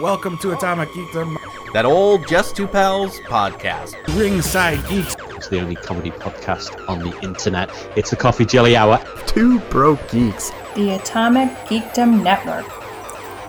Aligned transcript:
Welcome 0.00 0.38
to 0.38 0.52
Atomic 0.52 0.88
Geekdom, 0.90 1.36
That 1.72 1.84
old 1.84 2.26
Just 2.26 2.56
Two 2.56 2.66
Pals 2.66 3.20
podcast. 3.20 3.94
Ringside 4.16 4.86
Geeks. 4.88 5.16
It's 5.36 5.48
the 5.48 5.60
only 5.60 5.74
comedy 5.76 6.10
podcast 6.10 6.88
on 6.88 7.00
the 7.00 7.18
internet. 7.20 7.70
It's 7.94 8.10
the 8.10 8.16
Coffee 8.16 8.46
Jelly 8.46 8.74
Hour. 8.74 9.04
Two 9.26 9.60
broke 9.60 10.00
geeks. 10.10 10.50
The 10.76 10.92
Atomic 10.94 11.50
Geekdom 11.66 12.22
Network. 12.22 12.64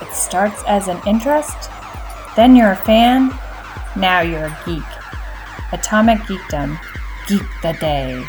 It 0.02 0.14
starts 0.14 0.62
as 0.68 0.88
an 0.90 1.00
interest, 1.08 1.70
then 2.36 2.56
you're 2.56 2.72
a 2.72 2.76
fan, 2.76 3.30
now 3.96 4.20
you're 4.20 4.46
a 4.46 4.60
geek. 4.66 4.84
Atomic 5.72 6.20
Geekdom. 6.20 6.78
Geek 7.28 7.44
the 7.62 7.74
Day. 7.80 8.22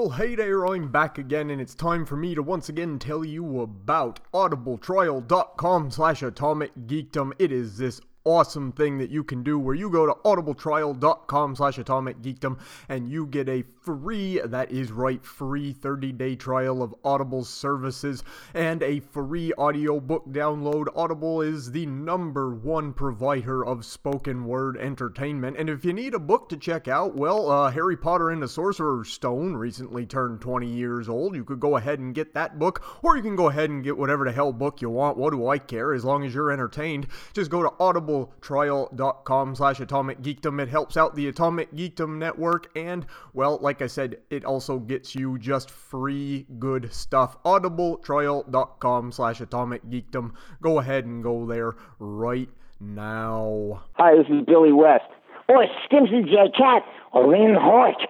Well, 0.00 0.08
hey 0.08 0.34
there, 0.34 0.64
I'm 0.64 0.90
back 0.90 1.18
again, 1.18 1.50
and 1.50 1.60
it's 1.60 1.74
time 1.74 2.06
for 2.06 2.16
me 2.16 2.34
to 2.34 2.42
once 2.42 2.70
again 2.70 2.98
tell 2.98 3.22
you 3.22 3.60
about 3.60 4.18
audibletrial.com 4.32 5.90
slash 5.90 6.22
atomic 6.22 6.72
geekdom. 6.86 7.32
It 7.38 7.52
is 7.52 7.76
this 7.76 8.00
awesome 8.24 8.70
thing 8.72 8.98
that 8.98 9.10
you 9.10 9.24
can 9.24 9.42
do 9.42 9.58
where 9.58 9.74
you 9.74 9.88
go 9.88 10.06
to 10.06 10.12
audibletrial.com 10.24 11.56
slash 11.56 11.78
atomic 11.78 12.20
geekdom 12.20 12.58
and 12.88 13.08
you 13.08 13.26
get 13.26 13.48
a 13.48 13.64
free 13.82 14.38
that 14.44 14.70
is 14.70 14.92
right 14.92 15.24
free 15.24 15.72
30 15.72 16.12
day 16.12 16.36
trial 16.36 16.82
of 16.82 16.94
audible 17.02 17.42
services 17.44 18.22
and 18.52 18.82
a 18.82 19.00
free 19.00 19.52
audiobook 19.54 20.26
download. 20.28 20.86
Audible 20.94 21.40
is 21.40 21.70
the 21.70 21.86
number 21.86 22.54
one 22.54 22.92
provider 22.92 23.64
of 23.64 23.86
spoken 23.86 24.44
word 24.44 24.76
entertainment. 24.76 25.56
And 25.56 25.70
if 25.70 25.84
you 25.84 25.94
need 25.94 26.12
a 26.12 26.18
book 26.18 26.50
to 26.50 26.56
check 26.58 26.88
out 26.88 27.16
well 27.16 27.50
uh, 27.50 27.70
harry 27.70 27.96
potter 27.96 28.30
and 28.30 28.42
the 28.42 28.48
sorcerer's 28.48 29.10
stone 29.10 29.54
recently 29.54 30.04
turned 30.04 30.42
20 30.42 30.66
years 30.66 31.08
old. 31.08 31.34
You 31.34 31.44
could 31.44 31.60
go 31.60 31.76
ahead 31.76 31.98
and 31.98 32.14
get 32.14 32.34
that 32.34 32.58
book 32.58 32.82
or 33.02 33.16
you 33.16 33.22
can 33.22 33.36
go 33.36 33.48
ahead 33.48 33.70
and 33.70 33.82
get 33.82 33.96
whatever 33.96 34.24
the 34.26 34.32
hell 34.32 34.52
book 34.52 34.82
you 34.82 34.90
want. 34.90 35.16
What 35.16 35.30
do 35.30 35.48
i 35.48 35.56
care? 35.58 35.94
As 35.94 36.04
long 36.04 36.24
as 36.24 36.34
you're 36.34 36.52
entertained 36.52 37.06
just 37.32 37.50
go 37.50 37.62
to 37.62 37.72
audible 37.80 38.09
audibletrial.com 38.10 39.54
slash 39.54 39.80
atomic 39.80 40.20
geekdom 40.22 40.60
it 40.60 40.68
helps 40.68 40.96
out 40.96 41.14
the 41.14 41.28
atomic 41.28 41.72
geekdom 41.74 42.18
network 42.18 42.70
and 42.76 43.06
well 43.32 43.58
like 43.60 43.82
i 43.82 43.86
said 43.86 44.16
it 44.30 44.44
also 44.44 44.78
gets 44.78 45.14
you 45.14 45.38
just 45.38 45.70
free 45.70 46.46
good 46.58 46.92
stuff 46.92 47.42
audibletrial.com 47.44 49.12
slash 49.12 49.40
atomic 49.40 49.84
geekdom 49.86 50.32
go 50.60 50.78
ahead 50.78 51.04
and 51.04 51.22
go 51.22 51.46
there 51.46 51.74
right 51.98 52.48
now 52.80 53.82
Hi, 53.94 54.16
this 54.16 54.26
is 54.28 54.44
Billy 54.46 54.72
West. 54.72 55.04
Or 55.48 55.66
Stimpson 55.84 56.24
J. 56.24 56.50
Cat. 56.56 56.82
Or 57.12 57.30
Ren 57.30 57.54
Höek. 57.54 58.06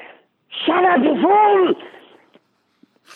Shut 0.64 0.84
up, 0.84 1.00
you 1.02 1.20
fool! 1.20 1.74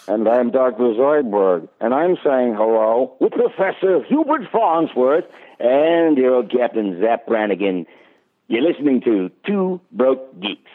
And 0.09 0.29
I'm 0.29 0.51
Dr. 0.51 0.95
Zoidberg, 0.95 1.69
and 1.81 1.95
I'm 1.95 2.17
saying 2.25 2.55
hello 2.55 3.15
with 3.21 3.33
Professor 3.33 4.03
Hubert 4.03 4.51
Farnsworth 4.51 5.25
and 5.59 6.17
your 6.17 6.35
old 6.37 6.51
Captain 6.51 7.01
Zapp 7.01 7.27
Brannigan. 7.27 7.87
You're 8.49 8.63
listening 8.63 9.01
to 9.03 9.31
Two 9.47 9.81
Broke 9.93 10.41
Geeks. 10.41 10.71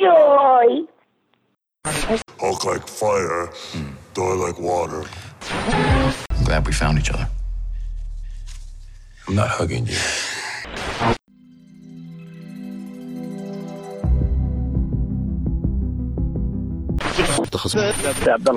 Joy! 0.00 0.86
Hulk 2.40 2.64
like 2.64 2.88
fire, 2.88 3.50
die 4.14 4.22
like 4.22 4.58
water. 4.58 5.04
I'm 5.50 6.44
Glad 6.44 6.66
we 6.66 6.72
found 6.72 6.98
each 6.98 7.10
other. 7.10 7.28
I'm 9.28 9.34
not 9.34 9.48
hugging 9.48 9.86
you. 9.86 9.96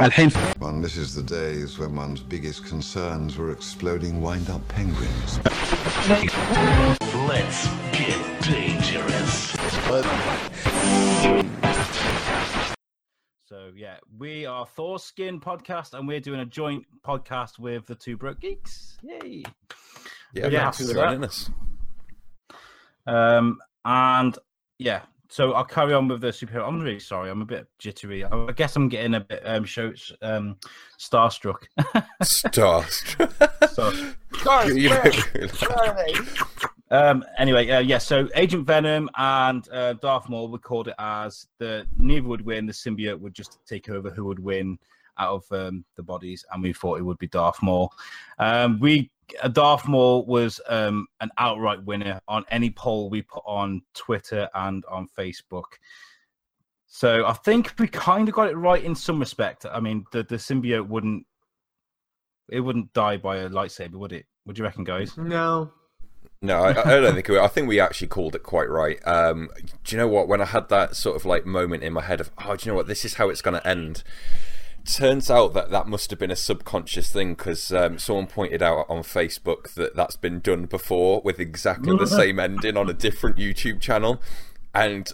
الحين 0.02 0.30
This 0.82 0.98
is 0.98 1.16
the 1.16 1.24
days 1.24 1.80
when 1.80 1.96
one's 1.96 2.22
biggest 2.22 2.66
concerns 2.66 3.38
were 3.38 3.52
exploding 3.52 4.22
wind-up 4.22 4.68
penguins. 4.68 5.40
Let's 7.28 7.68
get 7.92 8.20
dangerous. 8.44 9.56
So 13.46 13.72
yeah, 13.76 13.98
we 14.18 14.46
are 14.46 14.66
Thors-Kin 14.66 15.40
podcast, 15.40 15.94
and 15.94 16.08
we're 16.08 16.20
doing 16.20 16.42
a 16.42 16.46
joint 16.46 16.86
podcast 17.06 17.60
with 17.60 17.86
the 17.86 17.96
two 17.96 18.18
broke 18.18 18.42
geeks. 18.42 18.98
Yay! 19.02 19.44
Yeah, 20.34 20.48
yeah, 20.48 20.72
happy. 20.72 20.84
Um, 23.08 23.60
and 23.86 24.38
yeah, 24.80 25.02
so 25.30 25.54
I'll 25.54 25.66
carry 25.66 25.94
on 25.94 26.08
with 26.08 26.22
the 26.22 26.28
superhero. 26.28 26.68
I'm 26.68 26.80
really 26.80 27.00
sorry, 27.00 27.30
I'm 27.30 27.42
a 27.42 27.46
bit 27.46 27.68
jittery. 27.80 28.24
I 28.24 28.30
I 28.30 28.52
guess 28.52 28.76
I'm 28.76 28.90
getting 28.90 29.16
a 29.16 29.22
bit 29.22 29.42
um, 29.46 29.66
show 29.66 29.94
um, 30.22 30.58
starstruck. 30.98 31.64
Starstruck. 32.24 33.70
so, 33.74 33.92
Um. 36.90 37.26
Anyway, 37.38 37.70
uh, 37.70 37.80
yeah. 37.80 37.98
So 37.98 38.30
Agent 38.36 38.66
Venom 38.66 39.10
and 39.18 39.68
uh, 39.72 39.94
Darth 39.94 40.30
Maul 40.30 40.48
would 40.50 40.62
called 40.62 40.88
it 40.88 40.96
as 41.00 41.48
the 41.58 41.86
neither 41.98 42.28
would 42.28 42.46
win. 42.46 42.66
The 42.66 42.74
symbiote 42.74 43.20
would 43.20 43.34
just 43.34 43.60
take 43.66 43.90
over. 43.90 44.10
Who 44.10 44.26
would 44.26 44.40
win 44.40 44.80
out 45.18 45.36
of 45.36 45.52
um, 45.52 45.84
the 45.96 46.04
bodies? 46.04 46.46
And 46.52 46.64
we 46.64 46.72
thought 46.72 47.00
it 47.00 47.04
would 47.04 47.18
be 47.18 47.28
Darth 47.28 47.62
Maul. 47.62 47.92
Um. 48.40 48.80
We 48.80 49.12
Darth 49.52 49.88
Maul 49.88 50.26
was 50.26 50.62
um 50.68 51.08
an 51.22 51.30
outright 51.38 51.84
winner 51.84 52.22
on 52.28 52.46
any 52.50 52.70
poll 52.70 53.10
we 53.10 53.22
put 53.22 53.44
on 53.46 53.82
Twitter 53.94 54.50
and 54.54 54.84
on 54.90 55.08
Facebook. 55.18 55.78
So 56.88 57.26
I 57.26 57.34
think 57.34 57.74
we 57.78 57.88
kind 57.88 58.28
of 58.28 58.36
got 58.36 58.50
it 58.50 58.56
right 58.56 58.84
in 58.84 58.96
some 58.96 59.20
respect. 59.20 59.66
I 59.66 59.80
mean, 59.80 60.06
the 60.12 60.24
the 60.24 60.38
symbiote 60.38 60.88
wouldn't 60.88 61.26
it 62.50 62.62
wouldn't 62.62 62.94
die 62.94 63.18
by 63.18 63.38
a 63.38 63.50
lightsaber, 63.50 63.96
would 63.96 64.14
it? 64.14 64.26
What 64.46 64.56
do 64.56 64.62
you 64.62 64.66
reckon, 64.66 64.86
guys? 64.86 65.18
no 65.18 65.72
No, 66.42 66.60
I, 66.60 66.70
I 66.70 67.00
don't 67.00 67.14
think 67.14 67.28
we. 67.28 67.40
I 67.40 67.48
think 67.48 67.68
we 67.68 67.80
actually 67.80 68.08
called 68.08 68.36
it 68.36 68.44
quite 68.44 68.70
right. 68.70 69.06
Um, 69.06 69.50
do 69.84 69.96
you 69.96 69.98
know 69.98 70.08
what? 70.08 70.28
When 70.28 70.42
I 70.42 70.46
had 70.46 70.70
that 70.70 70.96
sort 70.96 71.16
of 71.16 71.26
like 71.26 71.46
moment 71.46 71.84
in 71.84 71.94
my 71.94 72.02
head 72.02 72.22
of, 72.22 72.32
oh, 72.38 72.56
do 72.56 72.66
you 72.66 72.72
know 72.72 72.76
what? 72.78 72.88
This 72.88 73.04
is 73.04 73.16
how 73.16 73.30
it's 73.30 73.42
going 73.42 73.60
to 73.60 73.68
end. 73.68 74.04
Turns 74.88 75.30
out 75.30 75.54
that 75.54 75.70
that 75.72 75.88
must 75.88 76.12
have 76.12 76.20
been 76.20 76.32
a 76.32 76.36
subconscious 76.36 77.12
thing 77.12 77.34
because 77.34 77.74
um, 77.74 78.00
someone 78.00 78.26
pointed 78.26 78.64
out 78.64 78.86
on 78.88 79.04
Facebook 79.04 79.74
that 79.74 79.98
that's 79.98 80.16
been 80.16 80.40
done 80.40 80.66
before 80.66 81.22
with 81.26 81.42
exactly 81.42 81.98
the 81.98 82.08
same 82.08 82.40
ending 82.40 82.78
on 82.78 82.90
a 82.90 82.94
different 82.94 83.36
YouTube 83.36 83.82
channel, 83.82 84.22
and 84.74 85.12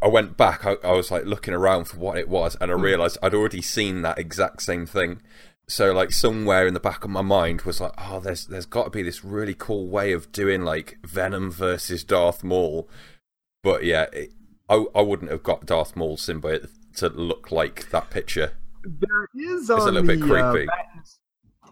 I 0.00 0.06
went 0.06 0.36
back. 0.36 0.64
I, 0.64 0.76
I 0.84 0.92
was 0.92 1.10
like 1.10 1.24
looking 1.24 1.54
around 1.54 1.86
for 1.86 1.96
what 1.98 2.18
it 2.18 2.28
was, 2.28 2.56
and 2.60 2.70
I 2.70 2.74
realized 2.74 3.18
I'd 3.20 3.34
already 3.34 3.62
seen 3.62 4.02
that 4.02 4.16
exact 4.16 4.62
same 4.62 4.86
thing. 4.86 5.20
So 5.68 5.92
like 5.92 6.12
somewhere 6.12 6.68
in 6.68 6.74
the 6.74 6.80
back 6.80 7.02
of 7.02 7.10
my 7.10 7.22
mind 7.22 7.62
was 7.62 7.80
like, 7.80 7.94
oh, 7.98 8.20
there's 8.20 8.46
there's 8.46 8.64
got 8.64 8.84
to 8.84 8.90
be 8.90 9.02
this 9.02 9.24
really 9.24 9.54
cool 9.58 9.88
way 9.88 10.12
of 10.12 10.30
doing 10.30 10.62
like 10.62 10.98
Venom 11.04 11.50
versus 11.50 12.04
Darth 12.04 12.44
Maul, 12.44 12.88
but 13.64 13.84
yeah, 13.84 14.06
it, 14.12 14.30
I 14.68 14.84
I 14.94 15.02
wouldn't 15.02 15.32
have 15.32 15.42
got 15.42 15.66
Darth 15.66 15.96
Maul's 15.96 16.24
symbiote 16.24 16.68
to 16.98 17.08
look 17.08 17.50
like 17.50 17.90
that 17.90 18.10
picture. 18.10 18.52
There 19.00 19.28
is 19.34 19.62
It's 19.62 19.70
a 19.70 19.74
on 19.74 19.94
little 19.94 20.02
bit 20.02 20.20
the, 20.20 20.34
uh, 20.34 20.52
creepy. 20.52 20.68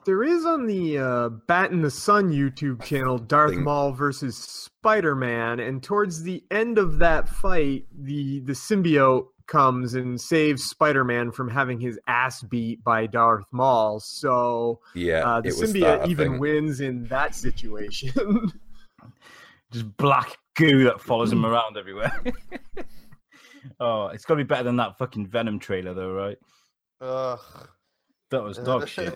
There 0.05 0.23
is 0.23 0.45
on 0.45 0.67
the 0.67 0.99
uh, 0.99 1.29
Bat 1.49 1.73
in 1.73 1.81
the 1.81 1.91
Sun 1.91 2.31
YouTube 2.31 2.83
channel 2.83 3.17
Darth 3.17 3.53
Thing. 3.53 3.65
Maul 3.65 3.93
versus 3.93 4.37
Spider 4.37 5.15
Man, 5.15 5.61
and 5.61 5.83
towards 5.83 6.23
the 6.23 6.45
end 6.51 6.77
of 6.79 6.99
that 6.99 7.29
fight, 7.29 7.87
the 7.91 8.41
the 8.41 8.53
symbiote 8.53 9.27
comes 9.47 9.95
and 9.95 10.21
saves 10.21 10.65
Spider 10.65 11.05
Man 11.05 11.31
from 11.31 11.49
having 11.49 11.81
his 11.81 11.99
ass 12.07 12.43
beat 12.43 12.85
by 12.85 13.07
Darth 13.07 13.47
Maul. 13.51 14.01
So 14.01 14.81
Yeah, 14.95 15.27
uh, 15.27 15.41
the 15.41 15.51
symbiote 15.51 16.01
that, 16.01 16.09
even 16.09 16.33
think. 16.33 16.41
wins 16.41 16.81
in 16.81 17.05
that 17.07 17.35
situation. 17.35 18.53
just 19.73 19.97
black 19.97 20.37
goo 20.55 20.85
that 20.85 21.01
follows 21.01 21.33
him 21.33 21.45
around 21.47 21.77
everywhere. 21.77 22.17
oh, 23.81 24.07
it's 24.09 24.25
got 24.25 24.35
to 24.35 24.45
be 24.45 24.47
better 24.47 24.65
than 24.65 24.77
that 24.77 24.99
fucking 24.99 25.27
Venom 25.27 25.59
trailer, 25.59 25.95
though, 25.95 26.13
right? 26.13 26.39
That 28.31 28.43
was 28.43 28.59
dog 28.59 28.89
shit. 28.95 29.15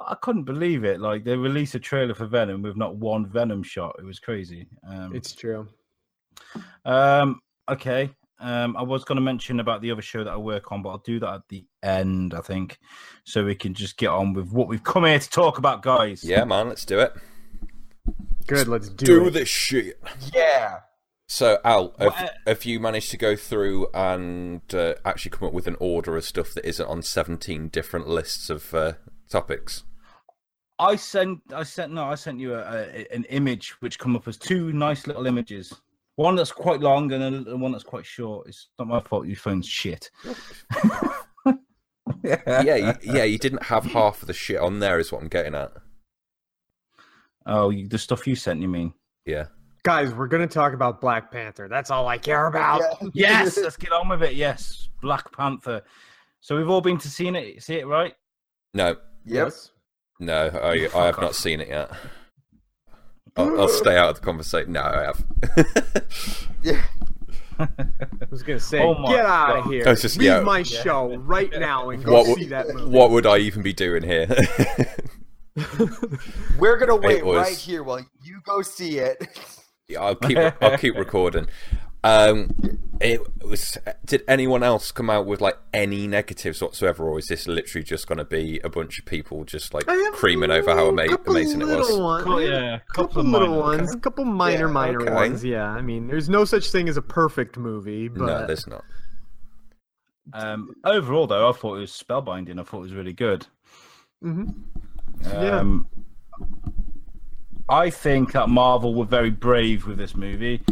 I 0.00 0.14
couldn't 0.20 0.44
believe 0.44 0.84
it. 0.84 1.00
Like 1.00 1.24
they 1.24 1.36
released 1.36 1.74
a 1.74 1.78
trailer 1.80 2.14
for 2.14 2.26
Venom 2.26 2.62
with 2.62 2.76
not 2.76 2.96
one 2.96 3.26
Venom 3.26 3.62
shot. 3.62 3.96
It 3.98 4.04
was 4.04 4.18
crazy. 4.18 4.68
Um, 4.88 5.14
it's 5.14 5.34
true. 5.34 5.68
um 6.84 7.40
okay. 7.70 8.10
Um, 8.38 8.76
I 8.76 8.82
was 8.82 9.02
going 9.02 9.16
to 9.16 9.22
mention 9.22 9.60
about 9.60 9.80
the 9.80 9.90
other 9.90 10.02
show 10.02 10.22
that 10.22 10.30
I 10.30 10.36
work 10.36 10.70
on, 10.70 10.82
but 10.82 10.90
I'll 10.90 10.98
do 10.98 11.18
that 11.20 11.32
at 11.36 11.40
the 11.48 11.64
end, 11.82 12.34
I 12.34 12.42
think, 12.42 12.78
so 13.24 13.42
we 13.46 13.54
can 13.54 13.72
just 13.72 13.96
get 13.96 14.08
on 14.10 14.34
with 14.34 14.52
what 14.52 14.68
we've 14.68 14.84
come 14.84 15.06
here 15.06 15.18
to 15.18 15.30
talk 15.30 15.56
about, 15.56 15.80
guys. 15.80 16.22
Yeah, 16.22 16.44
man, 16.44 16.68
let's 16.68 16.84
do 16.84 16.98
it. 17.00 17.14
Good, 18.46 18.68
let's 18.68 18.90
do, 18.90 19.06
Do 19.06 19.26
it. 19.28 19.30
this 19.30 19.48
shit. 19.48 19.98
Yeah. 20.34 20.80
So, 21.28 21.58
Al, 21.64 21.92
have, 21.98 22.14
uh, 22.14 22.28
have 22.46 22.64
you 22.64 22.78
managed 22.78 23.10
to 23.10 23.16
go 23.16 23.34
through 23.34 23.88
and 23.92 24.62
uh, 24.72 24.94
actually 25.04 25.32
come 25.32 25.48
up 25.48 25.52
with 25.52 25.66
an 25.66 25.76
order 25.80 26.16
of 26.16 26.24
stuff 26.24 26.54
that 26.54 26.64
isn't 26.64 26.86
on 26.86 27.02
17 27.02 27.68
different 27.68 28.06
lists 28.06 28.48
of 28.48 28.72
uh, 28.72 28.92
topics? 29.28 29.82
I 30.78 30.94
sent, 30.96 31.40
I 31.52 31.64
sent, 31.64 31.92
no, 31.92 32.04
I 32.04 32.14
sent 32.14 32.38
you 32.38 32.54
a, 32.54 32.60
a, 32.60 33.06
an 33.12 33.24
image 33.24 33.70
which 33.80 33.98
come 33.98 34.14
up 34.14 34.28
as 34.28 34.36
two 34.36 34.72
nice 34.72 35.06
little 35.06 35.26
images. 35.26 35.72
One 36.14 36.36
that's 36.36 36.52
quite 36.52 36.80
long 36.80 37.10
and 37.12 37.46
then 37.46 37.60
one 37.60 37.72
that's 37.72 37.84
quite 37.84 38.06
short. 38.06 38.46
It's 38.46 38.68
not 38.78 38.88
my 38.88 39.00
fault. 39.00 39.26
Your 39.26 39.36
phone's 39.36 39.66
shit. 39.66 40.10
yeah, 42.22 42.76
you, 42.76 42.94
yeah, 43.02 43.24
you 43.24 43.38
didn't 43.38 43.64
have 43.64 43.84
half 43.84 44.22
of 44.22 44.28
the 44.28 44.32
shit 44.32 44.60
on 44.60 44.78
there, 44.78 44.98
is 44.98 45.10
what 45.10 45.22
I'm 45.22 45.28
getting 45.28 45.54
at. 45.54 45.72
Oh, 47.46 47.70
you, 47.70 47.88
the 47.88 47.98
stuff 47.98 48.26
you 48.26 48.36
sent, 48.36 48.60
you 48.60 48.68
mean? 48.68 48.94
Yeah. 49.24 49.46
Guys, 49.86 50.12
we're 50.12 50.26
gonna 50.26 50.48
talk 50.48 50.72
about 50.72 51.00
Black 51.00 51.30
Panther. 51.30 51.68
That's 51.68 51.92
all 51.92 52.08
I 52.08 52.18
care 52.18 52.48
about. 52.48 52.82
Yes, 53.14 53.56
let's 53.56 53.76
get 53.76 53.92
on 53.92 54.08
with 54.08 54.20
it. 54.24 54.34
Yes, 54.34 54.88
Black 55.00 55.30
Panther. 55.30 55.80
So 56.40 56.56
we've 56.56 56.68
all 56.68 56.80
been 56.80 56.98
to 56.98 57.08
see 57.08 57.28
it. 57.28 57.62
See 57.62 57.76
it, 57.76 57.86
right? 57.86 58.12
No, 58.74 58.96
Yes. 59.24 59.70
no, 60.18 60.48
I, 60.48 60.88
I 60.92 61.06
have 61.06 61.20
not 61.20 61.36
seen 61.36 61.60
it 61.60 61.68
yet. 61.68 61.92
I'll, 63.36 63.60
I'll 63.60 63.68
stay 63.68 63.96
out 63.96 64.08
of 64.10 64.16
the 64.16 64.22
conversation. 64.22 64.72
No, 64.72 64.82
I 64.82 65.04
have. 65.04 65.24
Yeah. 66.64 66.82
I 67.60 67.68
was 68.28 68.42
gonna 68.42 68.58
say, 68.58 68.82
Oh 68.82 69.06
get 69.06 69.24
out 69.24 69.58
of 69.58 69.64
here. 69.66 69.84
I 69.86 69.90
was 69.90 70.02
just- 70.02 70.18
Leave 70.18 70.26
yeah. 70.26 70.40
my 70.40 70.64
show 70.64 71.14
right 71.18 71.52
now 71.52 71.90
and 71.90 72.02
go 72.02 72.24
what, 72.24 72.36
see 72.36 72.46
that 72.46 72.66
movie. 72.74 72.90
what 72.90 73.12
would 73.12 73.24
I 73.24 73.38
even 73.38 73.62
be 73.62 73.72
doing 73.72 74.02
here? 74.02 74.26
We're 76.58 76.76
gonna 76.76 76.96
wait 76.96 77.24
was- 77.24 77.36
right 77.36 77.56
here 77.56 77.84
while 77.84 78.04
you 78.24 78.40
go 78.44 78.62
see 78.62 78.98
it. 78.98 79.28
Yeah, 79.88 80.00
I'll 80.02 80.14
keep 80.16 80.38
I'll 80.38 80.78
keep 80.78 80.94
recording. 80.98 81.46
Um, 82.02 82.50
it 83.00 83.20
was. 83.44 83.78
Did 84.04 84.22
anyone 84.26 84.62
else 84.62 84.90
come 84.90 85.08
out 85.10 85.26
with 85.26 85.40
like 85.40 85.56
any 85.72 86.06
negatives 86.08 86.60
whatsoever, 86.60 87.04
or 87.08 87.18
is 87.20 87.26
this 87.26 87.46
literally 87.46 87.84
just 87.84 88.06
going 88.08 88.18
to 88.18 88.24
be 88.24 88.60
a 88.64 88.68
bunch 88.68 88.98
of 88.98 89.04
people 89.06 89.44
just 89.44 89.74
like 89.74 89.86
creaming 90.12 90.50
over 90.50 90.72
how 90.74 90.88
ama- 90.88 91.18
amazing 91.26 91.62
it 91.62 91.66
was? 91.66 91.96
Ones, 91.96 92.24
Cool, 92.24 92.42
yeah, 92.42 92.76
a 92.76 92.80
couple 92.92 93.06
couple 93.08 93.22
little 93.24 93.48
minor- 93.48 93.60
ones, 93.60 93.94
a 93.94 93.98
couple 93.98 94.24
minor, 94.24 94.66
Yeah, 94.66 94.72
minor 94.72 95.02
okay. 95.02 95.12
ones. 95.14 95.44
Yeah, 95.44 95.68
I 95.68 95.82
mean, 95.82 96.08
there's 96.08 96.28
no 96.28 96.44
such 96.44 96.70
thing 96.70 96.88
as 96.88 96.96
a 96.96 97.02
perfect 97.02 97.56
movie, 97.56 98.08
but 98.08 98.26
No, 98.26 98.46
there's 98.46 98.66
not. 98.66 98.84
Um, 100.32 100.74
overall, 100.84 101.28
though, 101.28 101.48
I 101.48 101.52
thought 101.52 101.76
it 101.76 101.80
was 101.80 101.92
spellbinding. 101.92 102.58
I 102.58 102.64
thought 102.64 102.78
it 102.78 102.82
was 102.82 102.92
really 102.94 103.12
good. 103.12 103.46
Mhm. 104.24 104.54
Yeah. 105.22 105.62
I 107.68 107.90
think 107.90 108.32
that 108.32 108.48
Marvel 108.48 108.94
were 108.94 109.04
very 109.06 109.30
brave 109.30 109.86
with 109.86 109.98
this 109.98 110.14
movie, 110.14 110.62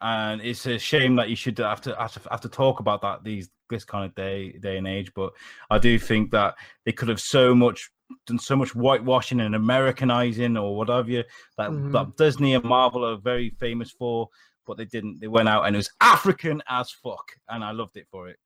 and 0.00 0.40
it's 0.40 0.66
a 0.66 0.78
shame 0.78 1.16
that 1.16 1.28
you 1.28 1.36
should 1.36 1.58
have 1.58 1.80
to 1.82 1.94
have 1.96 2.12
to, 2.14 2.28
have 2.30 2.40
to 2.42 2.48
talk 2.48 2.80
about 2.80 3.02
that 3.02 3.22
these 3.24 3.50
this 3.70 3.84
kind 3.84 4.04
of 4.04 4.14
day 4.14 4.52
day 4.52 4.76
and 4.78 4.86
age. 4.86 5.12
But 5.14 5.32
I 5.70 5.78
do 5.78 5.98
think 5.98 6.30
that 6.30 6.54
they 6.84 6.92
could 6.92 7.08
have 7.08 7.20
so 7.20 7.54
much 7.54 7.90
done 8.26 8.38
so 8.38 8.56
much 8.56 8.70
whitewashing 8.70 9.40
and 9.40 9.54
Americanizing 9.54 10.56
or 10.56 10.76
whatever 10.76 11.10
you 11.10 11.24
that, 11.56 11.70
Mhm. 11.70 11.92
that 11.92 12.16
Disney 12.16 12.54
and 12.54 12.64
Marvel 12.64 13.04
are 13.04 13.16
very 13.16 13.50
famous 13.58 13.90
for. 13.90 14.28
But 14.66 14.78
they 14.78 14.84
didn't. 14.86 15.20
They 15.20 15.28
went 15.28 15.48
out 15.48 15.66
and 15.66 15.76
it 15.76 15.78
was 15.78 15.90
African 16.00 16.62
as 16.68 16.90
fuck, 16.90 17.24
and 17.50 17.62
I 17.62 17.72
loved 17.72 17.96
it 17.98 18.06
for 18.10 18.28
it. 18.28 18.38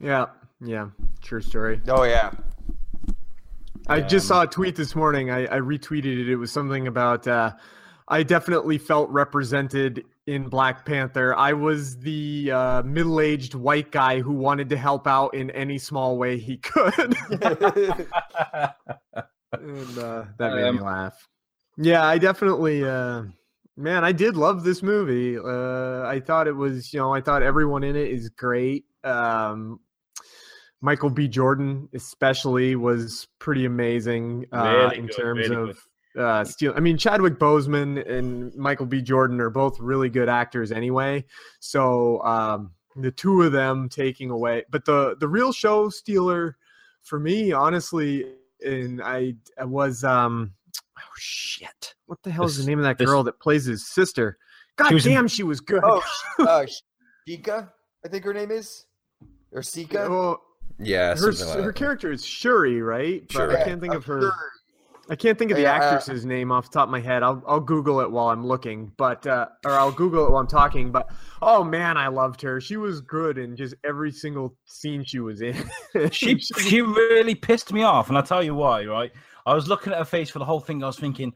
yeah, 0.00 0.26
yeah, 0.60 0.88
true 1.20 1.40
story. 1.40 1.80
oh 1.88 2.02
yeah. 2.02 2.32
I 3.88 4.00
just 4.00 4.26
Um, 4.26 4.36
saw 4.36 4.42
a 4.42 4.46
tweet 4.46 4.76
this 4.76 4.94
morning. 4.94 5.30
I, 5.30 5.44
I 5.46 5.58
retweeted 5.60 6.20
it. 6.20 6.28
It 6.28 6.36
was 6.36 6.52
something 6.52 6.86
about 6.86 7.26
uh, 7.26 7.52
I 8.08 8.22
definitely 8.22 8.78
felt 8.78 9.10
represented 9.10 10.04
in 10.26 10.48
Black 10.48 10.86
Panther. 10.86 11.34
I 11.34 11.52
was 11.52 11.98
the 11.98 12.50
uh, 12.52 12.82
middle-aged 12.84 13.54
white 13.54 13.90
guy 13.90 14.20
who 14.20 14.32
wanted 14.32 14.68
to 14.70 14.76
help 14.76 15.06
out 15.06 15.34
in 15.34 15.50
any 15.50 15.78
small 15.78 16.16
way 16.16 16.38
he 16.38 16.58
could. 16.58 16.94
and 17.30 18.06
uh, 19.98 20.24
that 20.38 20.54
made 20.54 20.72
me 20.72 20.78
Um, 20.78 20.80
laugh. 20.80 21.28
Yeah, 21.76 22.04
I 22.04 22.18
definitely, 22.18 22.84
uh, 22.84 23.24
man, 23.76 24.04
I 24.04 24.12
did 24.12 24.36
love 24.36 24.62
this 24.62 24.82
movie. 24.82 25.38
Uh, 25.38 26.06
I 26.06 26.20
thought 26.20 26.46
it 26.46 26.54
was, 26.56 26.92
you 26.92 27.00
know, 27.00 27.12
I 27.14 27.20
thought 27.20 27.42
everyone 27.42 27.82
in 27.82 27.96
it 27.96 28.10
is 28.10 28.28
great. 28.28 28.84
Um, 29.02 29.80
Michael 30.82 31.10
B. 31.10 31.28
Jordan, 31.28 31.88
especially, 31.94 32.74
was 32.74 33.28
pretty 33.38 33.64
amazing 33.64 34.46
uh, 34.52 34.90
in 34.94 35.06
good, 35.06 35.16
terms 35.16 35.48
of 35.48 35.78
uh, 36.18 36.44
steel. 36.44 36.74
I 36.76 36.80
mean, 36.80 36.98
Chadwick 36.98 37.38
Boseman 37.38 38.06
and 38.10 38.52
Michael 38.56 38.86
B. 38.86 39.00
Jordan 39.00 39.40
are 39.40 39.48
both 39.48 39.78
really 39.78 40.10
good 40.10 40.28
actors 40.28 40.72
anyway. 40.72 41.24
So 41.60 42.20
um, 42.24 42.72
the 42.96 43.12
two 43.12 43.42
of 43.42 43.52
them 43.52 43.88
taking 43.88 44.30
away, 44.30 44.64
but 44.70 44.84
the 44.84 45.16
the 45.18 45.28
real 45.28 45.52
show 45.52 45.88
stealer 45.88 46.56
for 47.02 47.18
me, 47.18 47.52
honestly, 47.52 48.26
and 48.64 49.00
I, 49.00 49.34
I 49.58 49.64
was 49.64 50.02
um, 50.02 50.52
oh 50.98 51.02
shit, 51.16 51.94
what 52.06 52.22
the 52.24 52.32
hell 52.32 52.44
is 52.44 52.58
the 52.58 52.68
name 52.68 52.80
of 52.80 52.84
that 52.84 52.98
this- 52.98 53.06
girl 53.06 53.22
that 53.22 53.40
plays 53.40 53.64
his 53.66 53.86
sister? 53.86 54.36
God 54.76 54.92
was 54.92 55.06
in- 55.06 55.12
damn, 55.12 55.28
she 55.28 55.44
was 55.44 55.60
good. 55.60 55.82
Oh, 55.84 56.00
sh- 56.00 56.24
uh, 56.40 56.66
Shika, 57.28 57.70
I 58.04 58.08
think 58.08 58.24
her 58.24 58.34
name 58.34 58.50
is, 58.50 58.86
or 59.52 59.62
Sika. 59.62 60.06
Oh, 60.06 60.40
Yeah, 60.84 61.14
her 61.14 61.32
something 61.32 61.46
like 61.46 61.64
her 61.64 61.72
that. 61.72 61.74
character 61.74 62.12
is 62.12 62.24
Shuri, 62.24 62.82
right? 62.82 63.22
But 63.32 63.32
Shuri. 63.32 63.56
I 63.56 63.64
can't 63.64 63.80
think 63.80 63.94
of 63.94 64.04
her. 64.06 64.20
sure. 64.20 64.32
I 65.10 65.16
can't 65.16 65.36
think 65.36 65.50
of 65.50 65.56
the 65.56 65.64
Yeah, 65.64 65.74
uh, 65.74 66.00
actress's 66.00 66.24
name 66.24 66.52
off 66.52 66.70
the 66.70 66.78
top 66.78 66.84
of 66.84 66.90
my 66.90 67.00
head. 67.00 67.22
I'll 67.22 67.42
I'll 67.46 67.60
Google 67.60 68.00
it 68.00 68.10
while 68.10 68.28
I'm 68.28 68.46
looking, 68.46 68.92
but 68.96 69.26
uh, 69.26 69.48
or 69.64 69.72
I'll 69.72 69.92
Google 69.92 70.26
it 70.26 70.30
while 70.30 70.40
I'm 70.40 70.46
talking. 70.46 70.92
But 70.92 71.10
oh 71.42 71.64
man, 71.64 71.96
I 71.96 72.08
loved 72.08 72.40
her. 72.42 72.60
She 72.60 72.76
was 72.76 73.00
good 73.00 73.36
in 73.36 73.56
just 73.56 73.74
every 73.84 74.12
single 74.12 74.56
scene 74.64 75.04
she 75.04 75.18
was 75.18 75.42
in. 75.42 75.56
she 76.12 76.38
she 76.38 76.80
really 76.82 77.34
pissed 77.34 77.72
me 77.72 77.82
off, 77.82 78.08
and 78.08 78.16
I'll 78.16 78.24
tell 78.24 78.42
you 78.42 78.54
why. 78.54 78.84
Right, 78.84 79.12
I 79.44 79.54
was 79.54 79.68
looking 79.68 79.92
at 79.92 79.98
her 79.98 80.04
face 80.04 80.30
for 80.30 80.38
the 80.38 80.44
whole 80.44 80.60
thing. 80.60 80.82
I 80.82 80.86
was 80.86 80.98
thinking, 80.98 81.32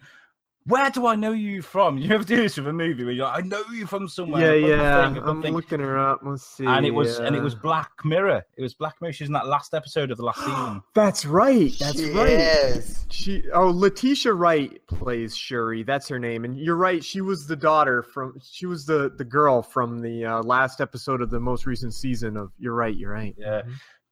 where 0.66 0.90
do 0.90 1.06
I 1.06 1.14
know 1.14 1.30
you 1.32 1.62
from? 1.62 1.96
You 1.96 2.12
ever 2.12 2.24
do 2.24 2.36
this 2.36 2.56
with 2.56 2.66
a 2.66 2.72
movie 2.72 3.04
where 3.04 3.12
you're 3.12 3.24
like, 3.24 3.44
I 3.44 3.46
know 3.46 3.62
you 3.72 3.86
from 3.86 4.08
somewhere. 4.08 4.56
yeah, 4.56 4.56
I 4.56 4.60
put 4.60 4.66
the 4.66 4.82
yeah. 4.82 5.04
thing, 5.04 5.12
I 5.12 5.14
put 5.14 5.24
the 5.24 5.30
I'm 5.30 5.42
thing. 5.42 5.54
looking 5.54 5.80
her 5.80 5.98
up. 5.98 6.20
Let's 6.24 6.44
see. 6.44 6.66
and 6.66 6.84
it 6.84 6.90
was 6.90 7.18
and 7.18 7.36
it 7.36 7.42
was 7.42 7.54
Black 7.54 7.90
Mirror. 8.04 8.44
It 8.56 8.62
was 8.62 8.74
Black 8.74 9.00
Mirror. 9.00 9.12
She's 9.12 9.28
in 9.28 9.34
that 9.34 9.46
last 9.46 9.74
episode 9.74 10.10
of 10.10 10.16
the 10.16 10.24
last 10.24 10.40
season. 10.40 10.82
That's 10.94 11.24
right. 11.24 11.72
That's 11.78 12.02
right. 12.02 12.30
Yes. 12.30 13.06
She 13.10 13.44
oh 13.54 13.68
Letitia 13.70 14.32
Wright 14.32 14.84
plays 14.88 15.36
Shuri. 15.36 15.84
That's 15.84 16.08
her 16.08 16.18
name. 16.18 16.44
And 16.44 16.58
you're 16.58 16.76
right. 16.76 17.02
She 17.02 17.20
was 17.20 17.46
the 17.46 17.56
daughter 17.56 18.02
from. 18.02 18.38
She 18.42 18.66
was 18.66 18.86
the 18.86 19.12
the 19.16 19.24
girl 19.24 19.62
from 19.62 20.00
the 20.00 20.24
uh, 20.24 20.42
last 20.42 20.80
episode 20.80 21.22
of 21.22 21.30
the 21.30 21.40
most 21.40 21.66
recent 21.66 21.94
season 21.94 22.36
of. 22.36 22.50
You're 22.58 22.74
right. 22.74 22.96
You're 22.96 23.12
right. 23.12 23.34
Yeah, 23.38 23.62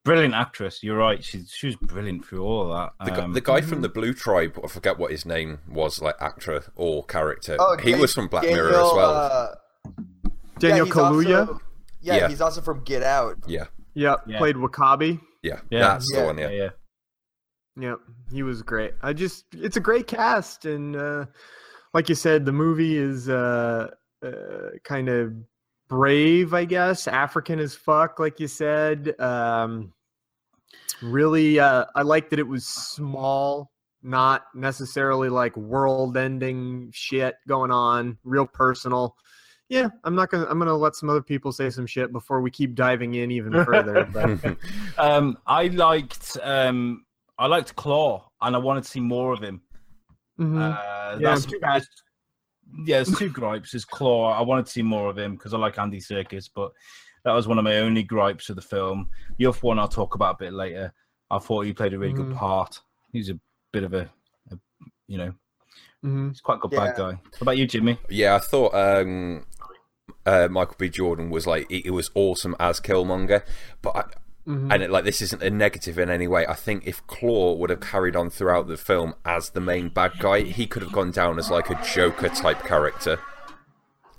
brilliant 0.05 0.35
actress. 0.35 0.83
You're 0.83 0.97
right. 0.99 1.23
She 1.25 1.45
she 1.47 1.67
was 1.67 1.77
brilliant 1.77 2.25
through 2.27 2.43
all 2.45 2.71
of 2.73 2.93
that. 2.99 3.07
The, 3.15 3.25
Um, 3.25 3.33
the 3.33 3.41
guy 3.41 3.61
from 3.61 3.81
the 3.83 3.89
Blue 3.89 4.13
Tribe, 4.15 4.59
I 4.63 4.69
forget 4.69 4.99
what 4.99 5.11
his 5.11 5.25
name 5.27 5.59
was, 5.69 6.01
like 6.01 6.17
actor 6.21 6.65
or 6.77 7.05
character. 7.05 7.57
Oh, 7.59 7.77
he 7.83 7.93
Dan- 7.93 8.01
was 8.01 8.15
from 8.15 8.29
Black 8.29 8.45
Daniel, 8.45 8.67
Mirror 8.67 8.77
as 8.77 8.93
well. 8.95 9.11
Uh, 9.11 9.55
Daniel 10.59 10.87
yeah, 10.87 10.93
Kaluuya. 10.93 11.39
also- 11.49 11.61
yeah, 12.01 12.17
Yeah. 12.17 12.29
he's 12.29 12.41
also 12.41 12.61
from 12.61 12.85
Get 12.85 13.03
Out. 13.03 13.39
yeah, 13.47 13.67
Yep. 13.95 14.25
Yeah. 14.27 14.39
Played 14.39 14.57
W'Kabi. 14.57 15.21
yeah, 15.43 15.61
yeah, 15.71 15.81
that's 15.81 16.11
yeah, 16.13 16.21
the 16.21 16.27
one. 16.27 16.39
Yeah, 16.39 16.51
yeah, 16.51 16.57
yeah. 16.63 16.71
Yep, 17.77 17.99
he 18.31 18.43
was 18.45 18.63
great. 18.63 18.95
I 19.03 19.13
just 19.15 19.47
it's 19.53 19.77
a 19.77 19.81
great 19.81 20.07
cast 20.07 20.65
and 20.65 20.95
uh 20.95 21.25
like 21.93 22.09
you 22.09 22.15
said 22.15 22.45
the 22.45 22.53
movie 22.53 22.97
is 22.97 23.29
uh, 23.29 23.91
uh 24.25 24.31
kind 24.85 25.09
of 25.09 25.33
brave, 25.95 26.55
I 26.55 26.65
guess, 26.65 27.07
African 27.07 27.61
as 27.61 27.75
fuck 27.75 28.19
like 28.19 28.41
you 28.41 28.49
said. 28.49 29.19
Um 29.21 29.93
really 31.03 31.61
uh 31.61 31.85
I 31.95 32.03
like 32.03 32.31
that 32.31 32.39
it 32.39 32.47
was 32.47 32.67
small, 32.67 33.71
not 34.03 34.47
necessarily 34.55 35.29
like 35.29 35.57
world-ending 35.57 36.91
shit 36.93 37.37
going 37.47 37.71
on, 37.71 38.19
real 38.25 38.47
personal. 38.47 39.17
Yeah, 39.69 39.89
I'm 40.05 40.15
not 40.15 40.31
gonna. 40.31 40.47
I'm 40.51 40.59
gonna 40.59 40.77
let 40.77 40.95
some 40.95 41.09
other 41.09 41.23
people 41.23 41.51
say 41.51 41.71
some 41.71 41.87
shit 41.87 42.13
before 42.13 42.43
we 42.43 42.51
keep 42.51 42.75
diving 42.75 43.15
in 43.15 43.31
even 43.31 43.65
further. 43.65 44.05
But 44.13 44.57
Um, 44.99 45.39
I 45.47 45.69
liked 45.69 46.37
um, 46.43 47.07
I 47.39 47.47
liked 47.47 47.75
Claw, 47.75 48.29
and 48.43 48.55
I 48.55 48.59
wanted 48.59 48.85
to 48.85 48.91
see 48.91 49.01
more 49.01 49.33
of 49.33 49.41
him. 49.41 49.63
Mhm. 50.39 50.61
Uh, 50.61 51.17
Yeah, 51.19 51.31
that's 51.31 51.47
too 51.47 51.59
bad. 51.61 51.83
Yeah, 52.87 53.03
there's 53.03 53.17
two 53.19 53.31
gripes. 53.31 53.75
Is 53.75 53.85
Claw. 53.85 54.33
I 54.33 54.43
wanted 54.43 54.67
to 54.67 54.73
see 54.73 54.83
more 54.83 55.09
of 55.11 55.19
him 55.19 55.37
because 55.37 55.55
I 55.55 55.59
like 55.59 55.79
Andy 55.79 56.01
Serkis, 56.01 56.49
but 56.55 56.73
that 57.25 57.33
was 57.33 57.47
one 57.49 57.59
of 57.59 57.65
my 57.65 57.77
only 57.79 58.03
gripes 58.03 58.51
of 58.51 58.57
the 58.57 58.63
film. 58.63 59.09
The 59.39 59.47
other 59.47 59.59
one 59.61 59.79
I'll 59.79 59.89
talk 59.89 60.15
about 60.15 60.35
a 60.37 60.45
bit 60.45 60.53
later. 60.53 60.93
I 61.31 61.39
thought 61.39 61.67
he 61.67 61.73
played 61.73 61.95
a 61.95 61.99
really 61.99 62.13
Mhm. 62.13 62.29
good 62.29 62.37
part. 62.37 62.81
He's 63.13 63.31
a 63.31 63.39
bit 63.73 63.85
of 63.85 63.95
a, 63.95 64.11
a 64.51 64.59
you 65.09 65.19
know, 65.19 65.33
Mhm. 66.05 66.31
he's 66.31 66.41
quite 66.41 66.57
a 66.57 66.59
good 66.59 66.73
Yeah. 66.73 66.87
bad 66.87 66.97
guy. 66.97 67.13
What 67.13 67.41
about 67.43 67.57
you, 67.59 67.67
Jimmy? 67.67 67.99
Yeah, 68.11 68.35
I 68.35 68.39
thought 68.41 68.75
um, 68.75 69.47
uh, 70.27 70.49
Michael 70.51 70.77
B. 70.79 70.89
Jordan 70.89 71.31
was 71.31 71.47
like 71.47 71.71
it, 71.71 71.87
it 71.87 71.91
was 71.91 72.11
awesome 72.15 72.55
as 72.61 72.81
Killmonger, 72.81 73.45
but 73.83 73.97
I, 73.97 74.05
Mhm. 74.47 74.73
and 74.73 74.83
it, 74.83 74.91
like 74.91 75.05
this 75.05 75.23
isn't 75.23 75.43
a 75.43 75.49
negative 75.49 75.99
in 75.99 76.11
any 76.11 76.29
way. 76.29 76.47
I 76.47 76.53
think 76.55 76.87
if 76.87 77.07
Claw 77.07 77.55
would 77.55 77.71
have 77.71 77.81
carried 77.81 78.15
on 78.15 78.29
throughout 78.29 78.69
the 78.69 78.77
film 78.77 79.15
as 79.25 79.51
the 79.51 79.61
main 79.61 79.89
bad 79.89 80.13
guy, 80.19 80.41
he 80.43 80.67
could 80.67 80.83
have 80.83 80.93
gone 80.93 81.13
down 81.13 81.39
as 81.39 81.51
like 81.51 81.71
a 81.71 81.81
Joker 81.83 82.29
type 82.29 82.63
character. 82.65 83.19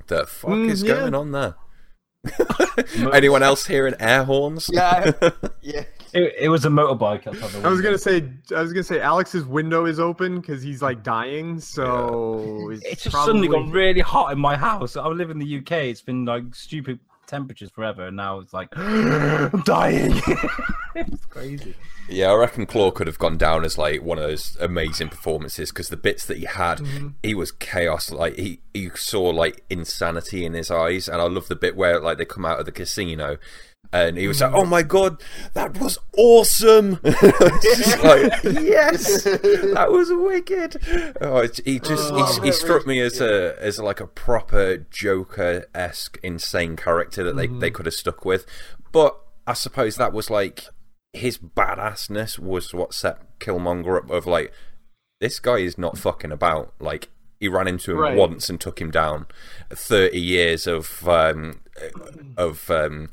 The 0.08 0.25
fuck 0.25 0.51
Mm, 0.51 0.70
is 0.70 0.82
yeah. 0.84 0.96
going 0.96 1.13
on 1.15 1.32
there? 1.32 1.55
Anyone 3.13 3.44
else 3.44 3.67
hearing 3.67 3.94
air 4.00 4.24
horns? 4.24 4.67
Yeah, 4.72 5.12
yeah. 5.62 5.84
It, 6.13 6.34
it 6.39 6.50
was 6.50 6.63
a 6.65 6.70
motorbike. 6.70 7.27
I 7.63 7.70
was 7.70 7.82
gonna 7.82 7.98
say, 7.98 8.24
I 8.55 8.62
was 8.62 8.72
gonna 8.72 8.84
say, 8.84 9.01
Alex's 9.01 9.44
window 9.46 9.86
is 9.86 10.00
open 10.00 10.39
because 10.39 10.63
he's 10.63 10.82
like 10.82 11.03
dying. 11.03 11.60
So 11.60 12.70
it's, 12.72 12.84
It's 12.86 13.03
just 13.03 13.13
probably... 13.13 13.48
suddenly 13.48 13.48
got 13.50 13.72
really 13.74 14.00
hot 14.01 14.32
in 14.32 14.39
my 14.39 14.55
house. 14.55 14.96
I 14.96 15.05
live 15.08 15.29
in 15.29 15.39
the 15.39 15.58
UK. 15.58 15.72
It's 15.89 16.01
been 16.01 16.24
like 16.25 16.55
stupid 16.55 17.00
temperatures 17.27 17.70
forever, 17.72 18.08
and 18.08 18.17
now 18.17 18.39
it's 18.39 18.53
like 18.53 18.70
I'm 18.75 19.62
dying. 19.65 20.22
it's 20.96 21.25
crazy. 21.25 21.75
Yeah, 22.08 22.32
I 22.32 22.36
reckon 22.36 22.65
Claw 22.67 22.91
could 22.91 23.08
have 23.08 23.17
gone 23.17 23.38
down 23.38 23.65
as 23.65 23.77
like 23.79 24.03
one 24.03 24.20
of 24.20 24.24
those 24.24 24.55
amazing 24.60 25.10
performances 25.10 25.72
because 25.72 25.89
the 25.89 25.98
bits 25.98 26.25
that 26.27 26.38
he 26.38 26.46
had, 26.46 26.77
Mm-hmm. 26.79 27.08
he 27.24 27.34
was 27.34 27.51
chaos. 27.51 28.12
Like 28.12 28.36
he, 28.36 28.60
you 28.74 28.91
saw 28.96 29.24
like 29.29 29.63
insanity 29.70 30.46
in 30.46 30.53
his 30.53 30.70
eyes, 30.70 31.08
and 31.10 31.20
I 31.22 31.25
love 31.25 31.48
the 31.48 31.55
bit 31.55 31.75
where 31.75 32.00
like 32.00 32.17
they 32.20 32.25
come 32.25 32.46
out 32.46 32.60
of 32.60 32.65
the 32.65 32.72
casino, 32.72 33.38
and 34.04 34.18
he 34.18 34.28
was 34.28 34.42
like, 34.42 34.54
"Oh 34.54 34.66
my 34.66 34.82
god, 34.84 35.22
that 35.54 35.78
was 35.80 35.98
awesome!" 36.18 37.00
Like, 37.04 38.44
yes, 38.44 39.24
that 39.24 39.88
was 39.90 40.12
wicked. 40.12 40.78
Oh, 41.22 41.48
he 41.64 41.80
just 41.80 42.12
Oh. 42.14 42.40
he, 42.42 42.48
he 42.48 42.52
struck 42.52 42.86
me 42.86 43.00
as 43.00 43.20
a 43.22 43.56
as 43.60 43.80
like 43.80 44.00
a 44.00 44.08
proper 44.08 44.78
Joker 44.92 45.66
esque 45.74 46.20
insane 46.24 46.75
character 46.75 47.24
that 47.24 47.36
they 47.36 47.48
Mm-hmm. 47.48 47.60
they 47.60 47.72
could 47.72 47.86
have 47.86 47.94
stuck 47.96 48.25
with, 48.25 48.46
but 48.92 49.18
I 49.48 49.54
suppose 49.54 49.96
that 49.98 50.14
was 50.14 50.30
like 50.30 50.66
his 51.14 51.38
badassness 51.38 52.38
was 52.40 52.74
what 52.74 52.94
set 52.94 53.40
Killmonger 53.40 53.98
up 53.98 54.10
of 54.10 54.25
like 54.25 54.52
this 55.22 55.40
guy 55.40 55.58
is 55.58 55.78
not 55.78 55.98
fucking 55.98 56.32
about 56.32 56.74
like 56.80 57.10
he 57.40 57.48
ran 57.48 57.68
into 57.68 57.92
him 57.92 58.00
Right. 58.00 58.18
once 58.18 58.50
and 58.50 58.60
took 58.60 58.82
him 58.82 58.92
down 58.92 59.28
30 59.72 60.20
years 60.20 60.68
of 60.68 61.08
um 61.08 61.62
of 62.38 62.70
um 62.72 63.10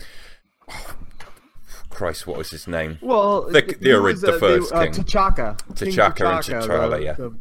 Christ 1.90 2.26
what 2.26 2.38
was 2.38 2.50
his 2.50 2.66
name 2.66 2.98
Well, 3.02 3.42
The- 3.42 3.60
he 3.80 3.90
the 3.90 4.00
was, 4.00 4.20
the 4.22 4.34
uh, 4.36 4.38
first 4.38 4.72
uh, 4.72 4.84
king. 4.84 4.92
T'Chaka. 4.92 5.76
King 5.76 5.88
T'Chaka 5.92 6.34
and 6.34 6.44
T'Challa, 6.64 6.90
the- 6.98 7.02
yeah. 7.04 7.12
the- 7.12 7.36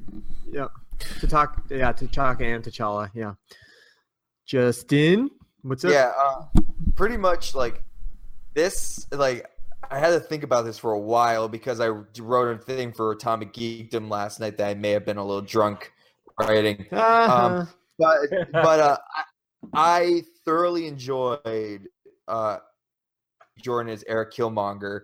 yeah. 0.51 0.67
T'Chaka, 0.99 1.61
yeah, 1.69 1.93
T'Chaka 1.93 2.41
and 2.55 2.63
T'Challa, 2.63 3.09
yeah. 3.13 3.33
Justin, 4.45 5.29
what's 5.61 5.85
up? 5.85 5.91
Yeah, 5.91 6.11
uh, 6.17 6.43
pretty 6.95 7.17
much 7.17 7.55
like 7.55 7.81
this. 8.53 9.07
Like 9.11 9.47
I 9.89 9.97
had 9.99 10.09
to 10.09 10.19
think 10.19 10.43
about 10.43 10.65
this 10.65 10.77
for 10.77 10.91
a 10.91 10.99
while 10.99 11.47
because 11.47 11.79
I 11.79 11.87
wrote 11.87 12.55
a 12.55 12.57
thing 12.61 12.91
for 12.91 13.11
Atomic 13.11 13.53
Geekdom 13.53 14.09
last 14.09 14.39
night 14.39 14.57
that 14.57 14.67
I 14.67 14.73
may 14.73 14.91
have 14.91 15.05
been 15.05 15.17
a 15.17 15.25
little 15.25 15.41
drunk 15.41 15.91
writing. 16.39 16.85
Uh-huh. 16.91 17.45
Um, 17.45 17.69
but 17.97 18.17
but 18.51 18.79
uh, 18.79 18.97
I, 19.15 19.23
I 19.73 20.21
thoroughly 20.43 20.87
enjoyed 20.87 21.87
uh, 22.27 22.57
Jordan 23.59 23.91
as 23.91 24.03
Eric 24.07 24.33
Killmonger. 24.33 25.01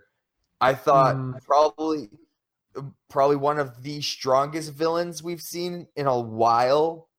I 0.62 0.74
thought 0.74 1.16
Mm. 1.16 1.44
probably 1.44 2.10
probably 3.10 3.36
one 3.38 3.58
of 3.58 3.82
the 3.82 4.00
strongest 4.02 4.72
villains 4.74 5.24
we've 5.24 5.42
seen 5.42 5.88
in 5.96 6.06
a 6.06 6.20
while, 6.20 7.10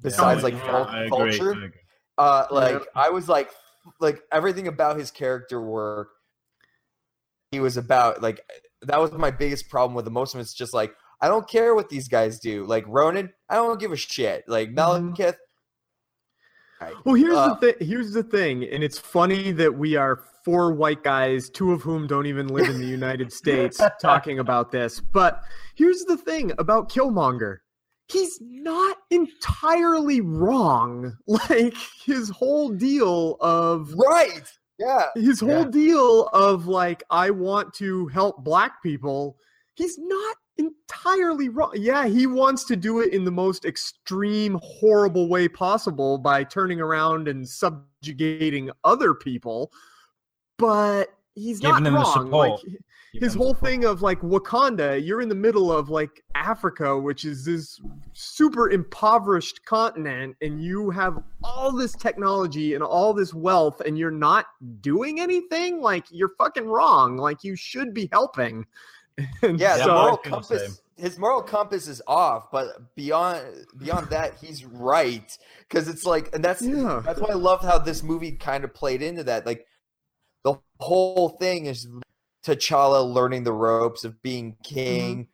besides 0.00 0.44
like 0.44 0.54
Yeah, 0.54 0.70
Vul- 0.70 0.86
I 0.86 0.98
agree, 1.04 1.08
Vulture. 1.08 1.54
I 1.54 1.64
agree. 1.66 1.80
Uh, 2.18 2.46
like 2.52 2.72
Yep. 2.74 2.86
I 2.94 3.10
was 3.10 3.28
like, 3.28 3.50
like 3.98 4.22
everything 4.30 4.68
about 4.68 4.96
his 4.96 5.10
character 5.10 5.60
work. 5.60 6.10
He 7.50 7.58
was 7.58 7.76
about 7.76 8.22
like 8.22 8.40
that 8.82 9.00
was 9.00 9.10
my 9.12 9.30
biggest 9.32 9.68
problem 9.68 9.94
with 9.94 10.04
the 10.04 10.10
most 10.12 10.34
of 10.34 10.40
it's 10.40 10.54
just 10.54 10.72
like 10.74 10.94
I 11.20 11.28
don't 11.28 11.48
care 11.48 11.74
what 11.74 11.88
these 11.88 12.06
guys 12.08 12.38
do. 12.38 12.64
Like 12.64 12.84
Ronan, 12.86 13.32
I 13.48 13.56
don't 13.56 13.80
give 13.80 13.90
a 13.92 13.96
shit. 13.96 14.44
Like 14.48 14.70
Mhm. 14.70 14.76
Malekith, 15.16 15.36
Well, 17.04 17.14
here's 17.14 17.36
Uh, 17.36 17.54
the 17.54 17.72
thing. 17.72 17.86
Here's 17.86 18.12
the 18.12 18.22
thing, 18.22 18.64
and 18.64 18.82
it's 18.82 18.98
funny 18.98 19.52
that 19.52 19.74
we 19.74 19.96
are 19.96 20.24
four 20.44 20.72
white 20.72 21.02
guys, 21.02 21.50
two 21.50 21.72
of 21.72 21.82
whom 21.82 22.06
don't 22.06 22.26
even 22.26 22.48
live 22.48 22.68
in 22.68 22.80
the 22.80 22.86
United 22.86 23.32
States, 23.32 23.80
talking 24.00 24.38
about 24.38 24.70
this. 24.70 25.00
But 25.00 25.42
here's 25.74 26.02
the 26.04 26.16
thing 26.16 26.52
about 26.58 26.90
Killmonger: 26.90 27.58
he's 28.08 28.38
not 28.40 28.96
entirely 29.10 30.20
wrong. 30.20 31.16
Like 31.26 31.74
his 32.04 32.28
whole 32.30 32.70
deal 32.70 33.36
of 33.40 33.92
right? 33.94 34.42
Yeah, 34.78 35.06
his 35.14 35.40
whole 35.40 35.64
Yeah. 35.64 35.70
deal 35.70 36.26
of 36.32 36.66
like 36.66 37.02
I 37.10 37.30
want 37.30 37.72
to 37.74 38.06
help 38.08 38.42
black 38.44 38.82
people. 38.82 39.36
He's 39.74 39.96
not 39.98 40.36
entirely 40.58 41.48
wrong. 41.48 41.72
Yeah, 41.74 42.06
he 42.06 42.26
wants 42.26 42.64
to 42.64 42.76
do 42.76 43.00
it 43.00 43.12
in 43.14 43.24
the 43.24 43.30
most 43.30 43.64
extreme, 43.64 44.58
horrible 44.62 45.28
way 45.28 45.48
possible 45.48 46.18
by 46.18 46.44
turning 46.44 46.80
around 46.80 47.28
and 47.28 47.48
subjugating 47.48 48.70
other 48.84 49.14
people. 49.14 49.72
But 50.60 51.08
he's 51.34 51.60
Giving 51.60 51.74
not 51.74 51.84
them 51.84 51.94
wrong. 51.94 52.12
support. 52.12 52.50
Like 52.50 52.60
his 53.14 53.32
them 53.32 53.42
whole 53.42 53.54
support. 53.54 53.70
thing 53.70 53.84
of 53.84 54.02
like 54.02 54.20
Wakanda, 54.20 55.04
you're 55.04 55.20
in 55.20 55.28
the 55.28 55.34
middle 55.34 55.72
of 55.72 55.88
like 55.90 56.22
Africa, 56.36 56.96
which 56.98 57.24
is 57.24 57.44
this 57.44 57.80
super 58.12 58.70
impoverished 58.70 59.64
continent, 59.64 60.36
and 60.42 60.62
you 60.62 60.90
have 60.90 61.22
all 61.42 61.72
this 61.72 61.92
technology 61.92 62.74
and 62.74 62.84
all 62.84 63.12
this 63.12 63.34
wealth, 63.34 63.80
and 63.80 63.98
you're 63.98 64.10
not 64.12 64.46
doing 64.80 65.18
anything. 65.20 65.80
Like 65.80 66.04
you're 66.10 66.32
fucking 66.38 66.66
wrong. 66.66 67.16
Like 67.16 67.42
you 67.42 67.56
should 67.56 67.92
be 67.94 68.08
helping. 68.12 68.66
And 69.42 69.60
yeah. 69.60 69.76
Yeah, 69.76 69.86
the 69.86 69.92
moral 69.92 70.16
feel 70.16 70.40
the 70.40 70.42
same. 70.44 70.58
compass, 70.58 70.82
his 70.96 71.18
moral 71.18 71.42
compass 71.42 71.88
is 71.88 72.00
off. 72.06 72.50
But 72.50 72.94
beyond 72.94 73.42
beyond 73.76 74.08
that, 74.10 74.34
he's 74.40 74.64
right 74.64 75.36
because 75.68 75.88
it's 75.88 76.06
like, 76.06 76.34
and 76.34 76.42
that's 76.42 76.62
Yeah. 76.62 77.02
that's 77.04 77.20
why 77.20 77.28
I 77.30 77.34
love 77.34 77.60
how 77.60 77.76
this 77.78 78.02
movie 78.02 78.32
kind 78.32 78.64
of 78.64 78.72
played 78.72 79.02
into 79.02 79.24
that. 79.24 79.44
Like 79.44 79.66
the 79.66 79.69
whole 80.80 81.30
thing 81.30 81.66
is 81.66 81.86
T'Challa 82.44 83.12
learning 83.12 83.44
the 83.44 83.52
ropes 83.52 84.04
of 84.04 84.20
being 84.22 84.56
king. 84.64 85.28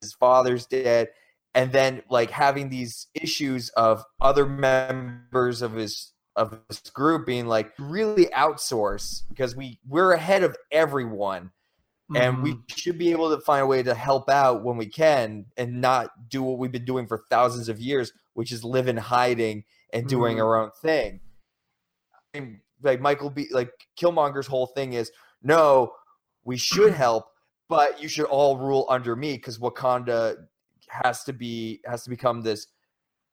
His 0.00 0.14
father's 0.14 0.66
dead, 0.66 1.08
and 1.54 1.70
then 1.72 2.02
like 2.10 2.30
having 2.30 2.68
these 2.68 3.06
issues 3.14 3.68
of 3.70 4.04
other 4.20 4.46
members 4.46 5.62
of 5.62 5.74
his 5.74 6.12
of 6.34 6.58
his 6.68 6.80
group 6.90 7.26
being 7.26 7.46
like 7.46 7.72
really 7.78 8.26
outsource 8.26 9.22
because 9.28 9.54
we 9.54 9.78
we're 9.86 10.12
ahead 10.12 10.42
of 10.42 10.56
everyone 10.70 11.50
and 12.14 12.42
we 12.42 12.56
should 12.68 12.98
be 12.98 13.10
able 13.10 13.34
to 13.34 13.40
find 13.42 13.62
a 13.62 13.66
way 13.66 13.82
to 13.82 13.94
help 13.94 14.28
out 14.28 14.62
when 14.64 14.76
we 14.76 14.86
can 14.86 15.46
and 15.56 15.80
not 15.80 16.10
do 16.28 16.42
what 16.42 16.58
we've 16.58 16.72
been 16.72 16.84
doing 16.84 17.06
for 17.06 17.22
thousands 17.30 17.68
of 17.68 17.80
years 17.80 18.12
which 18.34 18.50
is 18.50 18.64
live 18.64 18.88
in 18.88 18.96
hiding 18.96 19.62
and 19.92 20.08
doing 20.08 20.36
Mhm. 20.36 20.40
our 20.40 20.56
own 20.62 20.70
thing 20.82 21.20
like 22.82 23.00
michael 23.00 23.30
b 23.30 23.46
like 23.50 23.70
killmonger's 23.96 24.46
whole 24.46 24.66
thing 24.66 24.94
is 24.94 25.10
no 25.42 25.92
we 26.44 26.56
should 26.56 26.92
help 27.06 27.26
but 27.68 28.02
you 28.02 28.08
should 28.08 28.26
all 28.26 28.56
rule 28.56 28.86
under 28.88 29.14
me 29.16 29.34
because 29.34 29.58
wakanda 29.58 30.36
has 30.88 31.24
to 31.24 31.32
be 31.32 31.80
has 31.84 32.04
to 32.04 32.10
become 32.10 32.40
this 32.42 32.68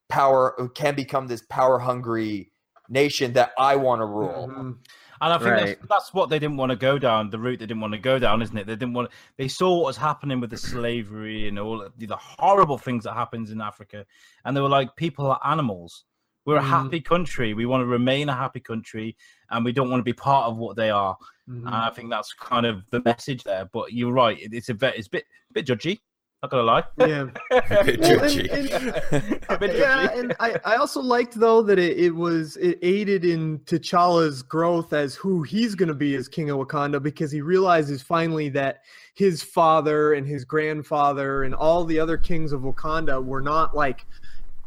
power 0.10 0.70
can 0.76 0.96
become 0.96 1.28
this 1.28 1.44
power 1.50 1.80
hungry 1.80 2.52
nation 2.90 3.32
that 3.34 3.52
i 3.58 3.76
want 3.76 4.02
to 4.02 4.06
rule 4.06 4.48
Mhm. 4.52 4.78
And 5.22 5.34
I 5.34 5.38
think 5.38 5.50
Right. 5.50 5.78
that's, 5.78 5.90
that's 5.90 6.14
what 6.14 6.30
they 6.30 6.40
didn't 6.40 6.56
want 6.56 6.70
to 6.70 6.78
go 6.78 6.98
down, 6.98 7.30
the 7.30 7.38
route 7.38 7.60
they 7.60 7.66
didn't 7.66 7.82
want 7.82 7.92
to 7.92 8.00
go 8.00 8.20
down, 8.20 8.42
isn't 8.42 8.58
it? 8.58 8.66
They 8.68 8.78
didn't 8.78 8.94
want. 8.94 9.12
They 9.36 9.50
saw 9.50 9.76
what 9.76 9.88
was 9.88 9.98
happening 9.98 10.40
with 10.40 10.50
the 10.50 10.56
slavery 10.56 11.50
and 11.50 11.60
all 11.60 11.80
the, 11.98 12.06
the 12.08 12.16
horrible 12.16 12.78
things 12.78 13.04
that 13.04 13.16
happens 13.16 13.52
in 13.52 13.60
Africa, 13.60 14.06
and 14.46 14.56
they 14.56 14.62
were 14.62 14.70
like, 14.70 14.96
"People 14.96 15.30
are 15.30 15.42
animals. 15.44 16.06
We're 16.46 16.58
a 16.58 16.62
Mhm. 16.62 16.68
happy 16.68 17.02
country. 17.02 17.54
We 17.54 17.66
want 17.66 17.82
to 17.82 17.86
remain 17.86 18.30
a 18.30 18.36
happy 18.36 18.60
country, 18.60 19.16
and 19.52 19.64
we 19.66 19.72
don't 19.72 19.90
want 19.90 20.00
to 20.00 20.06
be 20.06 20.14
part 20.14 20.48
of 20.48 20.58
what 20.58 20.76
they 20.76 20.90
are." 20.90 21.16
Mhm. 21.50 21.66
And 21.66 21.76
I 21.76 21.90
think 21.90 22.10
that's 22.10 22.34
kind 22.34 22.66
of 22.66 22.90
the 22.92 23.02
message 23.04 23.44
there. 23.44 23.70
But 23.72 23.94
you're 23.94 24.14
right; 24.14 24.38
it's 24.42 24.70
a 24.70 24.74
bit, 24.74 24.96
it's 24.98 25.08
a 25.08 25.12
bit, 25.12 25.26
bit 25.54 25.66
judgy. 25.68 26.00
Not 26.42 26.52
gonna 26.52 26.64
lie. 26.64 26.84
Yeah. 26.98 27.26
a 27.52 27.84
bit 27.84 28.00
Well, 28.00 28.24
and- 28.24 28.32
judgy 28.32 29.46
A 29.50 29.58
bit 29.58 29.76
yeah, 29.78 30.08
judgy. 30.08 30.20
and 30.20 30.36
I, 30.40 30.56
I 30.64 30.76
also 30.78 31.02
liked 31.02 31.38
though 31.38 31.62
that 31.64 31.78
it, 31.78 31.98
it 31.98 32.12
was 32.16 32.56
it 32.56 32.80
aided 32.82 33.26
in 33.26 33.60
T'Challa's 33.66 34.42
growth 34.42 34.94
as 34.94 35.16
who 35.16 35.44
he's 35.44 35.76
gonna 35.76 35.94
be 35.94 36.16
as 36.16 36.30
King 36.30 36.50
of 36.50 36.58
Wakanda 36.58 37.04
because 37.04 37.30
he 37.30 37.42
realizes 37.42 38.02
finally 38.02 38.48
that 38.50 38.84
his 39.16 39.44
father 39.44 40.14
and 40.14 40.26
his 40.26 40.46
grandfather 40.46 41.44
and 41.44 41.54
all 41.54 41.84
the 41.84 42.00
other 42.00 42.16
kings 42.18 42.54
of 42.54 42.62
Wakanda 42.62 43.22
were 43.22 43.42
not 43.42 43.76
like 43.76 44.06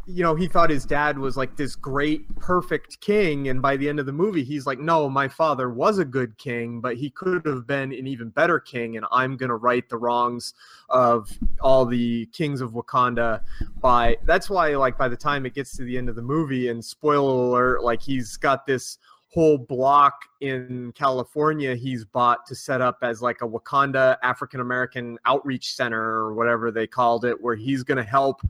you 0.06 0.22
know, 0.22 0.34
he 0.34 0.48
thought 0.48 0.68
his 0.68 0.84
dad 0.84 1.16
was 1.16 1.36
like 1.36 1.56
this 1.56 1.76
great, 1.76 2.34
perfect 2.36 3.00
king. 3.00 3.48
And 3.48 3.62
by 3.62 3.76
the 3.76 3.88
end 3.88 4.00
of 4.00 4.06
the 4.06 4.12
movie, 4.12 4.42
he's 4.42 4.66
like, 4.66 4.80
no, 4.80 5.08
my 5.08 5.28
father 5.28 5.70
was 5.70 5.98
a 5.98 6.04
good 6.04 6.36
king, 6.38 6.80
but 6.80 6.96
he 6.96 7.08
could 7.08 7.46
have 7.46 7.66
been 7.68 7.92
an 7.92 8.06
even 8.08 8.28
better 8.30 8.58
king. 8.58 8.96
And 8.96 9.06
I'm 9.12 9.36
going 9.36 9.50
to 9.50 9.56
right 9.56 9.88
the 9.88 9.96
wrongs 9.96 10.54
of 10.88 11.30
all 11.60 11.86
the 11.86 12.26
kings 12.26 12.60
of 12.60 12.72
Wakanda 12.72 13.42
by 13.80 14.16
that's 14.24 14.50
why, 14.50 14.74
like, 14.74 14.98
by 14.98 15.08
the 15.08 15.16
time 15.16 15.46
it 15.46 15.54
gets 15.54 15.76
to 15.76 15.84
the 15.84 15.96
end 15.96 16.08
of 16.08 16.16
the 16.16 16.22
movie, 16.22 16.68
and 16.68 16.84
spoiler 16.84 17.48
alert, 17.48 17.84
like, 17.84 18.02
he's 18.02 18.36
got 18.36 18.66
this 18.66 18.98
whole 19.32 19.56
block 19.56 20.24
in 20.42 20.92
California 20.94 21.74
he's 21.74 22.04
bought 22.04 22.44
to 22.44 22.54
set 22.54 22.82
up 22.82 22.98
as 23.00 23.22
like 23.22 23.40
a 23.40 23.48
Wakanda 23.48 24.18
African 24.22 24.60
American 24.60 25.18
outreach 25.24 25.74
center 25.74 26.02
or 26.02 26.34
whatever 26.34 26.70
they 26.70 26.86
called 26.86 27.24
it, 27.24 27.40
where 27.40 27.54
he's 27.54 27.82
going 27.82 27.96
to 27.96 28.04
help 28.04 28.42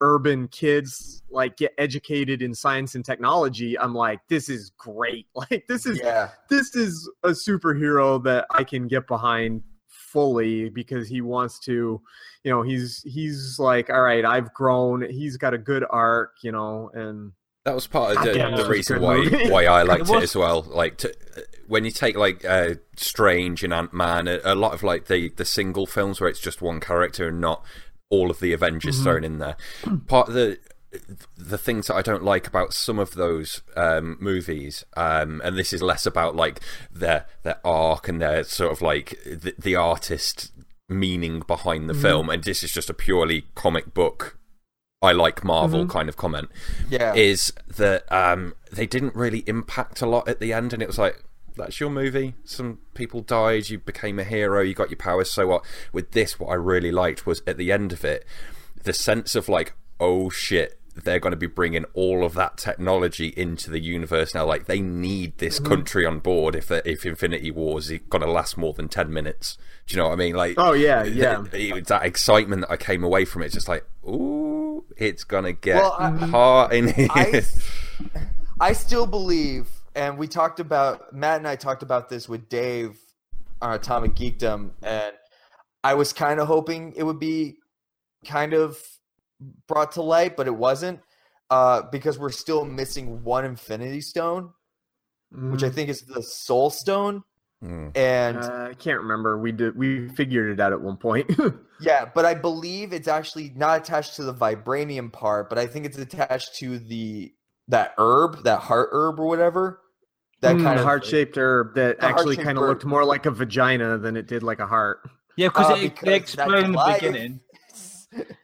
urban 0.00 0.46
kids 0.48 1.22
like 1.30 1.56
get 1.56 1.72
educated 1.78 2.40
in 2.42 2.54
science 2.54 2.94
and 2.94 3.04
technology 3.04 3.78
i'm 3.78 3.94
like 3.94 4.20
this 4.28 4.48
is 4.48 4.70
great 4.78 5.26
like 5.34 5.64
this 5.68 5.86
is 5.86 5.98
yeah 6.02 6.28
this 6.48 6.74
is 6.76 7.10
a 7.24 7.30
superhero 7.30 8.22
that 8.22 8.46
i 8.50 8.62
can 8.62 8.86
get 8.86 9.06
behind 9.08 9.62
fully 9.88 10.68
because 10.70 11.08
he 11.08 11.20
wants 11.20 11.58
to 11.58 12.00
you 12.44 12.50
know 12.50 12.62
he's 12.62 13.02
he's 13.04 13.58
like 13.58 13.90
all 13.90 14.00
right 14.02 14.24
i've 14.24 14.52
grown 14.54 15.02
he's 15.10 15.36
got 15.36 15.52
a 15.52 15.58
good 15.58 15.84
arc 15.90 16.32
you 16.42 16.52
know 16.52 16.90
and 16.94 17.32
That 17.64 17.74
was 17.74 17.86
part 17.86 18.16
of 18.16 18.24
the, 18.24 18.32
the 18.32 18.38
that 18.38 18.52
was 18.52 18.60
a 18.60 18.68
reason 18.70 19.00
why 19.02 19.16
movie. 19.16 19.50
why 19.50 19.66
I 19.66 19.82
liked 19.92 20.08
It 20.08 20.14
it, 20.14 20.22
as 20.22 20.34
well. 20.36 20.62
Like 20.62 20.96
to, 20.98 21.14
when 21.66 21.84
you 21.84 21.90
take 21.90 22.16
like 22.16 22.42
uh, 22.44 22.76
Strange 22.96 23.62
and 23.62 23.74
Ant 23.74 23.92
Man, 23.92 24.26
a, 24.28 24.40
a 24.44 24.54
lot 24.54 24.72
of 24.72 24.82
like 24.82 25.06
the 25.06 25.28
the 25.36 25.44
single 25.44 25.86
films 25.86 26.18
where 26.20 26.30
it's 26.30 26.40
just 26.40 26.62
one 26.62 26.80
character 26.80 27.28
and 27.28 27.40
not 27.42 27.62
all 28.10 28.30
of 28.30 28.40
the 28.40 28.52
Avengers 28.52 28.96
Mm-hmm. 28.96 29.04
thrown 29.04 29.24
in 29.24 29.38
there. 29.38 29.56
Part 30.06 30.28
of 30.28 30.34
the 30.34 30.58
the 31.36 31.58
things 31.58 31.86
that 31.88 31.96
I 31.96 32.02
don't 32.02 32.24
like 32.24 32.46
about 32.46 32.72
some 32.72 32.98
of 32.98 33.12
those 33.12 33.60
um, 33.76 34.16
movies, 34.20 34.84
um, 34.96 35.42
and 35.44 35.56
this 35.58 35.72
is 35.74 35.82
less 35.82 36.06
about 36.06 36.34
like 36.34 36.60
their 36.90 37.26
their 37.42 37.58
arc 37.64 38.08
and 38.08 38.22
their 38.22 38.42
sort 38.44 38.72
of 38.72 38.80
like 38.80 39.10
the, 39.24 39.54
the 39.58 39.76
artist 39.76 40.50
meaning 40.88 41.40
behind 41.46 41.82
Mm-hmm. 41.82 41.88
the 41.88 41.94
film, 42.08 42.30
and 42.30 42.42
this 42.44 42.62
is 42.62 42.72
just 42.72 42.88
a 42.88 42.94
purely 42.94 43.44
comic 43.54 43.92
book. 43.92 44.38
I 45.02 45.12
like 45.12 45.44
Marvel 45.44 45.80
Mm-hmm. 45.82 45.90
kind 45.90 46.08
of 46.08 46.16
comment 46.16 46.48
Yeah. 46.88 47.14
is 47.14 47.52
that 47.76 48.10
um, 48.10 48.54
they 48.72 48.86
didn't 48.86 49.14
really 49.14 49.44
impact 49.46 50.00
a 50.00 50.06
lot 50.06 50.26
at 50.26 50.40
the 50.40 50.54
end, 50.54 50.72
and 50.72 50.82
it 50.82 50.88
was 50.88 50.98
like, 50.98 51.22
that's 51.58 51.80
your 51.80 51.90
movie. 51.90 52.34
Some 52.44 52.78
people 52.94 53.20
died, 53.20 53.68
you 53.68 53.78
became 53.78 54.18
a 54.18 54.24
hero, 54.24 54.62
you 54.62 54.74
got 54.74 54.90
your 54.90 54.96
powers, 54.98 55.30
so 55.30 55.46
what? 55.46 55.64
With 55.92 56.12
this, 56.12 56.38
what 56.40 56.48
I 56.48 56.54
really 56.54 56.90
liked 56.92 57.26
was 57.26 57.42
at 57.46 57.56
the 57.58 57.70
end 57.72 57.92
of 57.92 58.04
it, 58.04 58.24
the 58.82 58.92
sense 58.92 59.34
of 59.34 59.48
like, 59.48 59.74
oh 60.00 60.30
shit, 60.30 60.78
they're 60.94 61.20
going 61.20 61.30
to 61.30 61.36
be 61.36 61.46
bringing 61.46 61.84
all 61.94 62.24
of 62.24 62.34
that 62.34 62.56
technology 62.56 63.28
into 63.36 63.70
the 63.70 63.78
universe 63.78 64.34
now. 64.34 64.44
Like, 64.44 64.66
they 64.66 64.80
need 64.80 65.38
this 65.38 65.60
Mm-hmm. 65.60 65.68
country 65.68 66.04
on 66.06 66.18
board 66.18 66.56
if 66.56 66.70
if 66.72 67.06
Infinity 67.06 67.52
Wars 67.52 67.88
is 67.90 68.00
going 68.10 68.22
to 68.22 68.30
last 68.30 68.56
more 68.56 68.72
than 68.72 68.88
10 68.88 69.12
minutes. 69.12 69.56
Do 69.86 69.94
you 69.96 70.02
know 70.02 70.08
what 70.08 70.14
I 70.14 70.16
mean? 70.16 70.34
Like, 70.34 70.54
Oh, 70.58 70.72
yeah, 70.72 71.04
yeah. 71.04 71.44
th- 71.50 71.72
th- 71.72 71.84
that 71.86 72.04
excitement 72.04 72.62
that 72.62 72.70
I 72.72 72.76
came 72.76 73.04
away 73.04 73.24
from 73.24 73.42
it, 73.42 73.46
it's 73.46 73.54
just 73.54 73.68
like, 73.68 73.84
ooh, 74.04 74.84
it's 74.96 75.22
going 75.22 75.44
to 75.44 75.52
get 75.52 75.76
Well, 75.76 75.94
I- 75.98 76.10
hot 76.10 76.72
in 76.72 76.88
here. 76.88 77.08
I, 77.10 77.42
I 78.60 78.72
still 78.72 79.06
believe, 79.06 79.68
and 79.98 80.16
we 80.16 80.28
talked 80.28 80.60
about 80.60 81.12
Matt 81.12 81.38
and 81.38 81.48
I 81.48 81.56
talked 81.56 81.82
about 81.82 82.08
this 82.08 82.28
with 82.28 82.48
Dave 82.48 82.96
on 83.60 83.72
Atomic 83.74 84.14
Geekdom, 84.14 84.70
and 84.82 85.12
I 85.82 85.94
was 85.94 86.12
kind 86.12 86.38
of 86.40 86.46
hoping 86.46 86.92
it 86.96 87.02
would 87.02 87.18
be 87.18 87.56
kind 88.24 88.54
of 88.54 88.78
brought 89.66 89.92
to 89.92 90.02
light, 90.02 90.36
but 90.36 90.46
it 90.46 90.54
wasn't, 90.54 91.00
uh, 91.50 91.82
because 91.90 92.18
we're 92.18 92.30
still 92.30 92.64
missing 92.64 93.22
one 93.24 93.44
Infinity 93.44 94.00
Stone, 94.00 94.52
which 95.32 95.62
I 95.64 95.70
think 95.70 95.88
is 95.90 96.02
the 96.02 96.22
Soul 96.22 96.70
Stone, 96.70 97.24
Hmm. 97.60 97.88
and 97.96 98.38
Uh, 98.38 98.68
I 98.70 98.74
can't 98.74 99.00
remember. 99.00 99.36
We 99.36 99.50
did. 99.50 99.76
We 99.76 100.08
figured 100.10 100.52
it 100.52 100.60
out 100.60 100.72
at 100.72 100.80
one 100.80 100.96
point. 100.96 101.30
Yeah, 101.80 102.06
but 102.12 102.24
I 102.24 102.34
believe 102.34 102.92
it's 102.92 103.06
actually 103.06 103.52
not 103.54 103.80
attached 103.82 104.16
to 104.16 104.24
the 104.24 104.34
vibranium 104.34 105.12
part, 105.12 105.48
but 105.48 105.58
I 105.58 105.66
think 105.68 105.86
it's 105.86 105.96
attached 105.96 106.56
to 106.56 106.76
the 106.76 107.32
that 107.68 107.94
herb, 107.98 108.42
that 108.42 108.62
heart 108.62 108.88
herb 108.90 109.20
or 109.20 109.26
whatever. 109.26 109.80
That 110.40 110.56
Mm, 110.56 110.62
kind 110.62 110.78
of 110.78 110.84
heart 110.84 111.04
shaped 111.04 111.36
herb 111.36 111.74
that 111.74 111.96
actually 112.00 112.36
kind 112.36 112.58
of 112.58 112.64
looked 112.64 112.84
more 112.84 113.04
like 113.04 113.26
a 113.26 113.30
vagina 113.30 113.98
than 113.98 114.16
it 114.16 114.28
did 114.28 114.42
like 114.42 114.60
a 114.60 114.66
heart. 114.66 115.08
Yeah, 115.36 115.48
because 115.48 115.70
Uh, 115.70 115.74
it, 115.74 115.82
because 115.82 116.04
they 116.04 116.14
explain 116.14 116.64
in 116.66 116.72
the 116.72 116.76
life. 116.78 117.00
beginning. 117.00 117.40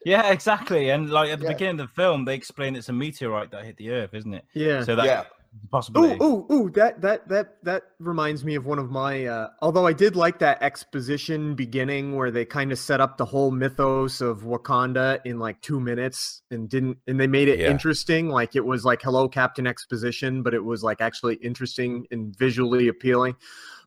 Yeah, 0.05 0.31
exactly. 0.31 0.91
And 0.91 1.09
like 1.09 1.31
at 1.31 1.39
the 1.39 1.47
Yeah. 1.47 1.53
beginning 1.53 1.81
of 1.81 1.89
the 1.89 1.95
film, 1.95 2.27
they 2.27 2.35
explain 2.35 2.77
it's 2.77 2.91
a 2.91 2.93
meteorite 2.93 3.51
that 3.53 3.65
hit 3.65 3.79
the 3.79 3.91
Earth, 3.91 4.13
isn't 4.13 4.35
it? 4.35 4.45
Yeah. 4.53 4.85
So 4.85 4.95
that 4.97 5.07
Yeah. 5.07 5.25
Possibility. 5.71 6.21
Ooh, 6.21 6.23
ooh, 6.23 6.47
ooh! 6.53 6.71
That 6.71 7.01
that 7.03 7.29
that 7.29 7.63
that 7.63 7.85
reminds 8.01 8.45
me 8.45 8.57
of 8.57 8.67
one 8.67 8.81
of 8.81 8.91
my. 8.91 9.27
Uh, 9.27 9.51
although 9.63 9.87
I 9.87 9.93
did 9.93 10.17
like 10.17 10.41
that 10.41 10.61
exposition 10.61 11.55
beginning 11.55 12.17
where 12.17 12.33
they 12.33 12.45
kind 12.45 12.73
of 12.73 12.81
set 12.81 13.01
up 13.01 13.17
the 13.17 13.25
whole 13.25 13.53
mythos 13.53 14.21
of 14.21 14.43
Wakanda 14.43 15.21
in 15.25 15.39
like 15.39 15.61
two 15.61 15.79
minutes 15.79 16.43
and 16.51 16.69
didn't, 16.69 16.99
and 17.07 17.21
they 17.21 17.29
made 17.29 17.47
it 17.47 17.61
Yeah. 17.61 17.69
interesting. 17.71 18.29
Like 18.29 18.57
it 18.57 18.65
was 18.65 18.85
like 18.85 19.03
"Hello, 19.03 19.29
Captain 19.29 19.69
Exposition," 19.69 20.43
but 20.43 20.53
it 20.53 20.65
was 20.65 20.83
like 20.83 21.01
actually 21.01 21.37
interesting 21.37 22.07
and 22.11 22.37
visually 22.37 22.89
appealing. 22.89 23.37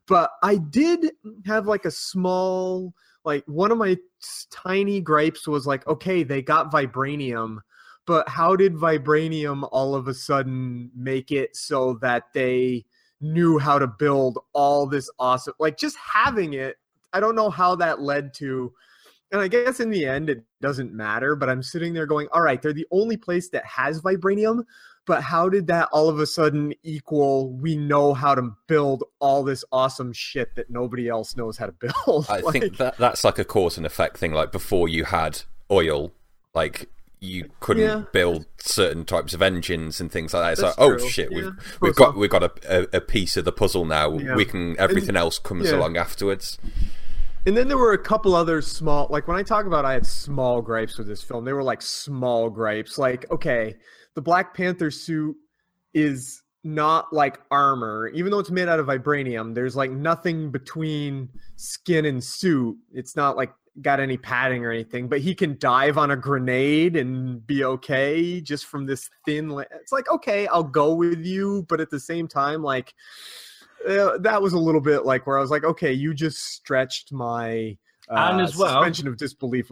But 0.06 0.30
I 0.42 0.56
did 0.56 1.12
have 1.44 1.66
like 1.66 1.84
a 1.84 1.90
small, 1.90 2.94
like 3.24 3.44
one 3.46 3.70
of 3.70 3.76
my 3.76 3.98
tiny 4.50 5.02
gripes 5.02 5.46
was 5.46 5.66
like, 5.66 5.86
okay, 5.86 6.22
they 6.22 6.40
got 6.40 6.72
vibranium 6.72 7.58
but 8.08 8.26
how 8.28 8.56
did 8.56 8.74
vibranium 8.74 9.68
all 9.70 9.94
of 9.94 10.08
a 10.08 10.14
sudden 10.14 10.90
make 10.96 11.30
it 11.30 11.54
so 11.54 11.98
that 12.00 12.24
they 12.32 12.84
knew 13.20 13.58
how 13.58 13.78
to 13.78 13.86
build 13.86 14.38
all 14.54 14.86
this 14.86 15.10
awesome 15.18 15.52
like 15.60 15.76
just 15.76 15.96
having 15.96 16.54
it 16.54 16.76
i 17.12 17.20
don't 17.20 17.36
know 17.36 17.50
how 17.50 17.76
that 17.76 18.00
led 18.00 18.32
to 18.32 18.72
and 19.30 19.40
i 19.42 19.46
guess 19.46 19.78
in 19.78 19.90
the 19.90 20.06
end 20.06 20.30
it 20.30 20.42
doesn't 20.62 20.92
matter 20.92 21.36
but 21.36 21.48
i'm 21.50 21.62
sitting 21.62 21.92
there 21.92 22.06
going 22.06 22.26
all 22.32 22.40
right 22.42 22.62
they're 22.62 22.72
the 22.72 22.86
only 22.90 23.16
place 23.16 23.50
that 23.50 23.64
has 23.66 24.00
vibranium 24.00 24.64
but 25.04 25.22
how 25.22 25.48
did 25.48 25.66
that 25.66 25.88
all 25.92 26.08
of 26.08 26.18
a 26.20 26.26
sudden 26.26 26.72
equal 26.82 27.52
we 27.54 27.76
know 27.76 28.14
how 28.14 28.34
to 28.34 28.50
build 28.68 29.04
all 29.18 29.42
this 29.42 29.64
awesome 29.72 30.12
shit 30.12 30.54
that 30.54 30.70
nobody 30.70 31.08
else 31.08 31.36
knows 31.36 31.58
how 31.58 31.66
to 31.66 31.72
build 31.72 32.26
I 32.30 32.38
Like, 32.40 32.52
think 32.52 32.76
that 32.78 32.96
that's 32.98 33.24
like 33.24 33.38
a 33.38 33.44
cause 33.44 33.76
and 33.76 33.84
effect 33.86 34.16
thing. 34.18 34.32
Like 34.32 34.52
before 34.52 34.88
you 34.88 35.04
had 35.04 35.42
oil, 35.70 36.12
like 36.54 36.88
you 37.20 37.50
couldn't 37.60 37.82
Yeah. 37.82 38.02
build 38.12 38.46
certain 38.58 39.04
types 39.04 39.34
of 39.34 39.42
engines 39.42 40.00
and 40.00 40.10
things 40.10 40.34
like 40.34 40.42
that. 40.42 40.52
It's 40.52 40.60
That's 40.60 40.78
like, 40.78 41.02
oh 41.02 41.08
shit, 41.08 41.30
Yeah, 41.30 41.36
we've 41.36 41.46
I 41.48 41.52
we've 41.80 41.94
got 41.94 42.16
we've 42.16 42.30
got 42.30 42.42
a, 42.42 42.96
a, 42.96 43.00
piece 43.00 43.36
of 43.36 43.44
the 43.44 43.52
puzzle 43.52 43.84
now. 43.84 44.16
Yeah. 44.18 44.36
We 44.36 44.44
can 44.44 44.78
everything 44.78 45.16
else 45.16 45.38
comes 45.38 45.70
along 45.70 45.96
afterwards. 45.96 46.58
And 47.46 47.56
then 47.56 47.68
there 47.68 47.78
were 47.78 47.92
a 47.92 47.98
couple 47.98 48.34
other 48.34 48.60
small, 48.60 49.06
like 49.10 49.26
when 49.26 49.36
I 49.36 49.42
talk 49.42 49.64
about 49.64 49.84
I 49.84 49.94
had 49.94 50.06
small 50.06 50.60
gripes 50.60 50.98
with 50.98 51.06
this 51.06 51.22
film, 51.22 51.44
they 51.44 51.52
were 51.52 51.62
like 51.62 51.80
small 51.80 52.50
gripes. 52.50 52.98
Like, 52.98 53.30
okay, 53.30 53.76
the 54.14 54.20
Black 54.20 54.54
Panther 54.54 54.90
suit 54.90 55.36
is 55.94 56.42
not 56.64 57.12
like 57.12 57.40
armor, 57.50 58.08
even 58.08 58.30
though 58.30 58.38
it's 58.38 58.50
made 58.50 58.68
out 58.68 58.80
of 58.80 58.86
vibranium. 58.86 59.54
There's 59.54 59.76
like 59.76 59.90
nothing 59.90 60.50
between 60.50 61.30
skin 61.56 62.04
and 62.04 62.22
suit. 62.22 62.76
It's 62.92 63.16
not 63.16 63.36
like 63.36 63.52
got 63.82 64.00
any 64.00 64.16
padding 64.16 64.64
or 64.64 64.70
anything, 64.72 65.08
but 65.08 65.20
he 65.20 65.34
can 65.34 65.56
dive 65.58 65.98
on 65.98 66.10
a 66.10 66.16
grenade 66.16 66.96
and 66.96 67.46
be 67.46 67.64
okay 67.64 68.40
just 68.40 68.66
from 68.66 68.86
this 68.86 69.08
thin. 69.24 69.48
La- 69.50 69.62
it's 69.74 69.92
like, 69.92 70.10
okay, 70.10 70.46
I'll 70.48 70.62
go 70.64 70.94
with 70.94 71.24
you, 71.24 71.64
but 71.68 71.80
at 71.80 71.90
the 71.90 72.00
same 72.00 72.26
time, 72.28 72.62
like, 72.62 72.94
uh, 73.88 74.18
that 74.18 74.40
was 74.42 74.52
a 74.54 74.58
little 74.58 74.80
bit 74.80 75.04
like 75.04 75.26
where 75.26 75.38
I 75.38 75.40
was 75.40 75.50
like, 75.50 75.64
okay, 75.64 75.92
you 75.92 76.12
just 76.14 76.38
stretched 76.54 77.12
my 77.12 77.76
uh, 78.10 78.14
And 78.32 78.40
as 78.40 78.56
well- 78.56 78.68
suspension 78.74 79.06
of 79.08 79.16
disbelief. 79.16 79.70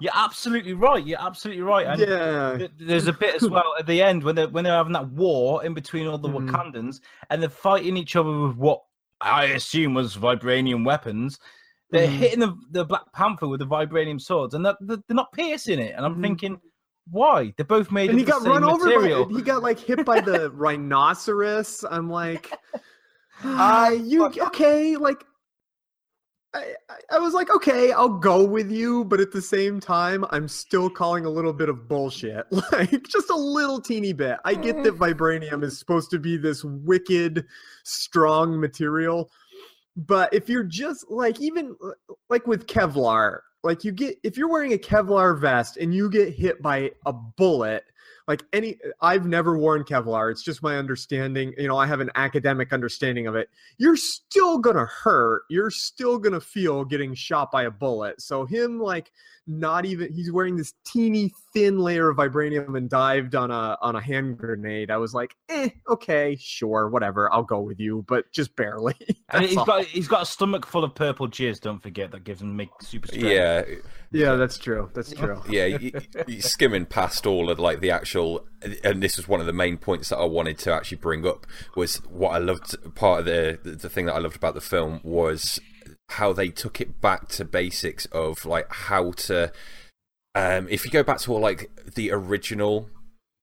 You're 0.00 0.12
absolutely 0.14 0.74
right. 0.74 1.04
You're 1.06 1.20
absolutely 1.20 1.62
right. 1.62 1.86
And 1.86 2.00
Yeah. 2.00 2.58
th- 2.58 2.70
there's 2.78 3.06
a 3.06 3.12
bit 3.12 3.36
as 3.36 3.48
well 3.48 3.74
at 3.78 3.86
the 3.86 4.02
end 4.02 4.24
when 4.24 4.34
they're 4.34 4.48
when 4.48 4.64
they're 4.64 4.74
having 4.74 4.92
that 4.92 5.08
war 5.10 5.64
in 5.64 5.72
between 5.72 6.08
all 6.08 6.18
the 6.18 6.28
Mhm. 6.28 6.50
Wakandans 6.50 7.00
and 7.30 7.40
they're 7.40 7.48
fighting 7.48 7.96
each 7.96 8.16
other 8.16 8.30
with 8.48 8.56
what 8.56 8.82
I 9.20 9.44
assume 9.46 9.94
was 9.94 10.16
vibranium 10.16 10.84
weapons. 10.84 11.38
They're 11.90 12.08
Mhm. 12.08 12.10
hitting 12.18 12.40
the, 12.40 12.56
the 12.70 12.84
Black 12.84 13.12
Panther 13.12 13.46
with 13.48 13.60
the 13.60 13.66
vibranium 13.66 14.20
swords, 14.20 14.54
and 14.54 14.64
they're, 14.64 14.76
they're 14.80 14.98
not 15.10 15.32
piercing 15.32 15.78
it. 15.78 15.94
And 15.96 16.04
I'm 16.04 16.16
Mhm. 16.16 16.22
thinking, 16.22 16.60
why? 17.10 17.52
They're 17.56 17.66
both 17.66 17.92
made 17.92 18.10
And 18.10 18.18
of 18.18 18.18
he 18.20 18.24
the 18.24 18.32
got 18.32 18.42
same 18.42 18.50
run 18.52 18.64
over 18.64 18.86
material. 18.86 19.26
by 19.26 19.34
he 19.34 19.42
got 19.42 19.62
like 19.62 19.78
hit 19.78 20.04
by 20.04 20.20
the 20.20 20.50
rhinoceros. 20.54 21.84
I'm 21.90 22.08
like, 22.10 22.50
I 22.52 22.78
ah, 23.44 23.88
you 23.90 24.24
okay? 24.26 24.96
Like, 24.96 25.22
I, 26.54 26.74
I- 26.88 27.16
I 27.16 27.18
was 27.18 27.34
like, 27.34 27.50
okay, 27.54 27.92
I'll 27.92 28.08
go 28.18 28.42
with 28.44 28.70
you, 28.70 29.04
but 29.04 29.20
at 29.20 29.32
the 29.32 29.42
same 29.42 29.80
time, 29.80 30.24
I'm 30.30 30.48
still 30.48 30.88
calling 30.88 31.26
a 31.26 31.30
little 31.30 31.52
bit 31.52 31.68
of 31.68 31.86
bullshit. 31.88 32.46
Like, 32.72 33.06
just 33.08 33.28
a 33.30 33.36
little 33.36 33.80
teeny 33.80 34.12
bit. 34.12 34.38
I 34.44 34.54
get 34.54 34.82
that 34.84 34.94
vibranium 34.98 35.62
is 35.62 35.78
supposed 35.78 36.10
to 36.12 36.18
be 36.18 36.36
this 36.38 36.64
wicked, 36.64 37.44
strong 37.84 38.58
material, 38.58 39.30
but 39.96 40.32
if 40.32 40.48
you're 40.48 40.64
just 40.64 41.10
like, 41.10 41.40
even 41.40 41.76
uh, 41.82 41.90
like 42.28 42.46
with 42.46 42.66
Kevlar, 42.66 43.40
like 43.62 43.84
you 43.84 43.92
get, 43.92 44.18
if 44.22 44.36
you're 44.36 44.50
wearing 44.50 44.72
a 44.72 44.78
Kevlar 44.78 45.38
vest 45.40 45.76
and 45.76 45.94
you 45.94 46.10
get 46.10 46.34
hit 46.34 46.60
by 46.60 46.90
a 47.06 47.12
bullet, 47.12 47.84
like 48.28 48.42
any 48.52 48.78
i've 49.00 49.26
never 49.26 49.56
worn 49.58 49.84
kevlar 49.84 50.30
it's 50.30 50.42
just 50.42 50.62
my 50.62 50.76
understanding 50.76 51.52
you 51.58 51.68
know 51.68 51.76
i 51.76 51.86
have 51.86 52.00
an 52.00 52.10
academic 52.14 52.72
understanding 52.72 53.26
of 53.26 53.34
it 53.34 53.48
you're 53.78 53.96
still 53.96 54.58
gonna 54.58 54.86
hurt 54.86 55.42
you're 55.50 55.70
still 55.70 56.18
gonna 56.18 56.40
feel 56.40 56.84
getting 56.84 57.14
shot 57.14 57.50
by 57.50 57.64
a 57.64 57.70
bullet 57.70 58.20
so 58.20 58.44
him 58.44 58.80
like 58.80 59.10
not 59.46 59.84
even 59.84 60.10
he's 60.10 60.32
wearing 60.32 60.56
this 60.56 60.72
teeny 60.86 61.30
thin 61.52 61.78
layer 61.78 62.08
of 62.08 62.16
vibranium 62.16 62.78
and 62.78 62.88
dived 62.88 63.34
on 63.34 63.50
a 63.50 63.76
on 63.82 63.94
a 63.94 64.00
hand 64.00 64.38
grenade 64.38 64.90
i 64.90 64.96
was 64.96 65.12
like 65.12 65.36
eh 65.50 65.68
okay 65.88 66.34
sure 66.40 66.88
whatever 66.88 67.30
i'll 67.32 67.42
go 67.42 67.60
with 67.60 67.78
you 67.78 68.02
but 68.08 68.30
just 68.32 68.56
barely 68.56 68.94
and 69.30 69.42
That's 69.42 69.48
he's 69.50 69.58
all. 69.58 69.64
got 69.64 69.84
he's 69.84 70.08
got 70.08 70.22
a 70.22 70.26
stomach 70.26 70.66
full 70.66 70.84
of 70.84 70.94
purple 70.94 71.28
jizz. 71.28 71.60
Don't 71.60 71.82
forget 71.82 72.10
that 72.12 72.24
gives 72.24 72.42
him 72.42 72.56
make 72.56 72.70
super 72.80 73.08
strength. 73.08 73.26
Yeah, 73.26 73.62
yeah 74.14 74.34
that's 74.36 74.56
true 74.56 74.88
that's 74.94 75.12
true 75.12 75.42
yeah, 75.48 75.66
you, 75.66 75.92
you 76.26 76.40
skimming 76.40 76.86
past 76.86 77.26
all 77.26 77.50
of 77.50 77.58
like 77.58 77.80
the 77.80 77.90
actual, 77.90 78.46
and 78.82 79.02
this 79.02 79.18
is 79.18 79.28
one 79.28 79.40
of 79.40 79.46
the 79.46 79.52
main 79.52 79.76
points 79.76 80.08
that 80.08 80.18
I 80.18 80.24
wanted 80.24 80.58
to 80.60 80.72
actually 80.72 80.98
bring 80.98 81.26
up 81.26 81.46
was 81.76 81.96
what 82.08 82.30
I 82.30 82.38
loved. 82.38 82.76
Part 82.94 83.20
of 83.20 83.26
the 83.26 83.58
the 83.62 83.88
thing 83.88 84.06
that 84.06 84.14
I 84.14 84.18
loved 84.18 84.36
about 84.36 84.54
the 84.54 84.60
film 84.60 85.00
was 85.02 85.60
how 86.10 86.32
they 86.32 86.48
took 86.48 86.80
it 86.80 87.00
back 87.00 87.28
to 87.28 87.44
basics 87.44 88.06
of 88.06 88.44
like 88.44 88.70
how 88.70 89.12
to. 89.12 89.52
Um, 90.34 90.66
if 90.68 90.84
you 90.84 90.90
go 90.90 91.04
back 91.04 91.18
to 91.18 91.32
all 91.32 91.40
like 91.40 91.70
the 91.94 92.10
original 92.10 92.90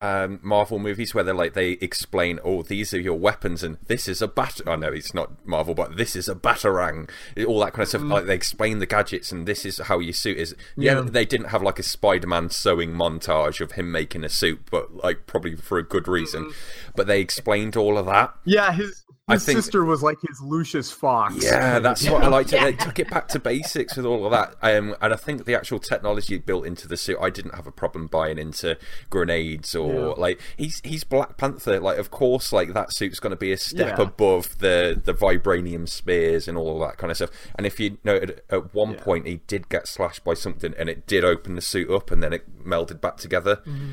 um, 0.02 0.40
Marvel 0.42 0.78
movies 0.78 1.14
where 1.14 1.24
they're 1.24 1.32
like 1.32 1.54
they 1.54 1.72
explain, 1.72 2.38
oh, 2.44 2.62
these 2.62 2.92
are 2.92 3.00
your 3.00 3.18
weapons, 3.18 3.62
and 3.62 3.78
this 3.86 4.08
is 4.08 4.20
a 4.20 4.28
bat. 4.28 4.60
I 4.66 4.76
know 4.76 4.88
it's 4.92 5.14
not 5.14 5.46
Marvel, 5.46 5.74
but 5.74 5.96
this 5.96 6.14
is 6.16 6.28
a 6.28 6.34
batarang. 6.34 7.08
All 7.46 7.60
that 7.60 7.72
kind 7.72 7.84
of 7.84 7.88
stuff. 7.88 8.02
Like 8.02 8.26
they 8.26 8.34
explain 8.34 8.80
the 8.80 8.86
gadgets, 8.86 9.32
and 9.32 9.46
this 9.46 9.64
is 9.64 9.78
how 9.78 10.00
your 10.00 10.12
suit 10.12 10.36
is. 10.38 10.54
Yeah, 10.76 10.94
Yeah. 10.96 11.00
they 11.02 11.24
didn't 11.24 11.48
have 11.50 11.62
like 11.62 11.78
a 11.78 11.82
Spider-Man 11.84 12.50
sewing 12.50 12.90
montage 12.92 13.60
of 13.60 13.72
him 13.72 13.90
making 13.92 14.24
a 14.24 14.28
suit, 14.28 14.60
but 14.70 14.94
like 14.96 15.26
probably 15.26 15.56
for 15.56 15.78
a 15.78 15.82
good 15.84 16.08
reason. 16.08 16.52
But 16.96 17.06
they 17.06 17.20
explained 17.20 17.76
all 17.76 17.96
of 17.96 18.06
that. 18.06 18.34
Yeah, 18.44 18.72
his 18.72 19.04
his 19.30 19.44
think- 19.46 19.56
sister 19.58 19.84
was 19.84 20.02
like 20.02 20.18
his 20.26 20.40
Lucius 20.40 20.90
Fox. 20.90 21.36
Yeah, 21.44 21.78
that's 21.78 22.08
what 22.08 22.24
I 22.24 22.28
liked. 22.28 22.52
It. 22.52 22.60
They 22.60 22.72
took 22.84 22.98
it 22.98 23.08
back 23.08 23.28
to 23.28 23.38
basics 23.38 23.96
with 23.96 24.04
all 24.04 24.24
of 24.26 24.32
that, 24.32 24.56
um, 24.62 24.96
and 25.00 25.12
I 25.12 25.16
think 25.16 25.44
the 25.44 25.54
actual 25.54 25.78
technology 25.78 26.38
built 26.38 26.66
into 26.66 26.88
the 26.88 26.96
suit. 26.96 27.18
I 27.20 27.30
didn't 27.30 27.54
have 27.54 27.66
a 27.66 27.72
problem 27.72 28.08
buying 28.08 28.36
into 28.38 28.76
grenades 29.10 29.74
or 29.76 29.92
Yeah. 29.94 30.14
like 30.16 30.40
he's 30.56 30.80
he's 30.84 31.04
Black 31.04 31.36
Panther. 31.36 31.78
Like, 31.78 31.98
of 31.98 32.10
course, 32.10 32.52
like 32.52 32.72
that 32.74 32.92
suit's 32.92 33.20
going 33.20 33.30
to 33.30 33.36
be 33.36 33.52
a 33.52 33.56
step 33.56 33.96
Yeah. 33.98 34.04
above 34.04 34.58
the 34.58 35.00
the 35.02 35.14
vibranium 35.14 35.88
spears 35.88 36.48
and 36.48 36.58
all 36.58 36.82
of 36.82 36.88
that 36.88 36.98
kind 36.98 37.10
of 37.10 37.16
stuff. 37.16 37.30
And 37.54 37.66
if 37.66 37.78
you 37.78 37.98
noted, 38.04 38.42
at 38.50 38.74
one 38.74 38.94
point 38.96 39.26
he 39.26 39.36
did 39.46 39.68
get 39.68 39.86
slashed 39.86 40.24
by 40.24 40.34
something, 40.34 40.74
and 40.78 40.88
it 40.88 41.06
did 41.06 41.24
open 41.24 41.54
the 41.54 41.62
suit 41.62 41.90
up, 41.90 42.10
and 42.10 42.22
then 42.22 42.32
it 42.32 42.64
melded 42.66 43.00
back 43.00 43.18
together. 43.18 43.56
Mm-hmm. 43.66 43.92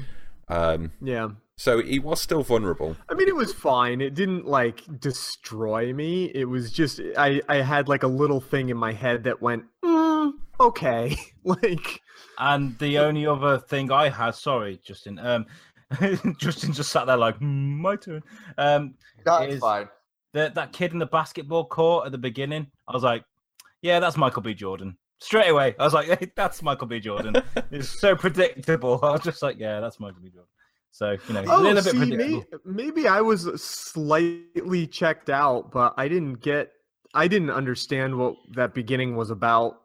Um, 0.51 0.91
Yeah. 1.01 1.29
So 1.59 1.81
he 1.81 1.99
was 1.99 2.21
still 2.21 2.41
vulnerable. 2.41 2.95
I 3.09 3.15
mean, 3.15 3.27
it 3.27 3.35
was 3.35 3.51
fine. 3.51 3.99
It 3.99 4.13
didn't 4.13 4.45
like 4.47 4.81
destroy 5.01 5.91
me. 5.91 6.31
It 6.33 6.45
was 6.45 6.71
just 6.71 7.01
I 7.17 7.41
I 7.49 7.57
had 7.57 7.89
like 7.89 8.03
a 8.03 8.07
little 8.07 8.39
thing 8.39 8.69
in 8.69 8.77
my 8.77 8.93
head 8.93 9.25
that 9.25 9.41
went, 9.41 9.65
mm, 9.83 10.31
okay, 10.57 11.17
like 11.43 12.01
And 12.37 12.79
the 12.79 12.99
only 12.99 13.27
other 13.27 13.57
thing 13.57 13.91
I 13.91 14.07
had, 14.07 14.35
sorry, 14.35 14.79
Justin. 14.81 15.19
Um, 15.19 15.47
Justin 16.37 16.71
just 16.71 16.91
sat 16.91 17.07
there 17.07 17.17
like, 17.17 17.37
"Hmm, 17.39 17.81
my 17.81 17.97
turn. 17.97 18.23
Um, 18.57 18.93
That's 19.25 19.55
is 19.55 19.59
fine. 19.59 19.89
the, 20.31 20.53
that 20.55 20.71
kid 20.71 20.93
in 20.93 20.99
the 20.99 21.07
basketball 21.07 21.65
court 21.65 22.05
at 22.05 22.13
the 22.13 22.17
beginning. 22.17 22.67
I 22.87 22.93
was 22.93 23.03
like, 23.03 23.25
yeah, 23.81 23.99
that's 23.99 24.15
Michael 24.15 24.43
B. 24.43 24.53
Jordan. 24.53 24.97
Straight 25.19 25.49
away, 25.49 25.75
I 25.77 25.83
was 25.83 25.93
like, 25.93 26.07
hey, 26.07 26.31
that's 26.37 26.61
Michael 26.61 26.87
B. 26.87 27.01
Jordan. 27.01 27.35
it's 27.69 27.99
so 27.99 28.15
predictable. 28.15 28.99
I 29.03 29.11
was 29.11 29.21
just 29.21 29.41
like, 29.41 29.57
yeah, 29.59 29.81
that's 29.81 29.99
Michael 29.99 30.21
B. 30.21 30.29
Jordan. 30.29 30.47
So 30.91 31.12
you 31.28 31.34
know, 31.34 31.43
oh, 31.47 31.52
a 31.52 31.58
oh, 31.58 31.62
little 31.62 31.84
bit 31.84 31.91
see, 31.91 31.97
predictable. 31.97 32.45
may, 32.65 32.84
maybe 32.84 33.08
I 33.08 33.21
was 33.21 33.62
slightly 33.62 34.88
checked 34.88 35.30
out, 35.30 35.71
but 35.71 35.93
I 35.97 36.08
didn't 36.08 36.41
get 36.41 36.71
I 37.13 37.28
didn't 37.28 37.52
understand 37.52 38.17
what 38.17 38.36
that 38.56 38.73
beginning 38.73 39.15
was 39.15 39.30
about 39.30 39.78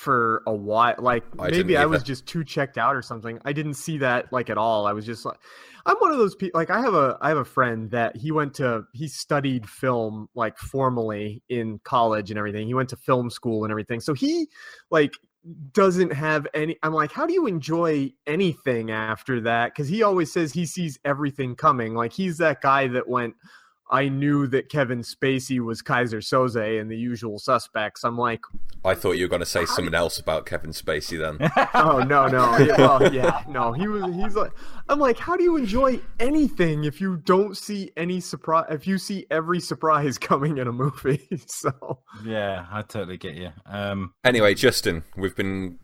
for 0.00 0.42
a 0.46 0.54
while. 0.54 0.94
Like 0.98 1.24
I 1.38 1.50
maybe 1.50 1.76
I 1.76 1.84
was 1.84 2.02
just 2.02 2.26
too 2.26 2.42
checked 2.42 2.78
out 2.78 2.96
or 2.96 3.02
something. 3.02 3.38
I 3.44 3.52
didn't 3.52 3.74
see 3.74 3.98
that 3.98 4.32
like 4.32 4.48
at 4.48 4.56
all. 4.56 4.86
I 4.86 4.92
was 4.92 5.04
just 5.04 5.26
like 5.26 5.38
I'm 5.84 5.96
one 5.96 6.10
of 6.10 6.16
those 6.16 6.34
people 6.34 6.58
like 6.58 6.70
I 6.70 6.80
have 6.80 6.94
a 6.94 7.18
I 7.20 7.28
have 7.28 7.38
a 7.38 7.44
friend 7.44 7.90
that 7.90 8.16
he 8.16 8.32
went 8.32 8.54
to 8.54 8.84
he 8.94 9.08
studied 9.08 9.68
film 9.68 10.28
like 10.34 10.56
formally 10.56 11.42
in 11.50 11.80
college 11.84 12.30
and 12.30 12.38
everything. 12.38 12.66
He 12.66 12.72
went 12.72 12.88
to 12.90 12.96
film 12.96 13.28
school 13.28 13.64
and 13.64 13.70
everything. 13.70 14.00
So 14.00 14.14
he 14.14 14.48
like 14.90 15.12
doesn't 15.72 16.12
have 16.12 16.46
any 16.52 16.76
I'm 16.82 16.92
like 16.92 17.12
how 17.12 17.26
do 17.26 17.32
you 17.32 17.46
enjoy 17.46 18.12
anything 18.26 18.90
after 18.90 19.40
that 19.40 19.74
cuz 19.74 19.88
he 19.88 20.02
always 20.02 20.30
says 20.30 20.52
he 20.52 20.66
sees 20.66 20.98
everything 21.04 21.56
coming. 21.56 21.94
Like 21.94 22.12
he's 22.12 22.36
that 22.38 22.60
guy 22.60 22.88
that 22.88 23.08
went 23.08 23.34
I 23.90 24.08
knew 24.08 24.46
that 24.48 24.68
Kevin 24.68 25.00
Spacey 25.00 25.60
was 25.60 25.82
Keyser 25.82 26.20
Söze 26.20 26.80
and 26.80 26.90
the 26.90 26.96
usual 26.96 27.38
suspects. 27.38 28.04
I'm 28.04 28.16
like, 28.16 28.40
I 28.84 28.94
thought 28.94 29.12
you 29.12 29.24
were 29.24 29.28
going 29.28 29.40
to 29.40 29.46
say 29.46 29.66
something 29.66 29.94
else 29.94 30.18
about 30.18 30.46
Kevin 30.46 30.70
Spacey 30.70 31.18
then. 31.18 31.50
oh 31.74 31.98
no 31.98 32.26
no 32.28 32.56
yeah, 32.58 32.76
well 32.78 33.12
yeah 33.12 33.42
no 33.48 33.72
he 33.72 33.88
was 33.88 34.04
he's 34.14 34.34
like 34.34 34.52
i'm 34.88 34.98
like 34.98 35.18
how 35.18 35.36
do 35.36 35.42
you 35.42 35.56
enjoy 35.56 36.00
anything 36.18 36.84
if 36.84 37.00
you 37.00 37.16
don't 37.18 37.56
see 37.56 37.90
any 37.96 38.20
surprise 38.20 38.66
if 38.70 38.86
you 38.86 38.98
see 38.98 39.26
every 39.30 39.60
surprise 39.60 40.18
coming 40.30 40.58
in 40.58 40.66
a 40.68 40.72
movie 40.72 41.26
so 41.46 42.00
Yeah, 42.24 42.66
I 42.70 42.82
totally 42.82 43.16
get 43.16 43.34
you. 43.34 43.50
Um, 43.66 44.12
Anyway, 44.24 44.54
Justin, 44.54 45.04
we've 45.16 45.34
been 45.36 45.78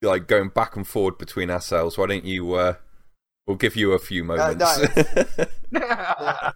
like 0.00 0.26
going 0.26 0.48
back 0.48 0.76
and 0.76 0.86
forward 0.86 1.18
between 1.18 1.50
ourselves. 1.50 1.96
Why 1.96 2.06
don't 2.06 2.24
you? 2.24 2.52
Uh, 2.54 2.74
we'll 3.46 3.56
give 3.56 3.76
you 3.76 3.92
a 3.92 3.98
few 3.98 4.24
moments. 4.24 4.64
uh, 5.74 6.52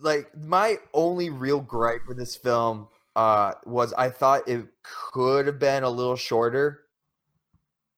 like 0.00 0.36
my 0.36 0.78
only 0.94 1.30
real 1.30 1.60
gripe 1.60 2.02
with 2.08 2.18
this 2.18 2.36
film 2.36 2.88
uh, 3.16 3.54
was 3.66 3.92
I 3.94 4.10
thought 4.10 4.48
it 4.48 4.66
could 4.82 5.46
have 5.46 5.58
been 5.58 5.82
a 5.84 5.90
little 5.90 6.16
shorter. 6.16 6.82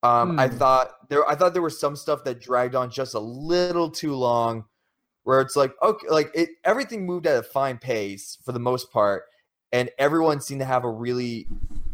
Um, 0.03 0.33
I 0.37 0.49
Hmm. 0.49 0.57
thought 0.59 1.09
there, 1.11 1.27
I 1.29 1.37
thought 1.37 1.53
there 1.53 1.62
was 1.62 1.79
some 1.79 1.95
stuff 1.97 2.25
that 2.25 2.41
dragged 2.41 2.75
on 2.75 2.91
just 2.91 3.15
a 3.15 3.21
little 3.21 3.88
too 3.91 4.15
long, 4.17 4.65
where 5.25 5.41
it's 5.41 5.57
like 5.57 5.73
okay, 5.83 6.09
like 6.09 6.31
it, 6.35 6.51
everything 6.65 7.07
moved 7.07 7.27
at 7.27 7.38
a 7.38 7.43
fine 7.43 7.79
pace 7.79 8.38
for 8.45 8.53
the 8.53 8.59
most 8.61 8.91
part, 8.93 9.25
and 9.73 9.91
everyone 9.99 10.41
seemed 10.41 10.61
to 10.61 10.67
have 10.67 10.85
a 10.85 10.91
really, 10.91 11.47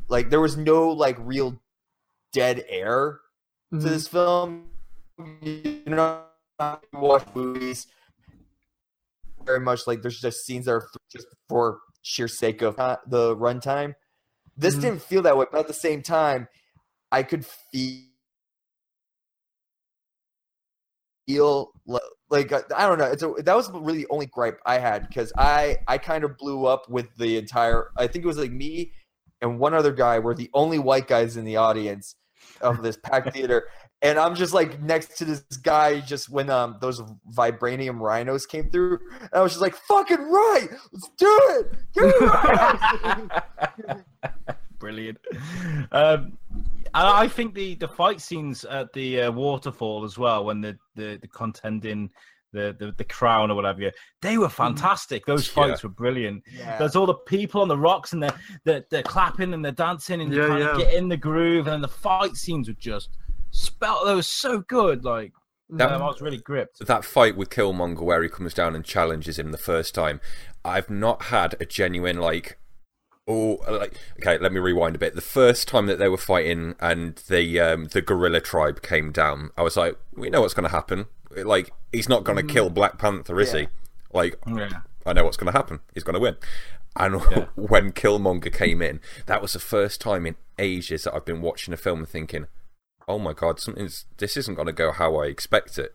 like 0.08 0.30
there 0.30 0.40
was 0.40 0.56
no 0.56 0.88
like 0.90 1.16
real 1.20 1.60
dead 2.32 2.64
air 2.68 3.20
Mhm. 3.72 3.82
to 3.82 3.88
this 3.90 4.08
film. 4.08 4.70
You 5.42 5.82
know, 5.86 6.22
you 6.60 6.98
watch 7.00 7.26
movies 7.34 7.86
very 9.48 9.60
much 9.60 9.86
like 9.86 10.02
there's 10.02 10.20
just 10.20 10.44
scenes 10.44 10.66
that 10.66 10.72
are 10.72 10.88
just 11.10 11.26
for 11.48 11.80
sheer 12.02 12.28
sake 12.28 12.62
of 12.62 12.76
the 13.06 13.34
runtime. 13.36 13.94
This 14.56 14.76
Mhm. 14.76 14.80
didn't 14.82 15.02
feel 15.02 15.22
that 15.22 15.36
way, 15.36 15.46
but 15.50 15.60
at 15.60 15.66
the 15.66 15.74
same 15.74 16.02
time, 16.02 16.48
I 17.10 17.22
could 17.22 17.46
feel 17.46 18.04
feel 21.26 21.72
like 22.28 22.52
uh, 22.52 22.62
I 22.74 22.86
don't 22.86 22.98
know. 22.98 23.04
It's 23.06 23.22
a, 23.22 23.32
that 23.44 23.54
was 23.56 23.70
really 23.70 23.98
the 23.98 24.06
only 24.10 24.26
gripe 24.26 24.60
I 24.66 24.78
had 24.78 25.08
because 25.08 25.32
I 25.36 25.78
I 25.86 25.98
kind 25.98 26.24
of 26.24 26.36
blew 26.36 26.66
up 26.66 26.88
with 26.88 27.06
the 27.16 27.36
entire. 27.36 27.90
I 27.96 28.06
think 28.06 28.24
it 28.24 28.28
was 28.28 28.38
like 28.38 28.50
me 28.50 28.92
and 29.40 29.58
one 29.58 29.74
other 29.74 29.92
guy 29.92 30.18
were 30.18 30.34
the 30.34 30.50
only 30.54 30.78
white 30.78 31.06
guys 31.06 31.36
in 31.36 31.44
the 31.44 31.56
audience 31.56 32.16
of 32.60 32.82
this 32.82 32.96
packed 32.96 33.32
theater. 33.34 33.68
And 34.00 34.16
I'm 34.18 34.36
just 34.36 34.54
like 34.54 34.80
next 34.80 35.18
to 35.18 35.24
this 35.24 35.40
guy 35.62 36.00
just 36.00 36.28
when 36.28 36.50
um 36.50 36.76
those 36.80 37.02
vibranium 37.32 37.98
rhinos 38.00 38.46
came 38.46 38.70
through. 38.70 39.00
And 39.20 39.30
I 39.32 39.40
was 39.40 39.52
just 39.52 39.62
like, 39.62 39.74
fucking 39.74 40.20
right, 40.20 40.68
let's 40.92 41.10
do 41.16 41.40
it. 41.50 41.72
Give 41.94 42.04
me 42.04 42.12
rhinos." 42.28 44.04
Brilliant. 44.78 45.18
Um, 45.90 46.38
and 46.94 47.06
I 47.06 47.26
think 47.26 47.54
the, 47.54 47.74
the 47.74 47.88
fight 47.88 48.20
scenes 48.20 48.64
at 48.64 48.92
the 48.92 49.22
uh, 49.22 49.32
waterfall 49.32 50.04
as 50.04 50.16
well, 50.16 50.44
when 50.44 50.60
the, 50.60 50.78
the, 50.94 51.18
the 51.20 51.26
contending 51.26 52.08
the, 52.52 52.74
the 52.78 52.94
the 52.96 53.04
crown 53.04 53.50
or 53.50 53.54
whatever, 53.56 53.90
they 54.22 54.38
were 54.38 54.48
fantastic. 54.48 55.26
Those 55.26 55.46
fights 55.46 55.82
were 55.82 55.90
brilliant. 55.90 56.44
Yeah. 56.56 56.78
There's 56.78 56.96
all 56.96 57.04
the 57.06 57.14
people 57.14 57.60
on 57.60 57.68
the 57.68 57.76
rocks 57.76 58.12
and 58.14 58.22
they're, 58.22 58.38
they're, 58.64 58.84
they're 58.90 59.02
clapping 59.02 59.52
and 59.52 59.62
they're 59.64 59.72
dancing 59.72 60.20
and 60.22 60.32
you 60.32 60.40
Yeah, 60.40 60.48
kind 60.48 60.62
yeah. 60.62 60.70
of 60.70 60.78
get 60.78 60.94
in 60.94 61.08
the 61.08 61.16
groove. 61.16 61.66
And 61.66 61.74
then 61.74 61.82
the 61.82 61.88
fight 61.88 62.36
scenes 62.36 62.68
were 62.68 62.74
just 62.74 63.10
spelt. 63.50 64.06
that 64.06 64.14
was 64.14 64.26
so 64.26 64.60
good. 64.60 65.04
Like, 65.04 65.32
That- 65.70 65.92
um, 65.92 66.02
I 66.02 66.06
was 66.06 66.20
really 66.20 66.38
gripped. 66.38 66.84
that 66.86 67.04
fight 67.04 67.36
with 67.36 67.50
Killmonger 67.50 68.00
where 68.02 68.22
he 68.22 68.28
comes 68.28 68.54
down 68.54 68.74
and 68.74 68.84
challenges 68.84 69.38
him 69.38 69.50
the 69.52 69.58
first 69.58 69.94
time, 69.94 70.20
I've 70.64 70.90
not 70.90 71.24
had 71.24 71.56
a 71.60 71.64
genuine 71.66 72.18
like. 72.18 72.58
Oh, 73.30 73.58
like 73.68 73.94
okay. 74.18 74.38
Let 74.38 74.52
me 74.52 74.58
rewind 74.58 74.96
a 74.96 74.98
bit. 74.98 75.14
The 75.14 75.20
first 75.20 75.68
time 75.68 75.84
that 75.86 75.98
they 75.98 76.08
were 76.08 76.16
fighting 76.16 76.74
and 76.80 77.16
the 77.28 77.60
um, 77.60 77.84
the 77.86 78.00
gorilla 78.00 78.40
tribe 78.40 78.80
came 78.80 79.12
down, 79.12 79.50
I 79.56 79.60
was 79.62 79.76
like, 79.76 79.98
we 80.14 80.30
know 80.30 80.40
what's 80.40 80.54
going 80.54 80.64
to 80.68 80.74
happen. 80.74 81.06
Like 81.36 81.70
he's 81.92 82.08
not 82.08 82.24
going 82.24 82.36
to 82.38 82.52
kill 82.54 82.70
Black 82.70 82.96
Panther, 82.96 83.38
is 83.38 83.52
he? 83.52 83.68
Like 84.14 84.38
Yeah. 84.46 84.80
I 85.04 85.12
know 85.12 85.24
what's 85.24 85.36
going 85.36 85.52
to 85.52 85.58
happen. 85.58 85.80
He's 85.92 86.04
going 86.04 86.14
to 86.14 86.20
win. 86.20 86.36
And 86.96 87.20
when 87.54 87.92
Killmonger 87.92 88.50
came 88.52 88.80
in, 88.80 89.00
that 89.26 89.42
was 89.42 89.52
the 89.52 89.58
first 89.58 90.00
time 90.00 90.24
in 90.24 90.36
ages 90.58 91.04
that 91.04 91.14
I've 91.14 91.26
been 91.26 91.42
watching 91.42 91.74
a 91.74 91.76
film 91.76 91.98
and 92.00 92.08
thinking, 92.08 92.46
"Oh 93.08 93.18
my 93.18 93.32
god, 93.32 93.58
something's 93.58 94.04
this 94.18 94.36
isn't 94.36 94.54
going 94.54 94.66
to 94.66 94.72
go 94.72 94.92
how 94.92 95.16
I 95.16 95.26
expect 95.26 95.78
it." 95.78 95.94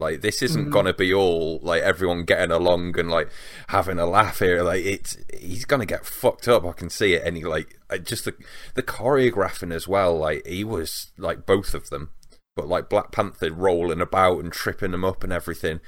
Like 0.00 0.20
this 0.20 0.42
isn't 0.42 0.66
Mhm. 0.68 0.72
going 0.72 0.86
to 0.86 0.94
be 0.94 1.14
all 1.14 1.60
like 1.62 1.82
everyone 1.82 2.24
getting 2.24 2.50
along 2.50 2.98
and 2.98 3.08
like 3.10 3.28
having 3.68 3.98
a 4.00 4.06
laugh 4.06 4.40
here. 4.40 4.62
Like 4.62 4.84
it's 4.84 5.16
he's 5.38 5.64
going 5.64 5.80
to 5.80 5.86
get 5.86 6.04
fucked 6.06 6.48
up. 6.48 6.64
I 6.64 6.72
can 6.72 6.90
see 6.90 7.14
it. 7.14 7.22
And 7.24 7.36
he 7.36 7.44
like 7.44 7.78
just 8.02 8.24
the 8.24 8.34
the 8.74 8.82
choreographing 8.82 9.72
as 9.72 9.86
well. 9.86 10.16
Like 10.16 10.44
he 10.46 10.64
was 10.64 11.12
like 11.18 11.46
both 11.46 11.72
of 11.74 11.90
them, 11.90 12.10
but 12.56 12.66
like 12.66 12.88
Black 12.88 13.12
Panther 13.12 13.52
rolling 13.52 14.00
about 14.00 14.40
and 14.40 14.52
tripping 14.52 14.90
them 14.90 15.04
up 15.04 15.22
and 15.22 15.32
everything. 15.32 15.78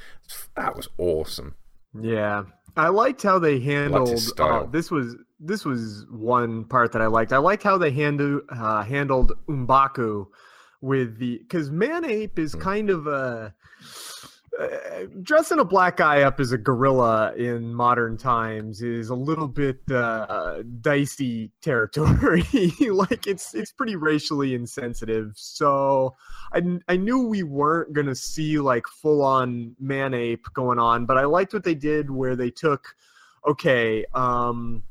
That 0.54 0.76
was 0.76 0.88
awesome. 0.96 1.56
Yeah, 2.00 2.44
I 2.76 2.88
liked 2.90 3.22
how 3.22 3.40
they 3.40 3.58
handled. 3.58 4.10
Uh, 4.38 4.66
this 4.66 4.92
was 4.92 5.16
this 5.40 5.64
was 5.64 6.06
one 6.08 6.64
part 6.66 6.92
that 6.92 7.02
I 7.02 7.06
liked. 7.06 7.32
I 7.32 7.38
liked 7.38 7.64
how 7.64 7.78
they 7.78 7.90
handled 7.90 8.42
uh, 8.48 8.84
handled 8.84 9.32
Mbaku 9.48 10.26
with 10.84 11.18
the 11.18 11.38
because 11.38 11.70
Man 11.70 12.04
Ape 12.04 12.36
Hmm. 12.36 12.44
is 12.44 12.54
kind 12.54 12.90
of 12.90 13.06
a 13.06 13.54
uh, 14.60 14.68
dressing 15.22 15.58
a 15.58 15.64
black 15.64 15.96
guy 15.96 16.22
up 16.22 16.38
as 16.38 16.52
a 16.52 16.58
gorilla 16.58 17.34
in 17.34 17.74
modern 17.74 18.16
times 18.16 18.82
is 18.82 19.08
a 19.08 19.14
little 19.14 19.48
bit 19.48 19.80
uh, 19.90 20.62
dicey 20.80 21.50
territory. 21.60 22.44
like 22.90 23.26
it's 23.26 23.54
it's 23.54 23.72
pretty 23.72 23.96
racially 23.96 24.54
insensitive. 24.54 25.32
So 25.36 26.14
I 26.52 26.62
I 26.88 26.96
knew 26.96 27.26
we 27.26 27.42
weren't 27.42 27.92
gonna 27.92 28.14
see 28.14 28.58
like 28.58 28.86
full 28.86 29.22
on 29.22 29.74
man 29.80 30.14
ape 30.14 30.46
going 30.54 30.78
on, 30.78 31.06
but 31.06 31.18
I 31.18 31.24
liked 31.24 31.52
what 31.52 31.64
they 31.64 31.74
did 31.74 32.10
where 32.10 32.36
they 32.36 32.50
took 32.50 32.94
okay, 33.46 34.04
um, 34.14 34.82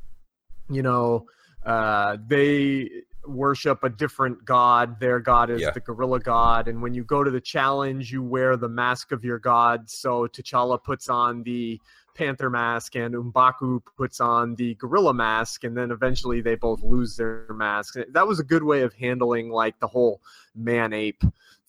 you 0.69 0.83
know, 0.83 1.25
uh, 1.65 2.17
they 2.27 2.89
worship 3.25 3.83
a 3.83 3.89
different 3.89 4.45
god. 4.45 4.99
Their 4.99 5.19
god 5.19 5.49
is 5.49 5.61
Yeah. 5.61 5.71
the 5.71 5.79
gorilla 5.79 6.19
god. 6.19 6.67
And 6.67 6.81
when 6.81 6.93
you 6.93 7.03
go 7.03 7.23
to 7.23 7.31
the 7.31 7.41
challenge, 7.41 8.11
you 8.11 8.21
wear 8.23 8.57
the 8.57 8.69
mask 8.69 9.11
of 9.11 9.23
your 9.23 9.39
god. 9.39 9.89
So 9.89 10.27
T'Challa 10.27 10.81
puts 10.83 11.09
on 11.09 11.43
the 11.43 11.79
panther 12.15 12.49
mask 12.49 12.95
and 12.95 13.15
Mbaku 13.15 13.81
puts 13.97 14.19
on 14.19 14.55
the 14.55 14.75
gorilla 14.75 15.13
mask. 15.13 15.63
And 15.63 15.75
then 15.75 15.89
eventually 15.91 16.41
they 16.41 16.55
both 16.55 16.83
lose 16.83 17.15
their 17.15 17.47
masks. 17.49 17.97
That 18.11 18.27
was 18.27 18.39
a 18.39 18.43
good 18.43 18.63
way 18.63 18.81
of 18.81 18.93
handling 18.93 19.49
like 19.49 19.79
the 19.79 19.87
whole 19.87 20.21
man 20.55 20.93
ape 20.93 21.23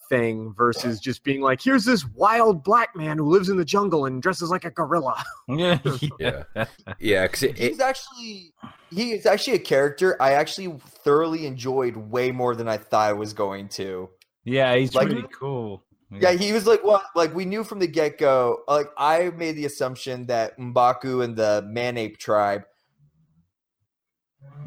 thing 0.08 0.52
versus 0.56 1.00
just 1.00 1.24
being 1.24 1.40
like, 1.40 1.60
here's 1.62 1.84
this 1.84 2.04
wild 2.14 2.62
black 2.64 2.94
man 2.96 3.18
who 3.18 3.24
lives 3.30 3.48
in 3.48 3.56
the 3.56 3.64
jungle 3.64 4.06
and 4.06 4.20
dresses 4.22 4.50
like 4.50 4.64
a 4.64 4.70
gorilla. 4.70 5.22
Yeah, 5.48 5.78
Yeah. 6.18 6.42
Yeah, 6.98 7.22
because 7.26 7.42
it, 7.44 7.50
it 7.60 7.70
He's 7.70 7.80
actually 7.80 8.52
he 8.90 9.12
is 9.12 9.26
actually 9.26 9.54
a 9.54 9.58
character 9.60 10.16
I 10.20 10.32
actually 10.34 10.78
thoroughly 11.04 11.46
enjoyed 11.46 11.96
way 11.96 12.30
more 12.30 12.54
than 12.54 12.68
I 12.68 12.76
thought 12.76 13.08
I 13.10 13.12
was 13.12 13.32
going 13.32 13.68
to. 13.70 14.08
yeah, 14.44 14.74
he's 14.76 14.94
Like- 14.94 15.08
really 15.08 15.26
cool. 15.38 15.84
Yeah, 16.10 16.32
he 16.32 16.52
was 16.52 16.64
like 16.64 16.84
what 16.84 17.02
like 17.16 17.34
we 17.34 17.44
knew 17.44 17.64
from 17.64 17.80
the 17.80 17.88
get 17.88 18.18
go. 18.18 18.58
Like 18.68 18.86
I 18.96 19.30
made 19.30 19.56
the 19.56 19.64
assumption 19.64 20.26
that 20.26 20.56
Mbaku 20.58 21.24
and 21.24 21.34
the 21.34 21.64
Man 21.66 21.96
Ape 21.96 22.18
tribe, 22.18 22.62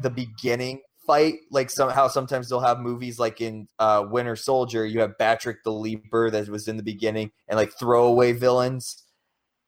the 0.02 0.10
beginning 0.10 0.80
fight, 1.08 1.40
like 1.50 1.70
somehow 1.70 2.06
sometimes 2.06 2.48
they'll 2.48 2.60
have 2.60 2.78
movies 2.78 3.18
like 3.18 3.40
in 3.40 3.66
uh, 3.80 4.04
Winter 4.08 4.36
Soldier, 4.36 4.86
you 4.86 5.00
have 5.00 5.18
Batroc 5.18 5.56
the 5.64 5.72
Leaper 5.72 6.30
that 6.30 6.48
was 6.48 6.68
in 6.68 6.76
the 6.76 6.84
beginning, 6.84 7.32
and 7.48 7.56
like 7.56 7.72
throwaway 7.72 8.32
villains. 8.32 9.02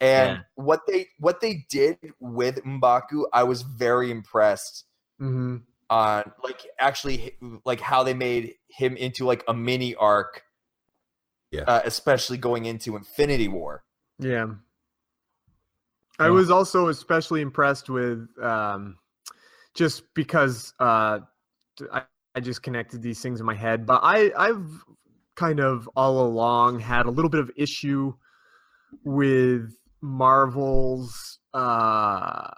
And 0.01 0.31
Yeah. 0.31 0.43
what 0.55 0.83
they 0.87 1.09
what 1.19 1.41
they 1.41 1.67
did 1.69 1.99
with 2.21 2.63
Mbaku, 2.65 3.25
I 3.33 3.43
was 3.43 3.63
very 3.63 4.13
impressed 4.13 4.85
Mm-hmm. 5.21 5.57
on 5.91 6.33
like 6.45 6.67
actually 6.79 7.37
like 7.65 7.81
how 7.81 8.03
they 8.05 8.15
made 8.15 8.55
him 8.69 8.97
into 8.97 9.27
like 9.27 9.45
a 9.49 9.53
mini 9.55 9.95
arc 9.97 10.45
Yeah. 11.51 11.65
uh, 11.67 11.81
especially 11.85 12.39
going 12.39 12.65
into 12.67 12.97
infinity 12.97 13.49
war 13.49 13.85
Yeah. 14.19 14.47
I 16.19 16.29
was 16.31 16.51
also 16.51 16.89
especially 16.89 17.41
impressed 17.41 17.89
with 17.91 18.29
um, 18.43 18.99
just 19.75 20.03
because 20.15 20.73
uh, 20.81 21.21
I, 21.93 22.03
I 22.35 22.41
just 22.41 22.63
connected 22.63 23.03
these 23.03 23.21
things 23.21 23.41
in 23.41 23.47
my 23.47 23.55
head, 23.55 23.87
but 23.87 24.01
I, 24.03 24.31
I've 24.37 24.85
kind 25.37 25.61
of 25.61 25.89
all 25.97 26.27
along 26.27 26.81
had 26.81 27.07
a 27.07 27.11
little 27.11 27.31
bit 27.31 27.41
of 27.41 27.51
issue 27.57 28.13
with 29.05 29.73
Marvel's 30.01 31.39
uh, 31.55 32.51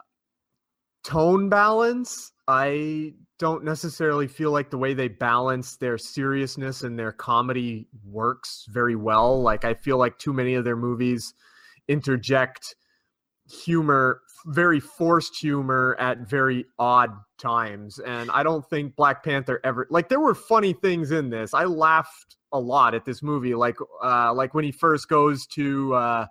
tone 1.05 1.49
balance. 1.49 2.33
I 2.49 3.15
don't 3.39 3.65
necessarily 3.65 4.29
feel 4.29 4.51
like 4.51 4.71
the 4.71 4.79
way 4.79 4.95
they 4.95 5.09
balance 5.09 5.77
their 5.77 5.99
seriousness 5.99 6.83
and 6.83 6.99
their 6.99 7.13
comedy 7.13 7.89
works 8.05 8.67
very 8.69 8.97
well. 8.97 9.43
Like 9.43 9.65
I 9.65 9.75
feel 9.75 9.97
like 9.97 10.19
too 10.19 10.33
many 10.33 10.55
of 10.55 10.65
their 10.65 10.77
movies 10.77 11.35
interject 11.89 12.77
humor, 13.53 14.21
very 14.47 14.81
forced 14.81 15.37
humor 15.37 15.97
at 15.99 16.19
very 16.19 16.65
odd 16.79 17.11
times. 17.39 17.99
And 17.99 18.31
I 18.31 18.43
don't 18.43 18.69
think 18.69 18.97
Black 18.97 19.23
Panther 19.23 19.61
ever 19.65 19.87
like 19.91 20.09
there 20.09 20.21
were 20.21 20.35
funny 20.35 20.73
things 20.73 21.11
in 21.11 21.31
this. 21.31 21.55
I 21.55 21.65
laughed 21.65 22.37
a 22.53 22.59
lot 22.59 22.95
at 22.95 23.05
this 23.05 23.23
movie. 23.23 23.55
Like 23.55 23.77
uh 24.03 24.33
like 24.35 24.55
when 24.55 24.65
he 24.65 24.73
first 24.73 25.09
goes 25.09 25.47
to 25.49 25.95
uh 25.95 26.27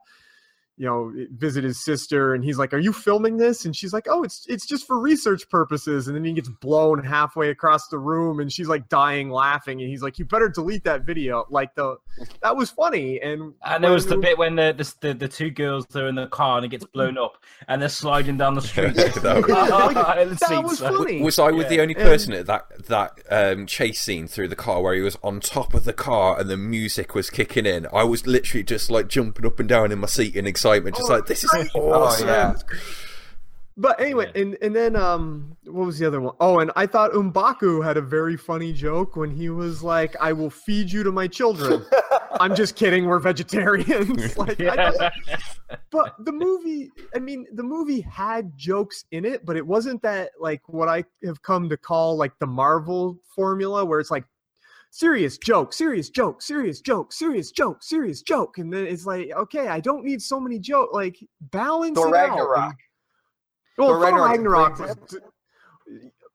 you 0.81 0.87
know 0.87 1.13
visit 1.37 1.63
his 1.63 1.79
sister 1.85 2.33
and 2.33 2.43
he's 2.43 2.57
like 2.57 2.73
are 2.73 2.79
you 2.79 2.91
filming 2.91 3.37
this 3.37 3.65
and 3.65 3.75
she's 3.75 3.93
like 3.93 4.07
oh 4.09 4.23
it's 4.23 4.47
it's 4.49 4.65
just 4.65 4.87
for 4.87 4.97
research 4.99 5.47
purposes 5.47 6.07
and 6.07 6.15
then 6.17 6.25
he 6.25 6.33
gets 6.33 6.49
blown 6.49 7.03
halfway 7.03 7.49
across 7.51 7.87
the 7.89 7.99
room 7.99 8.39
and 8.39 8.51
she's 8.51 8.67
like 8.67 8.89
dying 8.89 9.29
laughing 9.29 9.79
and 9.79 9.91
he's 9.91 10.01
like 10.01 10.17
you 10.17 10.25
better 10.25 10.49
delete 10.49 10.83
that 10.83 11.03
video 11.05 11.45
like 11.51 11.75
the 11.75 11.95
that 12.41 12.55
was 12.55 12.71
funny 12.71 13.19
and 13.21 13.53
And 13.63 13.83
there 13.83 13.91
was 13.91 14.07
the 14.07 14.17
bit 14.17 14.39
when 14.39 14.55
the, 14.55 14.73
the 14.75 15.07
the 15.09 15.13
the 15.13 15.27
two 15.27 15.51
girls 15.51 15.85
are 15.95 16.07
in 16.07 16.15
the 16.15 16.25
car 16.25 16.57
and 16.57 16.65
it 16.65 16.69
gets 16.69 16.85
blown 16.85 17.15
up 17.15 17.37
and 17.67 17.79
they're 17.79 17.87
sliding 17.89 18.37
down 18.37 18.55
the 18.55 18.61
street. 18.61 18.95
That 18.95 19.45
was- 19.47 19.51
And 20.21 20.31
that 20.39 20.63
was 20.63 20.79
funny. 20.79 21.21
Was 21.21 21.37
I 21.37 21.51
with 21.51 21.69
the 21.69 21.75
Yeah. 21.75 21.81
only 21.83 21.93
And- 21.95 22.03
person 22.03 22.33
at 22.33 22.47
that 22.47 22.87
that 22.87 23.19
um, 23.29 23.67
chase 23.67 24.01
scene 24.01 24.27
through 24.27 24.47
the 24.47 24.55
car 24.55 24.81
where 24.81 24.95
he 24.95 25.01
was 25.01 25.15
on 25.23 25.39
top 25.41 25.75
of 25.75 25.83
the 25.83 25.93
car 25.93 26.39
and 26.39 26.49
the 26.49 26.57
music 26.57 27.13
was 27.13 27.29
kicking 27.29 27.67
in? 27.67 27.85
I 27.93 28.03
was 28.03 28.25
literally 28.25 28.63
just 28.63 28.89
like 28.89 29.07
jumping 29.07 29.45
up 29.45 29.59
and 29.59 29.69
down 29.69 29.91
in 29.91 29.99
my 29.99 30.07
seat 30.07 30.35
in 30.35 30.47
excitement, 30.47 30.70
just 30.79 31.01
Oh, 31.01 31.13
like 31.13 31.25
this 31.25 31.43
is 31.43 31.49
great. 31.49 31.69
awesome. 31.75 32.27
yeah. 32.27 32.53
But 33.77 34.01
anyway, 34.01 34.29
and 34.36 34.57
and 34.62 34.75
then 34.75 34.95
um, 34.97 35.55
what 35.65 35.86
was 35.86 35.97
the 35.97 36.05
other 36.05 36.19
one? 36.19 36.36
Oh, 36.41 36.60
and 36.60 36.71
I 36.75 36.86
thought 36.86 37.12
Mbaku 37.13 37.84
had 37.84 37.95
a 37.95 38.01
very 38.01 38.36
funny 38.36 38.73
joke 38.73 39.15
when 39.15 39.31
he 39.31 39.49
was 39.49 39.81
like, 39.81 40.13
"I 40.19 40.34
will 40.34 40.49
feed 40.49 40.91
you 40.91 41.03
to 41.03 41.12
my 41.12 41.27
children." 41.27 41.86
I'm 42.41 42.53
just 42.53 42.75
kidding. 42.75 43.05
We're 43.05 43.19
vegetarians. 43.19 44.38
like, 44.38 44.60
I 44.62 44.91
thought- 44.91 45.13
but 45.89 46.15
the 46.25 46.31
movie, 46.34 46.89
I 47.15 47.19
mean, 47.19 47.45
the 47.53 47.63
movie 47.63 48.01
had 48.01 48.51
jokes 48.57 49.05
in 49.12 49.23
it, 49.25 49.45
but 49.45 49.55
it 49.55 49.65
wasn't 49.65 50.01
that 50.01 50.31
like 50.39 50.62
what 50.67 50.89
I 50.89 51.05
have 51.23 51.41
come 51.41 51.69
to 51.69 51.77
call 51.77 52.17
like 52.17 52.38
the 52.39 52.47
Marvel 52.47 53.17
formula, 53.34 53.86
where 53.86 54.01
it's 54.01 54.12
like 54.12 54.25
serious 54.91 55.38
joke, 55.39 55.73
serious 55.73 56.10
joke, 56.10 56.41
serious 56.41 56.82
joke, 56.82 57.12
serious 57.13 57.49
joke, 57.51 57.82
serious 57.82 58.21
joke, 58.21 58.58
and 58.60 58.71
then 58.71 58.86
it's 58.86 59.06
like, 59.06 59.32
okay, 59.36 59.67
I 59.69 59.80
don't 59.80 60.04
need 60.06 60.21
so 60.21 60.39
many 60.39 60.60
joke. 60.60 60.89
Like 60.93 61.17
balance 61.39 61.95
Thor 61.97 62.10
it 62.10 62.15
out. 62.15 62.30
Ragnarok. 62.30 62.75
Well, 63.77 63.88
Thor 63.89 64.08
Thor 64.10 64.27
Ragnarok 64.27 64.30
Ragnarok. 64.30 64.73
is 64.73 64.80
a 64.80 64.95
great 64.95 65.23
was- 65.23 65.32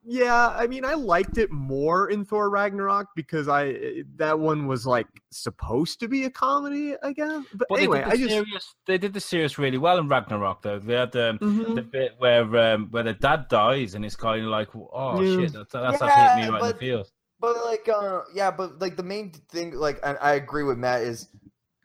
yeah, 0.08 0.50
I 0.56 0.68
mean, 0.68 0.84
I 0.84 0.94
liked 0.94 1.36
it 1.36 1.50
more 1.50 2.10
in 2.10 2.24
Thor 2.24 2.48
Ragnarok 2.48 3.08
because 3.16 3.48
I 3.48 4.04
that 4.14 4.38
one 4.38 4.68
was 4.68 4.86
like 4.86 5.08
supposed 5.32 5.98
to 5.98 6.06
be 6.06 6.24
a 6.24 6.30
comedy, 6.30 6.94
I 7.02 7.12
guess. 7.12 7.42
But, 7.54 7.66
But 7.68 7.78
anyway, 7.80 8.02
I 8.04 8.10
the 8.10 8.18
just 8.18 8.30
serious, 8.30 8.74
they 8.86 8.98
did 8.98 9.12
the 9.14 9.20
serious 9.20 9.58
really 9.58 9.78
well 9.78 9.98
in 9.98 10.06
Ragnarok 10.08 10.62
though. 10.62 10.78
They 10.78 10.94
had 10.94 11.16
um, 11.16 11.38
Mhm. 11.40 11.74
the 11.74 11.82
bit 11.82 12.12
where 12.18 12.44
um, 12.74 12.86
where 12.92 13.02
the 13.02 13.14
dad 13.14 13.48
dies 13.48 13.96
and 13.96 14.04
it's 14.04 14.14
kind 14.14 14.44
of 14.44 14.48
like, 14.50 14.68
oh 14.76 15.20
Yeah. 15.20 15.40
shit, 15.40 15.52
that's 15.54 15.72
that's 15.72 16.00
Yeah, 16.00 16.06
actually 16.08 16.42
hit 16.42 16.52
me 16.52 16.52
right 16.58 16.62
in 16.62 16.68
the 16.68 16.74
feels. 16.78 17.12
But 17.40 17.64
like 17.64 17.88
uh 17.88 18.20
yeah 18.34 18.50
but 18.50 18.80
like 18.80 18.96
the 18.96 19.02
main 19.02 19.30
thing 19.50 19.72
like 19.74 19.98
and 20.02 20.16
i 20.20 20.32
agree 20.32 20.62
with 20.62 20.78
matt 20.78 21.02
is 21.02 21.28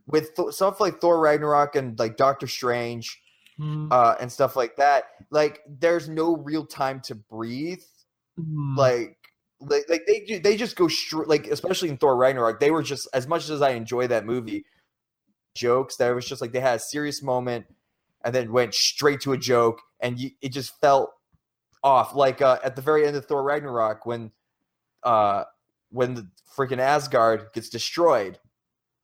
with 0.07 0.35
Th- 0.35 0.51
stuff 0.51 0.79
like 0.79 0.99
thor 1.01 1.19
ragnarok 1.19 1.75
and 1.75 1.97
like 1.99 2.17
doctor 2.17 2.47
strange 2.47 3.21
Mhm. 3.59 3.89
uh 3.91 4.15
and 4.19 4.31
stuff 4.31 4.55
like 4.55 4.77
that 4.77 5.03
like 5.29 5.59
there's 5.67 6.07
no 6.09 6.37
real 6.37 6.65
time 6.65 7.01
to 7.01 7.15
breathe 7.15 7.83
Mhm. 8.39 8.77
like 8.77 9.17
like, 9.59 9.83
like 9.89 10.01
they 10.07 10.39
they 10.39 10.57
just 10.57 10.75
go 10.75 10.87
straight 10.87 11.27
like 11.27 11.45
especially 11.45 11.89
in 11.89 11.97
Thor 11.97 12.15
Ragnarok 12.15 12.59
they 12.59 12.71
were 12.71 12.81
just 12.81 13.07
as 13.13 13.27
much 13.27 13.47
as 13.49 13.61
I 13.61 13.71
enjoy 13.71 14.07
that 14.07 14.25
movie 14.25 14.65
jokes 15.55 15.97
that 15.97 16.09
it 16.09 16.13
was 16.15 16.27
just 16.27 16.41
like 16.41 16.51
they 16.51 16.59
had 16.59 16.77
a 16.77 16.79
serious 16.79 17.21
moment 17.21 17.65
and 18.23 18.33
then 18.33 18.51
went 18.51 18.73
straight 18.73 19.21
to 19.21 19.33
a 19.33 19.37
joke 19.37 19.81
and 19.99 20.17
you, 20.19 20.31
it 20.41 20.49
just 20.51 20.79
felt 20.79 21.11
off 21.83 22.15
like 22.15 22.41
uh, 22.41 22.57
at 22.63 22.75
the 22.75 22.81
very 22.81 23.05
end 23.05 23.15
of 23.15 23.25
Thor 23.25 23.43
Ragnarok 23.43 24.05
when 24.05 24.31
uh 25.03 25.43
when 25.89 26.13
the 26.15 26.27
freaking 26.55 26.79
Asgard 26.79 27.47
gets 27.53 27.69
destroyed. 27.69 28.39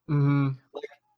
Mhm. 0.10 0.58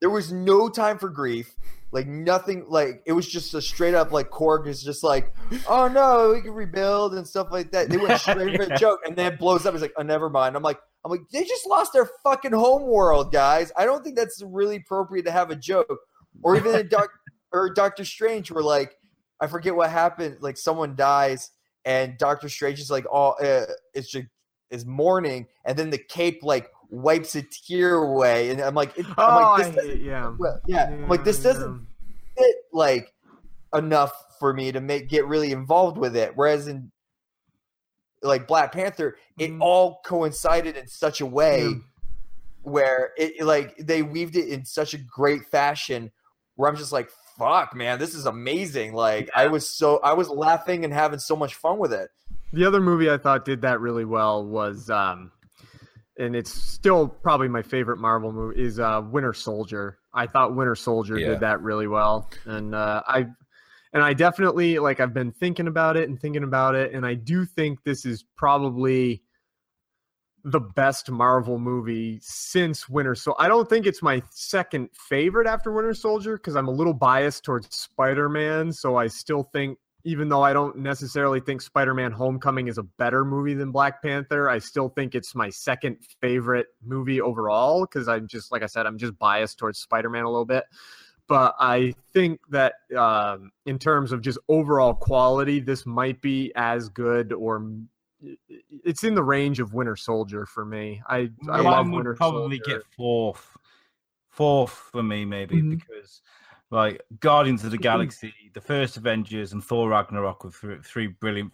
there 0.02 0.10
was 0.10 0.32
no 0.32 0.70
time 0.70 0.98
for 0.98 1.10
grief. 1.10 1.56
Like 1.92 2.08
nothing 2.08 2.66
like 2.70 3.02
it 3.06 3.14
was 3.14 3.28
just 3.28 3.54
a 3.54 3.62
straight 3.62 3.96
up 3.96 4.12
like 4.12 4.30
Korg 4.30 4.68
is 4.68 4.82
just 4.84 5.04
like 5.04 5.34
oh 5.68 5.88
no 5.88 6.32
we 6.34 6.42
can 6.42 6.52
rebuild 6.52 7.16
and 7.16 7.28
stuff 7.28 7.48
like 7.52 7.72
that. 7.72 7.90
They 7.90 7.98
went 7.98 8.20
straight 8.22 8.56
for 8.56 8.66
the 8.66 8.72
Yeah. 8.72 8.78
joke 8.78 9.00
and 9.06 9.16
then 9.16 9.34
it 9.34 9.40
blows 9.40 9.66
up. 9.66 9.74
It's 9.74 9.82
like 9.82 9.94
oh 9.98 10.04
never 10.04 10.30
mind. 10.30 10.56
I'm 10.56 10.64
like 10.64 10.80
i'm 11.06 11.12
like 11.12 11.22
they 11.32 11.44
just 11.46 11.66
lost 11.66 11.94
their 11.94 12.10
fucking 12.24 12.52
home 12.52 12.84
world 12.84 13.32
guys. 13.32 13.72
I 13.78 13.86
don't 13.86 14.04
think 14.04 14.16
that's 14.18 14.42
really 14.46 14.76
appropriate 14.78 15.24
to 15.24 15.32
have 15.32 15.50
a 15.52 15.56
joke. 15.56 15.98
Or 16.44 16.56
even 16.56 16.76
in 16.80 16.88
doc 16.90 17.10
or 17.52 17.74
doctor 17.74 18.06
strange 18.06 18.52
where 18.52 18.64
like 18.64 18.96
i 19.42 19.48
forget 19.48 19.76
what 19.76 19.90
happened 19.90 20.38
like 20.42 20.56
someone 20.58 20.96
dies 20.96 21.50
and 21.86 22.16
doctor 22.20 22.48
strange 22.48 22.80
is 22.80 22.92
like 22.92 23.06
oh 23.12 23.30
uh, 23.32 23.66
it's 23.96 24.12
just 24.12 24.28
is 24.72 24.86
mourning 24.86 25.48
and 25.66 25.78
then 25.78 25.90
the 25.90 25.98
cape 25.98 26.40
like 26.44 26.70
wipes 26.90 27.36
a 27.36 27.42
tear 27.42 27.96
away 27.96 28.50
and 28.50 28.62
i'm 28.62 28.76
like 28.76 28.98
it, 28.98 29.06
Oh, 29.18 29.24
i'm 29.26 29.34
I 29.34 29.42
like 29.42 29.58
this 29.58 29.68
hate- 29.68 29.76
doesn't 29.76 30.02
yeah. 30.02 30.36
well, 30.38 30.62
yeah, 30.68 30.84
I'm 30.86 31.08
like 31.10 31.24
this 31.24 31.44
Yeah, 31.44 31.52
doesn't 31.54 31.88
fit 32.38 32.56
like 32.74 33.14
enough 33.76 34.12
for 34.40 34.54
me 34.54 34.72
to 34.72 34.80
make 34.82 35.10
get 35.10 35.28
really 35.28 35.52
involved 35.52 35.98
with 35.98 36.16
it. 36.16 36.32
Whereas 36.36 36.68
in 36.68 36.92
like 38.24 38.48
Black 38.48 38.72
Panther, 38.72 39.18
it 39.38 39.52
Mhm. 39.52 39.62
all 39.62 40.02
coincided 40.06 40.76
in 40.78 40.88
such 40.88 41.22
a 41.22 41.26
way 41.26 41.64
Yeah. 41.68 41.74
where 42.64 43.12
it, 43.18 43.44
like 43.46 43.78
they 43.78 44.02
weaved 44.02 44.36
it 44.36 44.48
in 44.50 44.66
such 44.66 44.94
a 44.94 44.98
great 44.98 45.46
fashion 45.46 46.12
where 46.56 46.70
I'm 46.70 46.76
just 46.78 46.92
like, 46.92 47.10
fuck, 47.40 47.74
man, 47.76 47.98
this 47.98 48.14
is 48.14 48.26
amazing. 48.28 48.94
Like 48.94 49.30
I 49.36 49.48
was 49.48 49.68
so 49.68 50.00
I 50.04 50.14
was 50.14 50.30
laughing 50.30 50.84
and 50.84 50.94
having 50.94 51.18
so 51.20 51.36
much 51.36 51.56
fun 51.56 51.80
with 51.80 51.94
it. 51.94 52.10
The 52.54 52.66
other 52.66 52.82
movie 52.82 53.10
I 53.10 53.18
thought 53.18 53.46
did 53.46 53.62
that 53.62 53.80
really 53.80 54.06
well 54.06 54.46
was, 54.46 54.90
um, 54.90 55.32
and 56.18 56.36
it's 56.36 56.52
still 56.52 57.08
probably 57.08 57.48
my 57.48 57.62
favorite 57.62 57.98
Marvel 57.98 58.32
movie 58.32 58.62
is 58.62 58.80
uh, 58.80 59.02
Winter 59.04 59.34
Soldier. 59.34 59.98
I 60.14 60.28
thought 60.28 60.56
Winter 60.56 60.76
Soldier 60.76 61.18
Yeah. 61.18 61.28
did 61.30 61.40
that 61.42 61.62
really 61.62 61.88
well, 61.88 62.30
and 62.46 62.76
uh, 62.76 63.02
I 63.08 63.28
and 63.94 64.04
I 64.04 64.14
definitely 64.14 64.80
like 64.80 65.00
I've 65.00 65.14
been 65.14 65.32
thinking 65.32 65.68
about 65.68 65.96
it 65.98 66.10
and 66.10 66.20
thinking 66.20 66.44
about 66.44 66.76
it, 66.76 66.94
and 66.94 67.06
I 67.06 67.14
do 67.14 67.46
think 67.46 67.84
this 67.84 68.06
is 68.06 68.24
probably 68.36 69.24
the 70.44 70.60
best 70.60 71.10
Marvel 71.12 71.60
movie 71.60 72.20
since 72.22 72.88
Winter 72.88 73.16
Soldier. 73.16 73.42
I 73.42 73.48
don't 73.48 73.70
think 73.70 73.86
it's 73.86 74.02
my 74.02 74.22
second 74.30 74.90
favorite 74.94 75.48
after 75.48 75.72
Winter 75.72 75.94
Soldier 75.94 76.38
because 76.38 76.56
I'm 76.56 76.68
a 76.68 76.72
little 76.72 76.94
biased 76.94 77.44
towards 77.44 77.74
Spider 77.76 78.30
Man. 78.30 78.72
So 78.72 78.96
I 78.96 79.08
still 79.08 79.44
think, 79.44 79.78
even 80.06 80.30
though 80.30 80.42
I 80.42 80.54
don't 80.54 80.78
necessarily 80.78 81.40
think 81.40 81.62
Spider 81.62 81.94
Man 81.94 82.12
Homecoming 82.12 82.68
is 82.68 82.78
a 82.78 82.84
better 82.84 83.26
movie 83.26 83.54
than 83.54 83.72
Black 83.72 84.02
Panther, 84.02 84.50
I 84.50 84.60
still 84.60 84.90
think 84.90 85.14
it's 85.14 85.36
my 85.36 85.50
second 85.50 85.98
favorite 86.22 86.68
movie 86.84 87.20
overall 87.20 87.86
because 87.86 88.08
I'm 88.08 88.28
just, 88.28 88.52
like 88.52 88.64
I 88.64 88.68
said, 88.68 88.86
I'm 88.86 88.98
just 88.98 89.18
biased 89.20 89.58
towards 89.58 89.80
Spider 89.80 90.10
Man 90.10 90.24
a 90.24 90.30
little 90.30 90.46
bit. 90.46 90.64
But 91.28 91.54
I 91.60 91.94
think 92.12 92.40
that 92.50 92.74
um, 92.98 93.52
in 93.68 93.78
terms 93.78 94.12
of 94.12 94.22
just 94.22 94.40
overall 94.48 94.96
quality, 94.96 95.60
this 95.60 95.86
might 95.86 96.22
be 96.22 96.52
as 96.56 96.90
good 96.90 97.34
or 97.34 97.72
it's 98.84 99.04
in 99.04 99.16
the 99.16 99.24
range 99.24 99.60
of 99.60 99.74
Winter 99.74 99.96
Soldier 99.96 100.46
for 100.46 100.66
me. 100.66 101.02
I 101.08 101.30
I 101.50 101.62
love 101.62 101.88
would 101.88 101.96
Winter 101.96 102.16
probably 102.16 102.58
Soldier. 102.58 102.80
get 102.80 102.86
fourth, 102.96 103.58
fourth 104.30 104.72
for 104.72 105.04
me 105.04 105.26
maybe 105.26 105.62
Mhm. 105.62 105.70
because 105.72 106.22
like 106.72 107.02
Guardians 107.20 107.64
of 107.64 107.72
the 107.72 107.78
Galaxy, 107.78 108.34
the 108.54 108.62
first 108.62 108.98
Avengers, 108.98 109.54
and 109.54 109.64
Thor 109.64 109.90
Ragnarok 109.90 110.44
were 110.44 110.52
three, 110.52 110.78
three 110.84 111.08
brilliant 111.08 111.52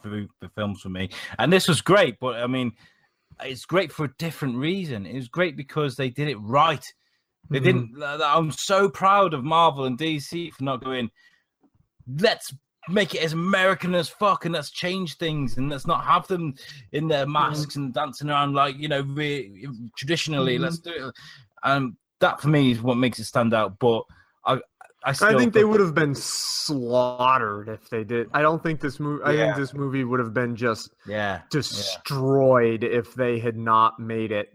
films 0.56 0.82
for 0.82 0.89
me, 0.89 1.10
and 1.39 1.54
this 1.54 1.67
was 1.67 1.82
great. 1.82 2.19
But 2.19 2.36
I 2.43 2.47
mean, 2.47 2.73
it's 3.41 3.65
great 3.65 3.91
for 3.91 4.06
a 4.06 4.13
different 4.17 4.58
reason. 4.58 5.06
It 5.06 5.15
was 5.15 5.30
great 5.30 5.56
because 5.56 5.95
they 5.95 6.10
did 6.10 6.28
it 6.28 6.38
right. 6.38 6.86
They 7.49 7.60
Mhm. 7.60 7.63
didn't. 7.63 8.04
I'm 8.04 8.51
so 8.51 8.89
proud 8.89 9.34
of 9.34 9.43
Marvel 9.43 9.86
and 9.86 9.97
DC 9.97 10.51
for 10.51 10.63
not 10.63 10.84
going. 10.84 11.10
Let's 12.08 12.54
make 12.89 13.15
it 13.15 13.21
as 13.21 13.33
American 13.33 13.95
as 13.95 14.09
fuck, 14.09 14.45
and 14.45 14.53
let's 14.53 14.71
change 14.71 15.17
things, 15.17 15.57
and 15.57 15.69
let's 15.69 15.87
not 15.87 16.03
have 16.03 16.27
them 16.27 16.55
in 16.91 17.07
their 17.07 17.25
masks 17.25 17.75
and 17.75 17.93
dancing 17.93 18.29
around 18.29 18.53
like 18.53 18.77
you 18.77 18.87
know 18.87 19.01
re- 19.01 19.67
traditionally. 19.97 20.57
Mhm. 20.57 20.61
Let's 20.61 20.79
do 20.79 20.91
it. 21.09 21.15
Um, 21.63 21.97
that 22.19 22.41
for 22.41 22.47
me 22.47 22.71
is 22.71 22.81
what 22.81 22.97
makes 22.97 23.19
it 23.19 23.25
stand 23.25 23.53
out. 23.53 23.79
But 23.79 24.03
I, 24.45 24.59
I, 25.03 25.11
still 25.11 25.35
I 25.35 25.37
think 25.37 25.53
they 25.53 25.65
would 25.65 25.79
have 25.79 25.93
been 25.93 26.15
slaughtered 26.15 27.69
if 27.69 27.89
they 27.89 28.03
did. 28.03 28.29
I 28.33 28.41
don't 28.41 28.61
think 28.61 28.79
this 28.79 28.99
movie. 28.99 29.23
I 29.23 29.35
think 29.35 29.55
this 29.55 29.73
movie 29.73 30.03
would 30.03 30.19
have 30.19 30.33
been 30.33 30.55
just 30.55 30.93
Yeah, 31.05 31.41
destroyed 31.49 32.83
if 32.83 33.13
they 33.15 33.39
had 33.39 33.57
not 33.57 33.99
made 33.99 34.31
it. 34.31 34.49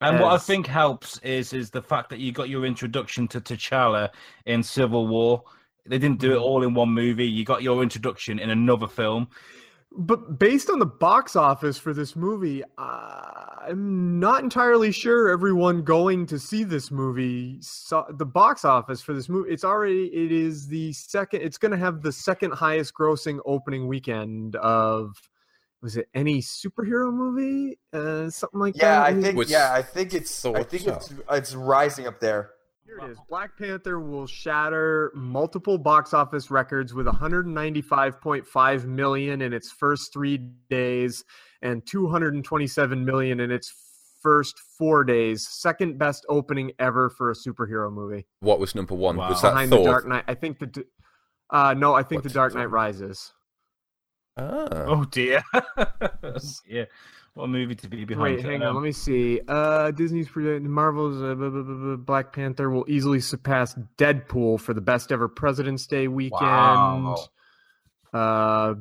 And 0.00 0.18
what 0.18 0.32
I 0.32 0.38
think 0.38 0.66
helps 0.66 1.18
is 1.18 1.52
is 1.52 1.70
the 1.70 1.82
fact 1.82 2.10
that 2.10 2.18
you 2.18 2.32
got 2.32 2.48
your 2.48 2.64
introduction 2.64 3.28
to 3.28 3.40
T'Challa 3.40 4.10
in 4.46 4.62
Civil 4.62 5.06
War. 5.06 5.44
They 5.86 5.98
didn't 5.98 6.20
do 6.20 6.32
it 6.32 6.36
Mm-hmm. 6.36 6.44
all 6.44 6.62
in 6.62 6.74
one 6.74 6.90
movie. 6.90 7.26
You 7.26 7.44
got 7.44 7.62
your 7.62 7.82
introduction 7.82 8.38
in 8.38 8.50
another 8.50 8.86
film. 8.88 9.28
But 9.94 10.38
based 10.38 10.70
on 10.70 10.78
the 10.78 10.86
box 10.86 11.36
office 11.36 11.76
for 11.76 11.92
this 11.92 12.16
movie, 12.16 12.62
uh, 12.78 13.42
I'm 13.68 14.18
not 14.18 14.42
entirely 14.42 14.90
sure 14.90 15.28
everyone 15.28 15.82
going 15.82 16.24
to 16.26 16.38
see 16.38 16.64
this 16.64 16.90
movie 16.90 17.58
saw 17.60 18.06
the 18.10 18.24
box 18.24 18.64
office 18.64 19.02
for 19.02 19.12
this 19.12 19.28
movie. 19.28 19.50
It's 19.50 19.64
already 19.64 20.06
it 20.06 20.32
is 20.32 20.66
the 20.66 20.94
second. 20.94 21.42
It's 21.42 21.58
going 21.58 21.72
to 21.72 21.76
have 21.78 22.00
the 22.00 22.12
second 22.12 22.52
highest 22.52 22.94
grossing 22.94 23.38
opening 23.44 23.86
weekend 23.86 24.56
of 24.56 25.14
was 25.82 25.96
it 25.98 26.08
any 26.14 26.40
superhero 26.40 27.12
movie? 27.12 27.78
Uh, 27.92 28.30
something 28.30 28.60
like 28.60 28.76
Yeah, 28.76 29.00
that. 29.00 29.02
I 29.02 29.20
think 29.20 29.36
Which 29.36 29.50
yeah, 29.50 29.74
I 29.74 29.82
think 29.82 30.14
it's 30.14 30.42
I 30.46 30.62
think 30.62 30.84
so. 30.84 30.94
it's 30.94 31.12
it's 31.30 31.54
rising 31.54 32.06
up 32.06 32.18
there. 32.18 32.52
Here 32.84 32.98
it 32.98 33.10
is. 33.12 33.18
Black 33.28 33.56
Panther 33.56 34.00
will 34.00 34.26
shatter 34.26 35.12
multiple 35.14 35.78
box 35.78 36.12
office 36.12 36.50
records 36.50 36.92
with 36.92 37.06
195.5 37.06 38.84
million 38.84 39.42
in 39.42 39.52
its 39.52 39.70
first 39.70 40.12
three 40.12 40.38
days 40.68 41.24
and 41.62 41.86
227 41.86 43.04
million 43.04 43.40
in 43.40 43.50
its 43.50 43.72
first 44.20 44.58
four 44.78 45.04
days. 45.04 45.46
Second 45.48 45.98
best 45.98 46.24
opening 46.28 46.72
ever 46.78 47.10
for 47.10 47.30
a 47.30 47.34
superhero 47.34 47.92
movie. 47.92 48.26
What 48.40 48.58
was 48.58 48.74
number 48.74 48.94
one? 48.94 49.16
Wow. 49.16 49.30
Was 49.30 49.42
that 49.42 49.50
Behind 49.50 49.70
Thor? 49.70 49.78
the 49.78 49.84
Dark 49.84 50.06
Knight. 50.06 50.24
I 50.26 50.34
think 50.34 50.58
the. 50.58 50.84
Uh, 51.50 51.74
no, 51.74 51.94
I 51.94 52.02
think 52.02 52.22
What's 52.22 52.32
the 52.32 52.38
Dark 52.38 52.52
Thor? 52.52 52.62
Knight 52.62 52.70
Rises. 52.70 53.32
Ah. 54.36 54.68
Oh 54.86 55.04
dear. 55.04 55.42
yeah. 56.66 56.84
What 57.34 57.48
movie 57.48 57.74
to 57.74 57.88
be 57.88 58.04
behind. 58.04 58.36
Wait, 58.36 58.44
hang 58.44 58.62
Um, 58.62 58.68
on. 58.68 58.74
Let 58.74 58.82
me 58.84 58.92
see. 58.92 59.40
Uh, 59.48 59.90
Disney's 59.90 60.28
project- 60.28 60.66
Marvel's 60.66 61.16
uh, 61.22 61.34
blah, 61.34 61.48
blah, 61.48 61.62
blah, 61.62 61.74
blah, 61.74 61.96
Black 61.96 62.32
Panther 62.34 62.68
will 62.68 62.84
easily 62.88 63.20
surpass 63.20 63.74
Deadpool 63.96 64.60
for 64.60 64.74
the 64.74 64.82
best 64.82 65.10
ever 65.10 65.28
President's 65.28 65.86
Day 65.86 66.08
weekend. 66.08 66.40
Wow. 66.42 67.26
Uh, 68.12 68.74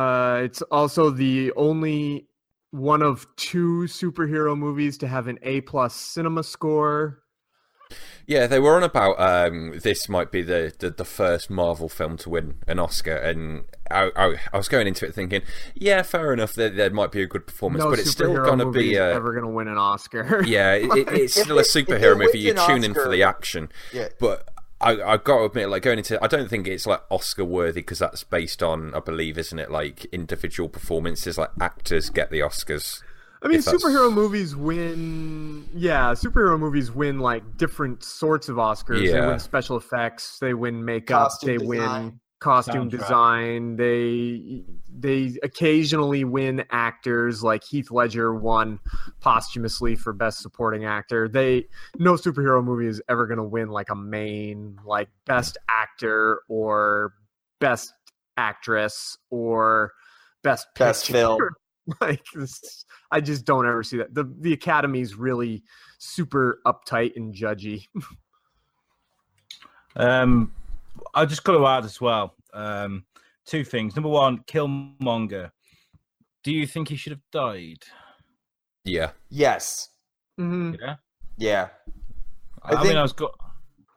uh, 0.00 0.40
it's 0.44 0.62
also 0.62 1.10
the 1.10 1.52
only 1.56 2.28
one 2.70 3.02
of 3.02 3.26
two 3.34 3.82
superhero 3.86 4.56
movies 4.56 4.96
to 4.98 5.08
have 5.08 5.26
an 5.26 5.38
A 5.42 5.60
plus 5.62 5.94
cinema 5.96 6.44
score. 6.44 7.23
Yeah, 8.26 8.46
they 8.46 8.58
were 8.58 8.76
on 8.76 8.82
about 8.82 9.20
um, 9.20 9.78
this 9.82 10.08
might 10.08 10.30
be 10.30 10.40
the, 10.42 10.72
the, 10.78 10.90
the 10.90 11.04
first 11.04 11.50
Marvel 11.50 11.88
film 11.88 12.16
to 12.18 12.30
win 12.30 12.54
an 12.66 12.78
Oscar, 12.78 13.14
and 13.16 13.64
I, 13.90 14.10
I, 14.16 14.36
I 14.52 14.56
was 14.56 14.68
going 14.68 14.86
into 14.86 15.04
it 15.06 15.14
thinking, 15.14 15.42
yeah, 15.74 16.00
fair 16.02 16.32
enough, 16.32 16.54
there, 16.54 16.70
there 16.70 16.90
might 16.90 17.12
be 17.12 17.20
a 17.22 17.26
good 17.26 17.46
performance, 17.46 17.84
No 17.84 17.90
but 17.90 17.98
it's 17.98 18.10
still 18.10 18.34
going 18.34 18.60
to 18.60 18.70
be 18.70 18.94
a 18.96 19.14
ever 19.14 19.32
going 19.32 19.44
to 19.44 19.50
win 19.50 19.68
an 19.68 19.76
Oscar. 19.76 20.42
yeah, 20.46 20.72
it, 20.72 20.90
it- 20.96 21.08
it's 21.12 21.34
still 21.40 21.58
a 21.58 21.60
it- 21.60 21.66
if 21.66 21.76
it 21.76 21.86
superhero 21.86 22.16
movie. 22.18 22.38
You 22.38 22.54
tune 22.54 22.58
an 22.60 22.66
tuning 22.66 22.94
for 22.94 23.08
the 23.10 23.22
action, 23.22 23.68
Yeah. 23.92 24.08
but 24.18 24.48
I 24.80 24.92
I 25.02 25.16
got 25.18 25.38
to 25.38 25.44
admit, 25.44 25.68
like 25.68 25.82
going 25.82 25.98
into, 25.98 26.22
I 26.24 26.26
don't 26.26 26.48
think 26.48 26.66
it's 26.66 26.86
like 26.86 27.02
Oscar 27.10 27.44
worthy 27.44 27.80
because 27.80 27.98
that's 27.98 28.24
based 28.24 28.62
on, 28.62 28.94
I 28.94 29.00
believe, 29.00 29.36
isn't 29.36 29.58
it, 29.58 29.70
like 29.70 30.06
individual 30.06 30.68
performances, 30.70 31.36
like 31.36 31.50
actors 31.60 32.08
get 32.10 32.30
the 32.30 32.40
Oscars. 32.40 33.02
I 33.44 33.48
mean, 33.48 33.58
if 33.58 33.64
that's- 33.66 33.82
superhero 33.84 34.12
movies 34.12 34.56
win. 34.56 35.68
Yeah, 35.74 36.12
superhero 36.12 36.58
movies 36.58 36.90
win 36.90 37.18
like 37.18 37.56
different 37.56 38.02
sorts 38.02 38.48
of 38.48 38.56
Oscars. 38.56 39.10
They 39.10 39.20
win 39.20 39.38
special 39.38 39.76
effects. 39.76 40.38
They 40.38 40.54
win 40.54 40.84
makeup. 40.84 41.24
Costume 41.30 41.48
they 41.48 41.56
design. 41.58 42.02
win 42.04 42.20
costume 42.40 42.90
Soundtrack. 42.90 42.98
design. 43.00 43.76
They 43.76 44.64
they 44.90 45.36
occasionally 45.42 46.24
win 46.24 46.64
actors. 46.70 47.42
Like 47.42 47.64
Heath 47.64 47.90
Ledger 47.90 48.34
won 48.34 48.80
posthumously 49.20 49.96
for 49.96 50.12
best 50.12 50.40
supporting 50.40 50.84
actor. 50.84 51.28
They 51.28 51.66
no 51.98 52.14
superhero 52.14 52.62
movie 52.64 52.86
is 52.86 53.02
ever 53.08 53.26
going 53.26 53.38
to 53.38 53.44
win 53.44 53.68
like 53.68 53.90
a 53.90 53.94
main 53.96 54.78
like 54.84 55.08
best 55.26 55.58
actor 55.68 56.40
or 56.48 57.12
best 57.60 57.92
actress 58.36 59.16
or 59.30 59.92
best 60.42 60.66
Best 60.78 61.06
film. 61.10 61.40
like 62.00 62.24
this, 62.34 62.84
I 63.10 63.20
just 63.20 63.44
don't 63.44 63.66
ever 63.66 63.82
see 63.82 63.98
that. 63.98 64.14
The 64.14 64.24
the 64.40 64.52
academy's 64.52 65.14
really 65.16 65.62
super 65.98 66.60
uptight 66.66 67.16
and 67.16 67.34
judgy. 67.34 67.86
Um, 69.96 70.52
I 71.14 71.24
just 71.24 71.44
got 71.44 71.56
to 71.56 71.66
add 71.66 71.84
as 71.84 72.00
well. 72.00 72.34
Um, 72.52 73.04
two 73.46 73.64
things. 73.64 73.94
Number 73.94 74.08
one, 74.08 74.38
Killmonger. 74.38 75.50
Do 76.42 76.52
you 76.52 76.66
think 76.66 76.88
he 76.88 76.96
should 76.96 77.12
have 77.12 77.22
died? 77.32 77.78
Yeah, 78.84 79.10
Yes. 79.30 79.88
Mm-hmm. 80.38 80.74
Yeah. 80.82 80.96
Yeah. 81.38 81.68
I, 82.62 82.70
I 82.70 82.74
mean, 82.74 82.82
think- 82.86 82.96
I 82.96 83.02
was 83.02 83.12
got. 83.12 83.38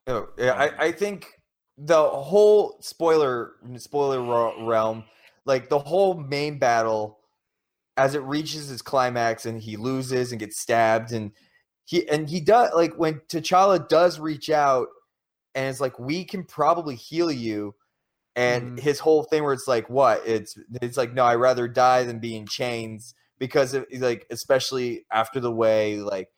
Oh, 0.07 0.29
yeah, 0.37 0.53
I, 0.53 0.85
I 0.85 0.91
think 0.91 1.33
the 1.77 2.01
whole 2.01 2.77
spoiler 2.79 3.53
spoiler 3.77 4.21
realm, 4.63 5.03
like 5.45 5.67
the 5.67 5.79
whole 5.79 6.13
main 6.13 6.59
battle, 6.59 7.16
as 7.97 8.15
it 8.15 8.21
reaches 8.23 8.71
its 8.71 8.81
climax 8.81 9.45
and 9.45 9.61
he 9.61 9.75
loses 9.75 10.31
and 10.31 10.39
gets 10.39 10.59
stabbed 10.59 11.11
and 11.11 11.31
he 11.85 12.07
and 12.09 12.29
he 12.29 12.39
does 12.39 12.69
like 12.75 12.93
when 12.95 13.15
T'Challa 13.27 13.87
does 13.89 14.19
reach 14.19 14.49
out 14.49 14.87
and 15.55 15.67
it's 15.67 15.81
like 15.81 15.97
we 15.97 16.23
can 16.23 16.43
probably 16.43 16.95
heal 16.95 17.31
you, 17.31 17.73
and 18.35 18.77
Mhm. 18.77 18.81
his 18.81 18.99
whole 18.99 19.23
thing 19.23 19.43
where 19.43 19.53
it's 19.53 19.67
like 19.67 19.89
what 19.89 20.21
it's 20.25 20.57
it's 20.81 20.97
like 20.97 21.13
no 21.13 21.25
I'd 21.25 21.35
rather 21.35 21.67
die 21.67 22.03
than 22.03 22.19
be 22.19 22.35
in 22.35 22.45
chains 22.45 23.15
because 23.39 23.73
of, 23.73 23.85
like 23.93 24.27
especially 24.29 25.05
after 25.11 25.39
the 25.39 25.51
way 25.51 25.97
like 25.97 26.29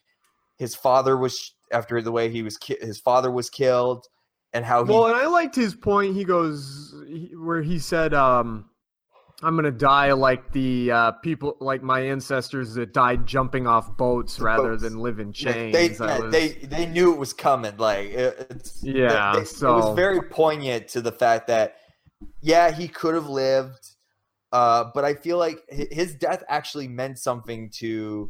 his 0.57 0.75
father 0.75 1.17
was 1.17 1.53
after 1.71 2.01
the 2.01 2.11
way 2.11 2.29
he 2.29 2.41
was 2.43 2.57
ki- 2.57 2.77
his 2.79 2.99
father 2.99 3.31
was 3.31 3.49
killed 3.49 4.05
and 4.53 4.63
how 4.65 4.83
he 4.85 4.91
Well, 4.91 5.07
and 5.07 5.15
I 5.15 5.27
liked 5.27 5.55
his 5.55 5.75
point. 5.75 6.15
He 6.15 6.23
goes 6.23 6.93
where 7.35 7.61
he 7.61 7.79
said, 7.79 8.13
um, 8.13 8.68
I'm 9.41 9.55
gonna 9.55 9.71
die 9.71 10.11
like 10.11 10.51
the 10.51 10.91
uh, 10.91 11.11
people, 11.13 11.55
like 11.61 11.81
my 11.81 12.01
ancestors 12.01 12.73
that 12.73 12.93
died 12.93 13.25
jumping 13.25 13.67
off 13.67 13.95
boats 13.95 14.39
rather 14.39 14.71
boats. 14.71 14.83
than 14.83 14.99
live 14.99 15.19
in 15.19 15.31
chains. 15.31 15.73
they, 15.73 15.89
yeah, 15.91 16.19
was- 16.19 16.31
they 16.31 16.49
they 16.49 16.85
knew 16.85 17.13
it 17.13 17.17
was 17.19 17.31
coming. 17.31 17.77
Like 17.77 18.09
it, 18.09 18.47
it's 18.49 18.83
Yeah, 18.83 19.31
they- 19.35 19.41
it 19.41 19.47
so- 19.47 19.77
was 19.77 19.95
very 19.95 20.21
poignant 20.23 20.89
to 20.89 21.01
the 21.01 21.11
fact 21.13 21.47
that 21.47 21.75
yeah, 22.41 22.71
he 22.71 22.89
could 22.89 23.15
have 23.15 23.29
lived, 23.29 23.91
uh, 24.51 24.85
but 24.93 25.05
I 25.05 25.13
feel 25.13 25.37
like 25.37 25.59
his 25.69 26.15
death 26.15 26.43
actually 26.49 26.87
meant 26.89 27.17
something 27.17 27.69
to. 27.75 28.29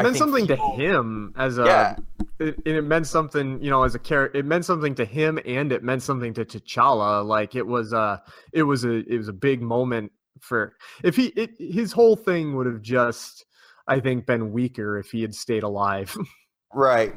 I 0.00 0.02
it 0.02 0.04
meant 0.04 0.14
think 0.16 0.18
something 0.24 0.46
people- 0.46 0.76
to 0.76 0.82
him 0.82 1.32
as 1.36 1.58
a 1.58 1.64
Yeah. 1.64 1.96
it, 2.38 2.56
and 2.66 2.76
it 2.76 2.82
meant 2.84 3.06
something 3.06 3.62
you 3.62 3.70
know 3.70 3.82
as 3.84 3.94
a 3.94 3.98
character 3.98 4.38
it 4.38 4.44
meant 4.46 4.64
something 4.64 4.94
to 4.96 5.04
him 5.04 5.38
and 5.44 5.72
it 5.72 5.82
meant 5.82 6.02
something 6.02 6.32
to 6.34 6.44
T'Challa 6.44 7.24
like 7.24 7.54
it 7.54 7.66
was 7.66 7.92
a 7.92 8.22
it 8.52 8.62
was 8.64 8.84
a 8.84 8.98
it 9.12 9.16
was 9.18 9.28
a 9.28 9.32
big 9.32 9.60
moment 9.62 10.12
for 10.40 10.74
if 11.04 11.16
he 11.16 11.26
it, 11.36 11.50
his 11.58 11.92
whole 11.92 12.16
thing 12.16 12.56
would 12.56 12.66
have 12.66 12.80
just 12.82 13.44
I 13.86 14.00
think 14.00 14.26
been 14.26 14.52
weaker 14.52 14.98
if 14.98 15.10
he 15.10 15.22
had 15.22 15.34
stayed 15.34 15.62
alive 15.62 16.16
Right. 16.74 17.14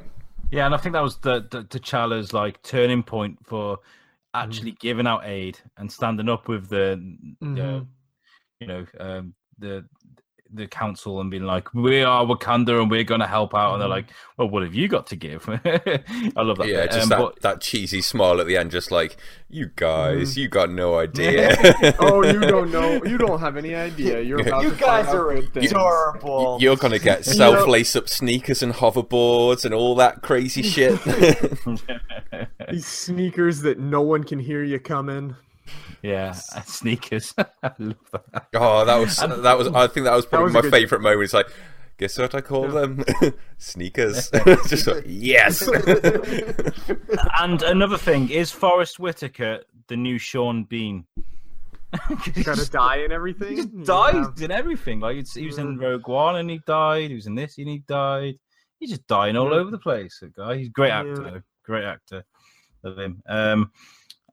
Yeah, 0.51 0.65
and 0.65 0.73
I 0.75 0.77
think 0.77 0.93
that 0.93 1.01
was 1.03 1.17
the, 1.17 1.47
the 1.49 1.63
T'Challa's 1.63 2.34
like 2.34 2.61
turning 2.63 3.01
point 3.03 3.38
for 3.45 3.79
actually 4.36 4.71
giving 4.71 5.05
out 5.07 5.21
aid 5.25 5.59
and 5.77 5.91
standing 5.91 6.27
up 6.27 6.47
with 6.47 6.69
the, 6.69 6.93
uh, 6.93 7.45
Mhm. 7.45 7.88
you 8.59 8.67
know, 8.67 8.86
um, 8.99 9.36
the 9.59 9.86
the 10.53 10.67
council 10.67 11.19
and 11.19 11.31
being 11.31 11.43
like, 11.43 11.73
"We 11.73 12.03
are 12.03 12.23
Wakanda 12.25 12.81
and 12.81 12.89
we're 12.91 13.03
going 13.03 13.21
to 13.21 13.27
help 13.27 13.55
out," 13.55 13.73
and 13.73 13.81
they're 13.81 13.87
Mhm. 13.89 13.91
like, 13.91 14.05
"Well, 14.37 14.49
what 14.49 14.63
have 14.63 14.73
you 14.75 14.87
got 14.87 15.07
to 15.07 15.15
give?" 15.15 15.47
I 15.49 16.41
love 16.41 16.57
that. 16.59 16.67
Yeah, 16.67 16.81
bit. 16.83 16.91
just 16.91 17.03
Um, 17.03 17.09
that, 17.09 17.17
but- 17.19 17.41
that 17.41 17.61
cheesy 17.61 18.01
smile 18.01 18.39
at 18.39 18.47
the 18.47 18.57
end, 18.57 18.71
just 18.71 18.91
like, 18.91 19.17
you 19.49 19.69
guys, 19.75 20.33
Mhm. 20.33 20.37
you 20.37 20.47
got 20.47 20.69
no 20.71 20.97
idea. 20.99 21.55
oh 21.99 22.23
you 22.25 22.39
don't 22.39 22.71
know 22.71 23.03
you 23.03 23.17
don't 23.17 23.39
have 23.39 23.55
any 23.57 23.75
idea 23.75 24.19
you're 24.21 24.41
about 24.41 24.63
You 24.63 24.71
to 24.71 24.75
guys 24.77 25.07
are 25.13 25.33
good 25.33 25.53
things. 25.53 25.71
adorable. 25.71 26.57
You're 26.59 26.75
gonna 26.75 26.97
get 26.99 27.23
self 27.25 27.67
lace 27.67 27.95
up 27.95 28.09
sneakers 28.09 28.63
and 28.63 28.73
hoverboards 28.73 29.63
and 29.65 29.73
all 29.73 29.95
that 29.95 30.21
crazy 30.23 30.63
shit. 30.63 30.99
these 32.71 32.85
sneakers 32.85 33.61
that 33.61 33.79
no 33.79 34.01
one 34.01 34.23
can 34.23 34.39
hear 34.39 34.63
you 34.63 34.79
coming 34.79 35.35
yeah, 36.01 36.36
and 36.55 36.66
sneakers. 36.66 37.34
I 37.38 37.72
love 37.80 37.95
that. 38.11 38.47
oh, 38.55 38.86
that 38.86 38.95
was 38.97 39.20
And- 39.20 39.43
that 39.45 39.57
was. 39.57 39.68
I 39.70 39.88
think 39.88 40.05
that 40.05 40.16
was 40.16 40.26
probably 40.26 40.45
was 40.45 40.53
my 40.53 40.61
good- 40.61 40.72
favorite 40.72 41.01
moment. 41.01 41.24
It's 41.24 41.34
like, 41.34 41.47
guess 41.97 42.18
what 42.18 42.36
I 42.36 42.41
call 42.41 42.68
them? 42.68 43.03
Sneakers. 43.57 44.30
just 44.68 44.88
like, 44.88 45.03
yes. 45.07 45.61
And 47.39 47.61
another 47.64 47.97
thing 47.97 48.30
is 48.30 48.51
Forest 48.51 48.99
Whitaker 48.99 49.61
the 49.88 49.97
new 49.97 50.18
Sean 50.18 50.64
Bean. 50.64 51.05
gotta 52.43 52.68
die 52.72 52.97
and 52.97 53.14
everything 53.14 53.49
He 53.49 53.55
just 53.57 53.70
Yeah. 53.74 53.84
died 53.86 54.41
in 54.41 54.49
everything. 54.51 54.99
Like 54.99 55.18
it's, 55.18 55.34
he 55.36 55.45
was 55.45 55.57
in 55.59 55.78
Rogue 55.78 56.07
One 56.07 56.38
and 56.38 56.49
he 56.49 56.59
died. 56.66 57.09
He 57.09 57.16
was 57.16 57.28
in 57.28 57.36
this 57.36 57.57
and 57.57 57.68
he 57.70 57.80
died. 57.88 58.36
He's 58.80 58.89
just 58.89 59.05
dying 59.07 59.38
all 59.38 59.51
Yeah. 59.51 59.57
over 59.59 59.72
the 59.72 59.78
place. 59.78 60.18
That 60.22 60.36
guy. 60.36 60.57
He's 60.57 60.68
a 60.68 60.72
great 60.72 60.91
actor. 60.91 61.22
Yeah. 61.34 61.39
Great 61.66 61.84
actor. 61.86 62.26
Love 62.84 62.97
him. 62.97 63.22
Um, 63.28 63.72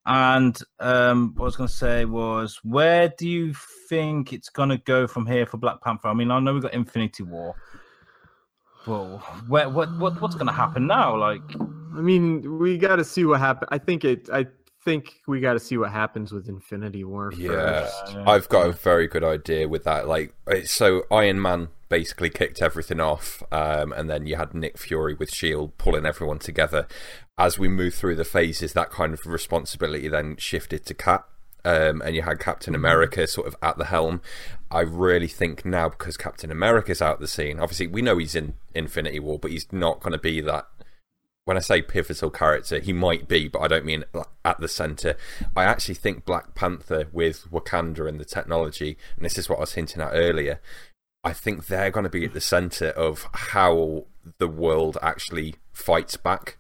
and 0.07 0.59
um, 0.79 1.35
what 1.37 1.45
I 1.45 1.47
was 1.47 1.57
going 1.57 1.69
to 1.69 1.75
say 1.75 2.05
was, 2.05 2.59
where 2.63 3.13
do 3.19 3.29
you 3.29 3.55
think 3.89 4.33
it's 4.33 4.49
going 4.49 4.71
to 4.71 4.79
go 4.79 5.07
from 5.07 5.27
here 5.27 5.47
for 5.47 5.59
Black 5.59 5.83
Panther? 5.83 6.09
I 6.09 6.15
mean, 6.15 6.31
I 6.31 6.41
know 6.41 6.55
we've 6.55 6.63
got 6.63 6.75
Infinity 6.75 7.23
War, 7.23 7.55
but 8.87 9.19
where, 9.49 9.69
what, 9.69 9.97
what, 9.99 10.21
what's 10.21 10.35
going 10.35 10.47
to 10.47 10.53
happen 10.53 10.87
now? 10.87 11.17
Like, 11.17 11.43
I 11.61 12.01
mean, 12.01 12.59
we 12.59 12.79
got 12.79 12.97
to 12.97 13.05
see 13.05 13.25
what 13.25 13.41
happens. 13.41 13.69
I 13.71 13.79
think 13.79 14.05
it. 14.05 14.29
I 14.33 14.47
think 14.85 15.21
we 15.27 15.41
got 15.41 15.55
to 15.55 15.61
see 15.61 15.77
what 15.77 15.91
happens 15.91 16.33
with 16.33 16.49
Infinity 16.49 17.05
War. 17.05 17.33
Yeah, 17.37 17.83
first. 17.83 18.17
I've 18.27 18.49
got 18.49 18.69
a 18.69 18.73
very 18.73 19.07
good 19.07 19.25
idea 19.25 19.69
with 19.69 19.85
that. 19.85 20.09
Like, 20.09 20.35
so 20.65 21.05
Iron 21.11 21.41
Man 21.41 21.69
basically 21.89 22.31
kicked 22.31 22.63
everything 22.63 23.01
off, 23.01 23.43
um, 23.53 23.93
and 23.93 24.09
then 24.09 24.27
you 24.27 24.37
had 24.37 24.55
Nick 24.55 24.79
Fury 24.79 25.15
with 25.15 25.31
Shield 25.31 25.77
pulling 25.79 26.07
everyone 26.07 26.39
together. 26.39 26.87
As 27.37 27.59
we 27.59 27.69
move 27.69 27.95
through 27.95 28.17
the 28.17 28.25
phases, 28.25 28.73
that 28.73 28.91
kind 28.91 29.13
of 29.13 29.27
responsibility 29.27 30.09
then 30.09 30.37
shifted 30.39 30.87
to 30.87 30.95
Cap. 30.95 31.27
Um, 31.63 32.01
and 32.01 32.17
you 32.17 32.23
had 32.23 32.39
Captain 32.39 32.75
America 32.75 33.27
sort 33.27 33.47
of 33.47 33.55
at 33.61 33.77
the 33.77 33.87
helm. 33.87 34.23
I 34.71 34.81
really 34.81 35.29
think 35.29 35.67
now 35.67 35.91
because 35.91 36.17
Captain 36.17 36.51
America's 36.51 37.03
out 37.03 37.21
the 37.21 37.29
scene. 37.29 37.61
Obviously, 37.61 37.87
we 37.87 38.01
know 38.01 38.17
he's 38.17 38.35
in 38.35 38.55
Infinity 38.75 39.21
War, 39.21 39.39
but 39.39 39.51
he's 39.51 39.71
not 39.71 40.01
going 40.01 40.13
to 40.13 40.19
be 40.19 40.41
that 40.41 40.67
when 41.51 41.57
I 41.57 41.61
say 41.63 41.83
pivotal 41.83 42.31
character, 42.31 42.79
he 42.79 42.93
might 42.93 43.27
be, 43.27 43.49
but 43.49 43.59
I 43.59 43.67
don't 43.67 43.85
mean 43.85 44.05
at 44.45 44.61
the 44.61 44.69
center. 44.69 45.17
I 45.57 45.65
actually 45.65 45.97
think 45.97 46.25
Black 46.25 46.55
Panther 46.55 47.09
with 47.13 47.51
Wakanda 47.51 48.07
and 48.09 48.21
the 48.21 48.25
technology, 48.25 48.97
and 49.17 49.25
this 49.25 49.37
is 49.37 49.49
what 49.49 49.57
I 49.57 49.63
was 49.63 49.73
hinting 49.73 50.01
at 50.01 50.13
earlier. 50.13 50.61
I 51.25 51.33
think 51.33 51.67
they're 51.67 51.91
going 51.91 52.05
to 52.05 52.09
be 52.09 52.25
at 52.25 52.35
the 52.35 52.41
center 52.41 52.91
of 52.91 53.27
how 53.33 54.05
the 54.39 54.47
world 54.47 54.97
actually 55.03 55.57
fights 55.73 56.17
back, 56.17 56.57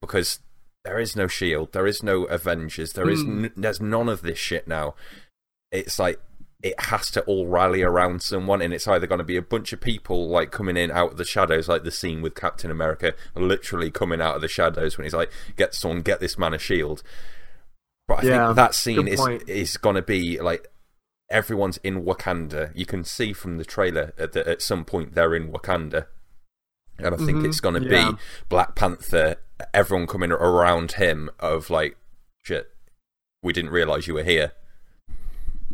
because 0.00 0.38
there 0.84 1.00
is 1.00 1.16
no 1.16 1.26
shield, 1.26 1.72
there 1.72 1.88
is 1.88 2.00
no 2.00 2.22
Avengers, 2.26 2.92
there 2.92 3.10
is 3.10 3.24
Mm. 3.24 3.46
n- 3.46 3.52
there's 3.56 3.80
none 3.80 4.08
of 4.08 4.22
this 4.22 4.38
shit 4.38 4.68
now. 4.68 4.94
It's 5.72 5.98
like 5.98 6.20
it 6.62 6.78
has 6.78 7.10
to 7.12 7.22
all 7.22 7.46
rally 7.46 7.82
around 7.82 8.20
someone, 8.22 8.60
and 8.60 8.74
it's 8.74 8.86
either 8.86 9.06
going 9.06 9.18
to 9.18 9.24
be 9.24 9.36
a 9.36 9.42
bunch 9.42 9.72
of 9.72 9.80
people 9.80 10.28
like 10.28 10.50
coming 10.50 10.76
in 10.76 10.90
out 10.90 11.12
of 11.12 11.16
the 11.16 11.24
shadows, 11.24 11.68
like 11.68 11.84
the 11.84 11.90
scene 11.90 12.20
with 12.20 12.34
Captain 12.34 12.70
America, 12.70 13.14
literally 13.34 13.90
coming 13.90 14.20
out 14.20 14.36
of 14.36 14.42
the 14.42 14.48
shadows 14.48 14.98
when 14.98 15.04
he's 15.04 15.14
like, 15.14 15.30
"Get 15.56 15.74
someone, 15.74 16.02
get 16.02 16.20
this 16.20 16.36
man 16.38 16.52
a 16.54 16.58
shield." 16.58 17.02
But 18.06 18.24
I 18.24 18.26
Yeah, 18.28 18.46
think 18.48 18.56
that 18.56 18.74
scene 18.74 19.08
is 19.08 19.20
point. 19.20 19.48
is 19.48 19.76
going 19.76 19.96
to 19.96 20.02
be 20.02 20.40
like 20.40 20.66
everyone's 21.30 21.78
in 21.78 22.02
Wakanda. 22.04 22.72
You 22.74 22.84
can 22.86 23.04
see 23.04 23.32
from 23.32 23.56
the 23.56 23.64
trailer 23.64 24.12
that 24.16 24.36
at 24.36 24.60
some 24.60 24.84
point 24.84 25.14
they're 25.14 25.34
in 25.34 25.52
Wakanda, 25.52 26.06
and 26.98 27.14
I 27.14 27.16
think 27.16 27.38
Mhm, 27.38 27.46
it's 27.46 27.60
going 27.60 27.80
to 27.82 27.88
yeah. 27.88 28.10
be 28.12 28.16
Black 28.48 28.74
Panther. 28.74 29.36
Everyone 29.72 30.06
coming 30.06 30.32
around 30.32 30.92
him 30.92 31.30
of 31.38 31.70
like, 31.70 31.96
shit, 32.42 32.70
we 33.42 33.52
didn't 33.52 33.70
realize 33.70 34.06
you 34.06 34.14
were 34.14 34.22
here. 34.24 34.52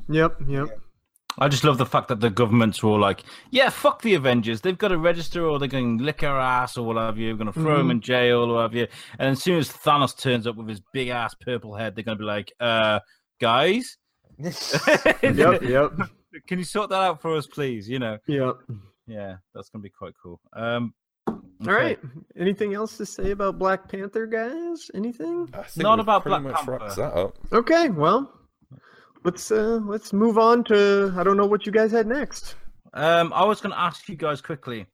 Yep. 0.09 0.37
Yep. 0.47 0.69
I 1.39 1.49
just 1.49 1.65
love 1.65 1.77
the 1.77 1.85
fact 1.85 2.09
that 2.09 2.21
the 2.21 2.31
governments 2.31 2.83
were 2.83 2.91
all 2.91 2.99
like, 2.99 3.23
"Yeah, 3.51 3.69
fuck 3.69 4.01
the 4.01 4.15
Avengers. 4.15 4.63
They've 4.63 4.79
got 4.79 4.89
to 4.89 4.97
register, 4.99 5.45
or 5.45 5.59
they're 5.59 5.69
going 5.69 5.99
to 5.99 6.05
lick 6.05 6.23
our 6.23 6.41
ass, 6.41 6.79
or 6.79 6.87
what 6.87 6.97
have 6.97 7.19
you. 7.19 7.33
We're 7.33 7.37
going 7.45 7.53
to 7.53 7.61
throw 7.61 7.77
them 7.77 7.89
Mhm. 7.89 7.93
in 7.93 8.01
jail, 8.01 8.39
or 8.51 8.55
what 8.55 8.63
have 8.63 8.75
you." 8.75 8.87
And 9.19 9.31
as 9.33 9.43
soon 9.43 9.59
as 9.59 9.69
Thanos 9.71 10.19
turns 10.19 10.47
up 10.47 10.57
with 10.57 10.67
his 10.69 10.81
big 10.95 11.09
ass 11.09 11.35
purple 11.35 11.75
head, 11.75 11.95
they're 11.95 12.05
going 12.05 12.17
to 12.17 12.23
be 12.23 12.27
like, 12.27 12.53
"Uh, 12.59 13.01
guys, 13.39 13.99
Yep. 14.39 15.63
Yep. 15.63 15.93
can 16.47 16.59
you 16.59 16.65
sort 16.65 16.89
that 16.91 17.03
out 17.03 17.21
for 17.21 17.37
us, 17.37 17.47
please?" 17.47 17.87
You 17.87 17.99
know, 17.99 18.17
Yep. 18.27 18.57
yeah, 19.07 19.37
that's 19.55 19.69
going 19.69 19.83
to 19.83 19.87
be 19.87 19.91
quite 19.91 20.15
cool. 20.23 20.41
Um, 20.55 20.95
All 21.29 21.73
right. 21.73 21.99
Anything 22.39 22.73
else 22.75 22.97
to 22.99 23.05
say 23.07 23.31
about 23.33 23.59
Black 23.59 23.89
Panther, 23.91 24.27
guys? 24.27 24.91
Anything? 24.95 25.51
Not 25.77 26.01
about 26.01 26.25
Black 26.25 26.43
Panther. 26.43 26.73
wrapped 26.73 26.97
that 26.97 27.15
up. 27.15 27.37
Okay. 27.53 27.89
Well, 27.89 28.31
let's 29.27 29.51
uh 29.51 29.81
let's 29.85 30.13
move 30.13 30.39
on 30.39 30.63
to 30.63 31.13
I 31.17 31.25
don't 31.25 31.37
know 31.37 31.47
what 31.47 31.67
you 31.67 31.73
guys 31.73 31.91
had 31.91 32.07
next. 32.07 32.55
Um, 32.95 33.33
I 33.35 33.45
was 33.45 33.61
going 33.61 33.73
to 33.73 33.79
ask 33.79 34.09
you 34.09 34.17
guys 34.17 34.41
quickly, 34.41 34.87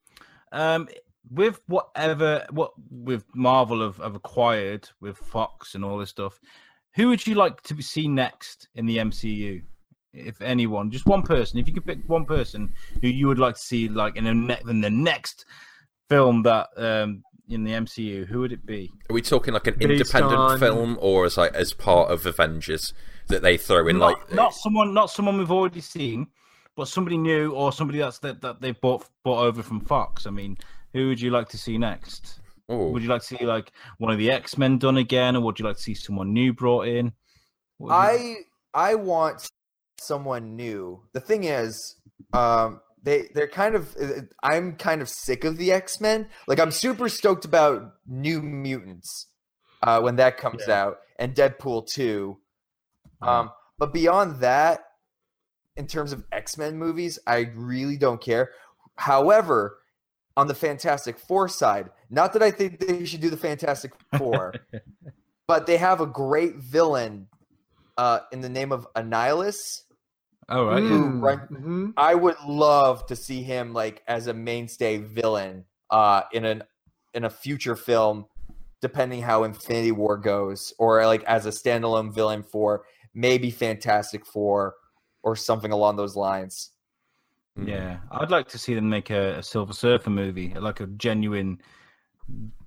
um, 0.50 0.88
with 1.30 1.60
whatever 1.66 2.44
what 2.50 2.72
with 2.90 3.24
Marvel 3.34 3.82
have, 3.82 3.98
have 3.98 4.16
acquired 4.16 4.88
with 5.00 5.18
Fox 5.18 5.74
and 5.74 5.84
all 5.84 5.98
this 5.98 6.10
stuff, 6.10 6.40
who 6.94 7.08
would 7.08 7.24
you 7.26 7.34
like 7.34 7.60
to 7.62 7.74
be 7.74 7.82
seen 7.82 8.14
next 8.14 8.68
in 8.74 8.86
the 8.86 8.96
MCU? 8.96 9.62
If 10.14 10.40
anyone, 10.40 10.90
just 10.90 11.06
one 11.06 11.22
person. 11.22 11.58
If 11.58 11.68
you 11.68 11.74
could 11.74 11.86
pick 11.86 12.00
one 12.06 12.24
person 12.24 12.72
who 13.00 13.08
you 13.08 13.28
would 13.28 13.38
like 13.38 13.54
to 13.54 13.60
see, 13.60 13.88
like 13.88 14.16
in 14.16 14.24
the 14.24 14.34
ne- 14.34 14.62
in 14.68 14.80
the 14.80 14.90
next 14.90 15.44
film 16.08 16.42
that 16.42 16.68
um 16.76 17.22
in 17.48 17.64
the 17.64 17.72
MCU, 17.72 18.26
who 18.26 18.40
would 18.40 18.52
it 18.52 18.64
be? 18.64 18.90
Are 19.10 19.14
we 19.14 19.22
talking 19.22 19.52
like 19.54 19.66
an 19.66 19.74
Based 19.78 19.90
independent 19.90 20.34
on- 20.40 20.58
film, 20.58 20.98
or 21.00 21.24
as 21.24 21.36
like 21.36 21.54
as 21.54 21.72
part 21.72 22.10
of 22.10 22.24
Avengers 22.26 22.94
that 23.28 23.42
they 23.42 23.56
throw 23.56 23.86
in? 23.88 23.98
not, 23.98 24.18
like, 24.18 24.32
not 24.34 24.54
someone, 24.54 24.94
not 24.94 25.10
someone 25.10 25.38
we've 25.38 25.50
already 25.50 25.80
seen, 25.80 26.26
but 26.76 26.88
somebody 26.88 27.18
new 27.18 27.52
or 27.52 27.72
somebody 27.72 27.98
that's 27.98 28.18
that, 28.20 28.40
that 28.40 28.60
they've 28.60 28.80
bought 28.80 29.08
bought 29.24 29.44
over 29.44 29.62
from 29.62 29.80
Fox. 29.80 30.26
I 30.26 30.30
mean, 30.30 30.56
who 30.92 31.08
would 31.08 31.20
you 31.20 31.30
like 31.30 31.48
to 31.50 31.58
see 31.58 31.78
next? 31.78 32.40
oh, 32.68 32.88
Would 32.90 33.02
you 33.02 33.08
like 33.08 33.22
to 33.22 33.36
see 33.36 33.44
like 33.44 33.72
one 33.98 34.12
of 34.12 34.18
the 34.18 34.30
X 34.30 34.56
Men 34.56 34.78
done 34.78 34.96
again, 34.96 35.36
or 35.36 35.42
would 35.42 35.58
you 35.58 35.64
like 35.66 35.76
to 35.76 35.82
see 35.82 35.94
someone 35.94 36.32
new 36.32 36.52
brought 36.52 36.86
in? 36.86 37.12
What 37.78 37.88
would 37.88 38.20
you- 38.20 38.36
I 38.74 38.90
I 38.90 38.94
want 38.94 39.50
someone 40.00 40.56
new. 40.56 41.02
The 41.12 41.20
thing 41.20 41.44
is, 41.44 41.96
um, 42.32 42.80
they 43.02 43.28
they're 43.34 43.48
kind 43.48 43.74
of. 43.74 43.94
uh, 44.00 44.22
I'm 44.42 44.76
kind 44.76 45.02
of 45.02 45.08
sick 45.08 45.44
of 45.44 45.56
the 45.56 45.72
X 45.72 46.00
Men. 46.00 46.28
Like 46.46 46.60
I'm 46.60 46.70
super 46.70 47.08
stoked 47.08 47.44
about 47.44 47.94
New 48.06 48.42
Mutants 48.42 49.26
uh, 49.82 50.00
when 50.00 50.16
that 50.16 50.38
comes 50.38 50.68
out 50.68 50.98
and 51.18 51.34
Deadpool 51.34 51.86
two. 51.86 52.38
Um, 53.20 53.50
but 53.78 53.92
beyond 53.92 54.40
that, 54.40 54.80
in 55.76 55.86
terms 55.86 56.12
of 56.12 56.24
X 56.32 56.58
Men 56.58 56.78
movies, 56.78 57.18
I 57.26 57.50
really 57.54 57.96
don't 57.96 58.20
care. 58.20 58.50
However, 58.96 59.78
on 60.36 60.46
the 60.46 60.54
Fantastic 60.54 61.18
Four 61.18 61.48
side, 61.48 61.90
not 62.10 62.32
that 62.32 62.42
I 62.42 62.50
think 62.50 62.80
they 62.80 63.04
should 63.04 63.20
do 63.20 63.30
the 63.30 63.36
Fantastic 63.36 63.92
Four, 64.16 64.54
but 65.46 65.66
they 65.66 65.76
have 65.76 66.00
a 66.00 66.06
great 66.06 66.56
villain 66.56 67.28
uh, 67.96 68.20
in 68.32 68.40
the 68.40 68.48
name 68.48 68.72
of 68.72 68.86
Annihilus. 68.94 69.82
Oh 70.52 70.66
right. 70.66 70.82
who 70.82 71.20
Mm-hmm. 71.20 71.90
I 71.96 72.14
would 72.14 72.36
love 72.46 73.06
to 73.06 73.16
see 73.16 73.42
him 73.42 73.72
like 73.72 74.02
as 74.06 74.26
a 74.26 74.34
mainstay 74.34 74.98
villain 74.98 75.64
uh 75.90 76.22
in 76.32 76.44
an 76.44 76.62
in 77.14 77.24
a 77.24 77.30
future 77.30 77.76
film 77.76 78.26
depending 78.82 79.22
how 79.22 79.44
Infinity 79.44 79.92
War 79.92 80.18
goes 80.18 80.74
or 80.78 81.06
like 81.06 81.22
as 81.24 81.46
a 81.46 81.50
standalone 81.50 82.12
villain 82.12 82.42
for 82.42 82.84
maybe 83.14 83.50
Fantastic 83.50 84.26
4 84.26 84.74
or 85.22 85.36
something 85.36 85.72
along 85.72 85.96
those 85.96 86.16
lines. 86.16 86.70
Mm. 87.58 87.68
Yeah, 87.68 87.98
I'd 88.10 88.30
like 88.30 88.48
to 88.48 88.58
see 88.58 88.74
them 88.74 88.88
make 88.88 89.10
a, 89.10 89.38
a 89.38 89.42
Silver 89.42 89.72
Surfer 89.72 90.10
movie, 90.10 90.54
like 90.54 90.80
a 90.80 90.86
genuine, 90.86 91.60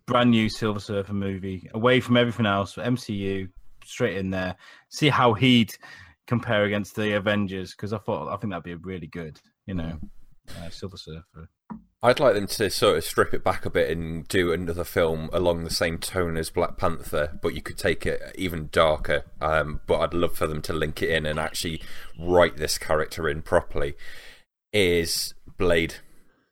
brand 0.06 0.32
new 0.32 0.48
Silver 0.48 0.80
Surfer 0.80 1.14
movie, 1.14 1.70
away 1.74 2.00
from 2.00 2.18
everything 2.18 2.46
else. 2.46 2.76
MCU, 2.76 3.50
straight 3.84 4.18
in 4.18 4.30
there. 4.30 4.56
See 4.90 5.10
how 5.10 5.34
he'd 5.34 5.74
compare 6.28 6.64
against 6.64 6.96
the 6.96 7.16
Avengers, 7.16 7.72
because 7.72 7.94
I 7.94 7.98
thought 7.98 8.32
I 8.32 8.38
think 8.38 8.52
that'd 8.52 8.64
be 8.64 8.72
a 8.74 8.78
really 8.78 9.08
good. 9.08 9.40
You 9.66 9.76
know, 9.76 10.00
uh, 10.60 10.70
Silver 10.70 10.98
Surfer. 10.98 11.50
I'd 12.04 12.20
like 12.20 12.36
them 12.36 12.46
to 12.46 12.70
sort 12.70 12.98
of 12.98 13.04
strip 13.04 13.34
it 13.34 13.44
back 13.44 13.66
a 13.66 13.70
bit 13.72 13.90
and 13.90 14.28
do 14.28 14.54
another 14.54 14.84
film 14.84 15.28
along 15.34 15.64
the 15.64 15.72
same 15.72 15.98
tone 15.98 16.38
as 16.38 16.52
Black 16.52 16.78
Panther, 16.78 17.40
but 17.42 17.56
you 17.56 17.64
could 17.64 17.80
take 17.80 18.06
it 18.06 18.22
even 18.36 18.70
darker. 18.72 19.24
Um, 19.42 19.82
but 19.88 20.00
I'd 20.02 20.14
love 20.14 20.38
for 20.38 20.46
them 20.46 20.62
to 20.64 20.74
link 20.74 21.02
it 21.02 21.10
in 21.10 21.26
and 21.26 21.40
actually 21.40 21.82
write 22.20 22.58
this 22.58 22.78
character 22.78 23.28
in 23.28 23.42
properly. 23.42 23.96
Is 24.72 25.34
Blade 25.58 25.96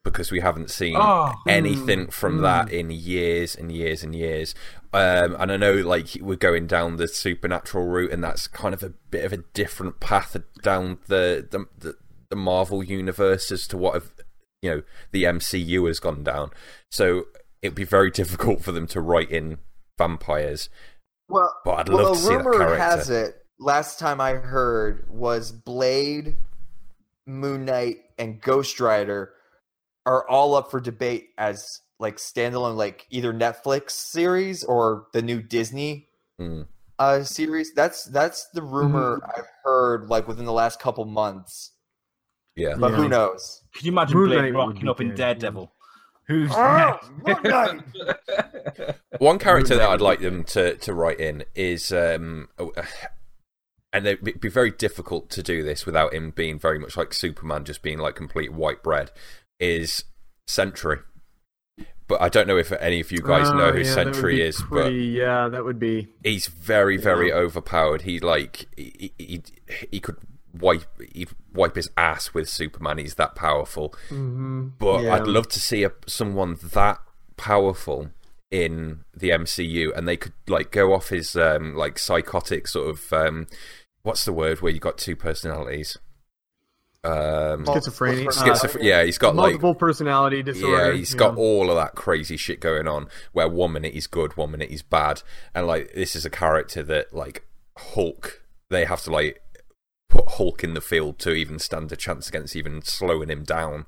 because 0.04 0.32
we 0.32 0.40
haven't 0.40 0.70
seen 0.70 0.96
Oh, 0.98 1.34
anything 1.48 2.08
from 2.08 2.42
that 2.42 2.72
in 2.72 2.90
years 2.90 3.56
and 3.56 3.72
years 3.72 4.04
and 4.04 4.16
years. 4.16 4.56
Um, 4.94 5.36
and 5.40 5.52
I 5.52 5.58
know, 5.58 5.74
like, 5.74 6.10
we're 6.22 6.36
going 6.36 6.68
down 6.68 6.98
the 6.98 7.08
supernatural 7.08 7.86
route, 7.86 8.12
and 8.12 8.24
that's 8.24 8.48
kind 8.48 8.74
of 8.74 8.84
a 8.84 8.94
bit 9.10 9.26
of 9.26 9.34
a 9.34 9.38
different 9.54 10.00
path 10.00 10.36
down 10.62 11.00
the 11.08 11.48
the, 11.50 11.66
the, 11.78 11.96
the 12.30 12.36
Marvel 12.36 12.84
universe 12.84 13.52
as 13.52 13.66
to 13.68 13.78
what 13.78 13.96
have, 13.96 14.12
you 14.62 14.70
know 14.70 14.82
the 15.12 15.24
MCU 15.24 15.88
has 15.88 16.00
gone 16.00 16.24
down. 16.24 16.52
So 16.92 17.26
it'd 17.62 17.76
be 17.76 17.84
very 17.86 18.12
difficult 18.22 18.62
for 18.64 18.72
them 18.72 18.88
to 18.88 19.02
write 19.02 19.32
in 19.32 19.58
vampires. 19.98 20.70
Well, 21.28 21.54
But 21.66 21.72
I'd 21.80 21.90
well, 21.90 22.04
love 22.04 22.10
the 22.10 22.14
to 22.14 22.20
see 22.20 22.36
that 22.36 22.46
rumor 22.46 22.54
character. 22.58 22.78
has 22.78 23.10
it. 23.10 23.36
Last 23.60 23.98
time 24.00 24.20
I 24.22 24.34
heard 24.34 25.08
was 25.10 25.52
Blade, 25.52 26.38
Moon 27.26 27.66
Knight, 27.66 27.98
and 28.20 28.42
Ghost 28.42 28.80
Rider 28.80 29.34
are 30.06 30.28
all 30.28 30.54
up 30.56 30.70
for 30.70 30.82
debate 30.82 31.30
as 31.38 31.80
like 32.04 32.18
standalone, 32.18 32.76
like 32.76 33.08
either 33.10 33.34
Netflix 33.34 33.92
series 33.92 34.64
or 34.64 35.08
the 35.14 35.22
new 35.24 35.42
Disney 35.42 36.10
Mm. 36.40 36.68
uh 37.00 37.24
series. 37.24 37.74
That's 37.74 38.04
that's 38.06 38.48
the 38.54 38.62
rumor 38.62 39.22
I've 39.36 39.46
heard 39.64 40.06
like 40.10 40.28
within 40.28 40.46
the 40.46 40.52
last 40.54 40.80
couple 40.80 41.06
months. 41.06 41.72
Yeah, 42.56 42.76
But 42.78 42.92
Yeah. 42.92 42.98
who 42.98 43.10
knows? 43.10 43.64
Can 43.74 43.86
you 43.88 43.92
imagine 43.92 44.18
Moon 44.18 44.30
Blade 44.30 44.42
Knight 44.42 44.54
rocking 44.54 44.88
up 44.88 45.02
in 45.02 45.16
Daredevil? 45.16 45.72
Who's 46.28 46.52
Ah, 46.54 47.00
Moon 47.26 47.38
Knight! 47.44 47.82
One 49.20 49.40
character 49.40 49.76
that 49.76 49.90
I'd 49.90 50.02
like 50.02 50.20
them 50.22 50.44
to, 50.46 50.76
to 50.78 50.94
write 50.94 51.20
in 51.20 51.44
is, 51.56 51.92
um, 51.92 52.48
and 53.92 54.08
it'd 54.08 54.40
be 54.40 54.50
very 54.50 54.72
difficult 54.72 55.30
to 55.32 55.44
do 55.44 55.64
this 55.64 55.86
without 55.86 56.14
him 56.14 56.32
being 56.32 56.58
very 56.60 56.80
much 56.80 56.96
like 56.98 57.14
Superman, 57.14 57.64
just 57.66 57.82
being 57.82 58.00
like 58.00 58.16
complete 58.16 58.54
white 58.54 58.82
bread. 58.84 59.12
Is 59.60 60.06
Sentry, 60.48 60.98
but 62.08 62.22
I 62.22 62.30
don't 62.30 62.48
know 62.48 62.58
if 62.58 62.72
any 62.74 63.00
of 63.00 63.12
you 63.12 63.20
guys 63.20 63.50
Oh, 63.50 63.54
know 63.58 63.72
who 63.72 63.80
yeah, 63.82 63.94
Sentry 63.94 64.42
is, 64.42 64.62
pretty- 64.62 64.96
yeah, 64.96 65.48
that 65.50 65.64
would 65.64 65.80
be. 65.80 66.08
he's 66.24 66.48
very 66.48 66.98
very 66.98 67.32
overpowered. 67.32 68.04
He 68.04 68.20
like 68.20 68.68
he, 68.76 69.12
he 69.18 69.42
he 69.92 70.00
could 70.00 70.18
wipe 70.60 70.86
he'd 71.14 71.30
wipe 71.54 71.76
his 71.76 71.90
ass 71.98 72.34
with 72.34 72.48
Superman. 72.50 72.98
He's 73.00 73.16
that 73.16 73.36
powerful. 73.36 73.94
hmm 74.10 74.68
But 74.80 75.04
Yeah. 75.04 75.16
I'd 75.16 75.28
love 75.28 75.48
to 75.50 75.60
see 75.60 75.84
a, 75.84 75.92
someone 76.08 76.58
that 76.62 77.00
powerful 77.38 78.10
in 78.52 79.00
the 79.16 79.30
MCU, 79.32 79.92
and 79.98 80.08
they 80.08 80.16
could 80.18 80.34
like 80.48 80.72
go 80.72 80.94
off 80.94 81.10
his 81.10 81.36
um, 81.36 81.76
like 81.76 81.98
psychotic 81.98 82.68
sort 82.68 82.88
of 82.90 83.12
um, 83.14 83.48
what's 84.04 84.26
the 84.26 84.34
word 84.34 84.62
where 84.62 84.72
you 84.72 84.80
got 84.80 84.98
two 84.98 85.16
personalities. 85.16 85.98
Um, 87.06 87.66
Schizophrenia. 87.66 88.28
schizophr- 88.28 88.78
uh, 88.78 88.84
yeah, 88.84 89.04
he's 89.04 89.18
got 89.18 89.36
like 89.36 89.52
multiple 89.54 89.76
personality 89.76 90.42
disorder. 90.42 90.92
yeah, 90.92 90.98
he's 90.98 91.14
got 91.14 91.36
all 91.36 91.70
of 91.70 91.76
that 91.76 91.96
crazy 91.96 92.38
shit 92.38 92.62
going 92.62 92.88
on. 92.88 93.08
Where 93.34 93.50
one 93.50 93.74
minute 93.74 93.94
he's 93.94 94.08
good, 94.08 94.38
one 94.38 94.52
minute 94.52 94.70
he's 94.70 94.84
bad, 94.84 95.22
and 95.54 95.68
like 95.68 95.94
this 95.94 96.16
is 96.16 96.26
a 96.26 96.30
character 96.30 96.82
that 96.84 97.14
like 97.14 97.46
Hulk, 97.78 98.44
they 98.70 98.86
have 98.86 99.02
to 99.04 99.12
like 99.12 99.42
put 100.08 100.30
Hulk 100.30 100.64
in 100.64 100.76
the 100.76 100.82
field 100.82 101.20
to 101.20 101.34
even 101.34 101.60
stand 101.60 101.92
a 101.92 101.98
chance 101.98 102.30
against 102.30 102.56
even 102.56 102.82
slowing 102.84 103.30
him 103.30 103.44
down. 103.44 103.86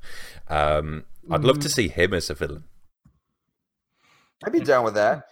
Um, 0.49 1.05
I'd 1.31 1.43
love 1.43 1.59
to 1.59 1.69
see 1.69 1.87
him 1.87 2.13
as 2.13 2.29
a 2.29 2.33
villain. 2.33 2.65
I'd 4.43 4.51
be 4.51 4.59
down 4.59 4.83
with 4.83 4.95
that. 4.95 5.23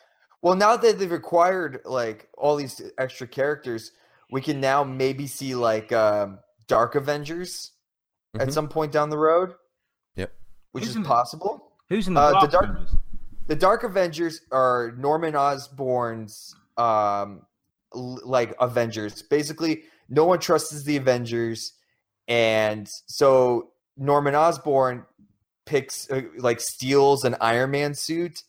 Well, 0.41 0.55
now 0.55 0.77
that 0.77 0.99
they've 0.99 1.11
acquired 1.11 1.81
like 1.83 2.29
all 2.37 2.55
these 2.55 2.81
extra 2.97 3.27
characters, 3.27 3.91
we 4.31 4.39
can 4.41 4.61
now 4.61 4.83
maybe 4.83 5.27
see 5.27 5.55
like 5.55 5.91
um, 5.91 6.39
Dark 6.67 6.95
Avengers 6.95 7.71
Mhm. 8.35 8.41
at 8.41 8.53
some 8.53 8.67
point 8.69 8.91
down 8.91 9.09
the 9.09 9.17
road. 9.17 9.55
Yep. 10.15 10.33
which 10.71 10.83
Who's 10.85 10.91
is 10.91 10.95
in 10.97 11.01
it? 11.03 11.07
possible. 11.07 11.71
Who's 11.89 12.07
in 12.07 12.13
the, 12.15 12.21
Uh, 12.21 12.31
Dark 12.31 12.41
the 12.41 12.47
Dark- 12.51 12.63
Avengers? 12.69 12.95
The 13.47 13.55
Dark 13.55 13.83
Avengers 13.83 14.41
are 14.51 14.91
Norman 14.97 15.35
Osborn's 15.35 16.55
um 16.77 17.45
l- 17.93 18.19
like 18.25 18.55
Avengers. 18.59 19.21
Basically, 19.21 19.83
no 20.09 20.25
one 20.25 20.39
trusts 20.39 20.83
the 20.83 20.97
Avengers, 20.97 21.73
and 22.27 22.87
so 23.05 23.71
Norman 23.97 24.33
Osborn 24.33 25.05
picks 25.65 26.09
uh, 26.09 26.21
like 26.39 26.59
steals 26.59 27.23
an 27.23 27.35
Iron 27.41 27.69
Man 27.71 27.93
suit 27.93 28.43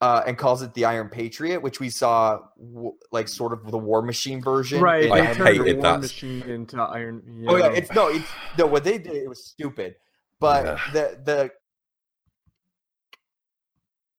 uh, 0.00 0.22
and 0.26 0.38
calls 0.38 0.62
it 0.62 0.74
the 0.74 0.84
Iron 0.84 1.08
Patriot, 1.08 1.60
which 1.60 1.80
we 1.80 1.90
saw 1.90 2.40
w- 2.56 2.92
like 3.10 3.28
sort 3.28 3.52
of 3.52 3.70
the 3.70 3.78
War 3.78 4.02
Machine 4.02 4.40
version. 4.42 4.80
Right, 4.80 5.04
in 5.04 5.12
I 5.12 5.20
they 5.26 5.34
turned 5.34 5.48
hated 5.48 5.78
the 5.78 5.82
that. 5.82 5.88
War 5.90 5.98
Machine 5.98 6.42
into 6.42 6.80
Iron. 6.80 7.22
Yeah. 7.40 7.50
Oh 7.50 7.56
yeah, 7.56 7.72
it's 7.72 7.92
no, 7.92 8.08
it's 8.08 8.28
no. 8.56 8.66
What 8.66 8.84
they 8.84 8.98
did, 8.98 9.14
it 9.16 9.28
was 9.28 9.44
stupid. 9.44 9.96
But 10.40 10.64
Yeah. 10.64 10.80
the 10.92 11.20
the 11.24 11.50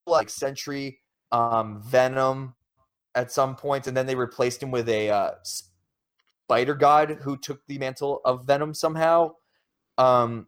like 0.06 0.30
Sentry, 0.30 1.00
um, 1.32 1.82
Venom, 1.84 2.56
at 3.16 3.32
some 3.32 3.56
point, 3.56 3.88
and 3.88 3.96
then 3.96 4.06
they 4.06 4.16
replaced 4.16 4.62
him 4.62 4.72
with 4.72 4.90
a 4.90 5.10
uh, 5.10 5.32
Spider 5.44 6.74
God 6.74 7.20
who 7.22 7.38
took 7.38 7.66
the 7.68 7.78
mantle 7.78 8.22
of 8.26 8.46
Venom 8.46 8.74
somehow. 8.74 9.32
Um, 9.98 10.48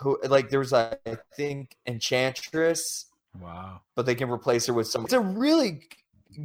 who 0.00 0.18
like 0.28 0.48
there 0.48 0.58
was 0.58 0.72
a, 0.72 0.98
I 1.06 1.16
think 1.36 1.76
Enchantress, 1.86 3.06
Wow. 3.38 3.80
but 3.94 4.06
they 4.06 4.14
can 4.14 4.30
replace 4.30 4.66
her 4.66 4.72
with 4.72 4.86
some. 4.86 5.04
It's 5.04 5.12
a 5.12 5.20
really 5.20 5.82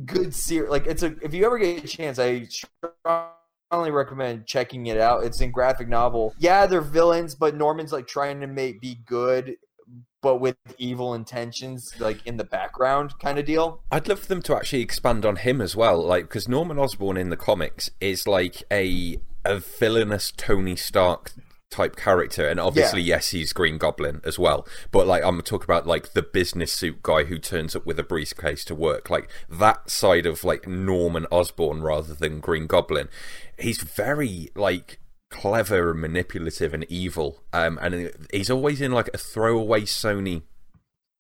good 0.06 0.34
series. 0.34 0.70
Like 0.70 0.86
it's 0.88 1.04
a 1.04 1.16
if 1.22 1.34
you 1.34 1.46
ever 1.46 1.58
get 1.58 1.84
a 1.84 1.88
chance, 1.88 2.20
I 2.20 2.46
strongly 2.46 3.92
recommend 3.92 4.46
checking 4.46 4.88
it 4.88 4.98
out. 4.98 5.24
It's 5.24 5.42
in 5.42 5.52
graphic 5.52 5.88
novel. 5.88 6.34
Yeah, 6.38 6.66
they're 6.66 6.82
villains, 6.82 7.36
but 7.36 7.56
Norman's 7.56 7.92
like 7.92 8.08
trying 8.08 8.40
to 8.42 8.48
make 8.48 8.82
be 8.82 9.00
good, 9.06 9.56
but 10.22 10.38
with 10.38 10.58
evil 10.78 11.14
intentions, 11.14 11.94
like 12.00 12.26
in 12.26 12.38
the 12.38 12.44
background, 12.44 13.18
kind 13.20 13.40
of 13.40 13.46
deal. 13.46 13.82
I'd 13.92 14.08
love 14.08 14.20
for 14.20 14.28
them 14.28 14.42
to 14.44 14.56
actually 14.56 14.82
expand 14.82 15.26
on 15.26 15.38
him 15.38 15.62
as 15.62 15.76
well, 15.76 16.02
like 16.04 16.26
because 16.26 16.48
Norman 16.48 16.80
Osborn 16.80 17.18
in 17.18 17.30
the 17.30 17.38
comics 17.38 17.90
is 18.00 18.28
like 18.28 18.64
a 18.72 19.20
a 19.44 19.60
villainous 19.60 20.32
Tony 20.36 20.76
Stark 20.76 21.32
type 21.76 21.98
character, 21.98 22.48
and 22.48 22.58
obviously, 22.58 23.02
yes, 23.02 23.32
he's 23.32 23.52
Green 23.52 23.78
Goblin 23.78 24.22
as 24.24 24.40
well. 24.40 24.66
But 24.92 25.08
like, 25.08 25.24
I'm 25.24 25.42
talking 25.42 25.66
about 25.66 25.86
like 25.86 26.14
the 26.14 26.22
business 26.22 26.72
suit 26.72 27.04
guy 27.04 27.26
who 27.26 27.38
turns 27.38 27.76
up 27.76 27.86
with 27.86 28.00
a 28.00 28.04
briefcase 28.04 28.64
to 28.66 28.76
work, 28.76 29.10
like 29.10 29.30
that 29.50 29.90
side 29.90 30.26
of 30.26 30.46
like 30.46 30.68
Norman 30.68 31.26
Osborn 31.32 31.82
rather 31.82 32.16
than 32.16 32.40
Green 32.40 32.66
Goblin. 32.66 33.10
He's 33.60 33.82
very 33.82 34.50
like 34.56 35.00
clever 35.30 35.92
and 35.92 36.00
manipulative 36.00 36.74
and 36.74 36.86
evil, 36.86 37.44
um, 37.52 37.78
and 37.82 38.10
he's 38.32 38.50
always 38.50 38.80
in 38.80 38.94
like 38.94 39.10
a 39.14 39.18
throwaway 39.18 39.82
Sony 39.82 40.44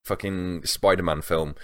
fucking 0.05 0.63
Spider-Man 0.63 1.21
film 1.21 1.55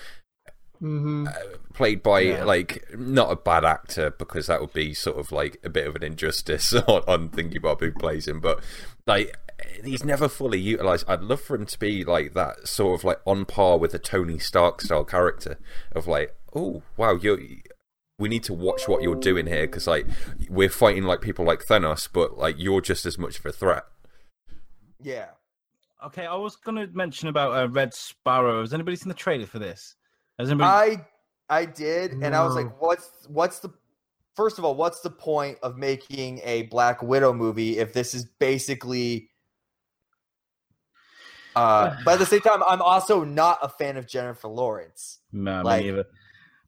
hmm 0.81 1.27
played 1.73 2.03
by 2.03 2.19
Yeah. 2.19 2.43
like 2.43 2.83
not 2.97 3.31
a 3.31 3.35
bad 3.37 3.63
actor 3.63 4.11
because 4.11 4.47
that 4.47 4.59
would 4.59 4.73
be 4.73 4.93
sort 4.93 5.17
of 5.17 5.31
like 5.31 5.57
a 5.63 5.69
bit 5.69 5.87
of 5.87 5.95
an 5.95 6.03
injustice 6.03 6.73
on, 6.87 7.03
on 7.07 7.29
Thingy 7.29 7.61
Bob 7.61 7.79
who 7.79 7.91
plays 7.91 8.27
him, 8.27 8.41
but 8.41 8.59
like 9.07 9.37
he's 9.83 10.03
never 10.03 10.27
fully 10.27 10.59
utilized. 10.59 11.05
I'd 11.07 11.21
love 11.21 11.39
for 11.39 11.55
him 11.55 11.65
to 11.67 11.79
be 11.79 12.03
like 12.03 12.33
that 12.33 12.67
sort 12.67 12.99
of 12.99 13.03
like 13.05 13.19
on 13.25 13.45
par 13.45 13.77
with 13.77 13.93
a 13.93 13.99
Tony 13.99 14.37
Stark 14.39 14.81
style 14.81 15.05
character 15.05 15.59
of 15.93 16.07
like, 16.07 16.35
oh 16.53 16.81
wow, 16.97 17.15
you're. 17.15 17.39
We 18.19 18.29
need 18.29 18.43
to 18.43 18.53
watch 18.53 18.87
what 18.87 19.01
you're 19.01 19.15
doing 19.15 19.47
here 19.47 19.63
because 19.65 19.87
like 19.87 20.05
we're 20.49 20.69
fighting 20.69 21.03
like 21.05 21.21
people 21.21 21.45
like 21.45 21.65
Thanos, 21.65 22.07
but 22.11 22.37
like 22.37 22.55
you're 22.59 22.81
just 22.81 23.05
as 23.05 23.17
much 23.17 23.39
of 23.39 23.45
a 23.45 23.51
threat. 23.51 23.83
Yeah. 25.01 25.29
Okay, 26.05 26.25
I 26.25 26.35
was 26.35 26.55
going 26.55 26.75
to 26.77 26.93
mention 26.95 27.29
about 27.29 27.55
uh, 27.55 27.67
Red 27.69 27.93
Sparrow. 27.93 28.61
Has 28.61 28.73
anybody 28.73 28.95
seen 28.97 29.07
the 29.09 29.15
trailer 29.15 29.45
for 29.45 29.59
this? 29.59 29.95
Has 30.41 30.49
anybody? 30.49 30.97
I 31.49 31.57
I 31.61 31.65
did, 31.65 32.13
and 32.13 32.35
I 32.35 32.43
was 32.43 32.55
like, 32.55 32.81
"What's 32.81 33.09
what's 33.27 33.59
the 33.59 33.71
first 34.35 34.57
of 34.57 34.65
all, 34.65 34.75
what's 34.75 35.01
the 35.01 35.09
point 35.09 35.57
of 35.61 35.77
making 35.77 36.39
a 36.43 36.63
Black 36.63 37.03
Widow 37.03 37.31
movie 37.31 37.77
if 37.77 37.93
this 37.93 38.15
is 38.15 38.25
basically? 38.39 39.29
Uh, 41.55 41.95
but 42.05 42.13
at 42.13 42.19
the 42.19 42.25
same 42.25 42.41
time, 42.41 42.63
I'm 42.67 42.81
also 42.81 43.23
not 43.23 43.59
a 43.61 43.69
fan 43.69 43.97
of 43.97 44.07
Jennifer 44.07 44.47
Lawrence. 44.47 45.19
No, 45.31 45.61
Like, 45.61 45.83
me 45.83 45.91
neither. 45.91 46.05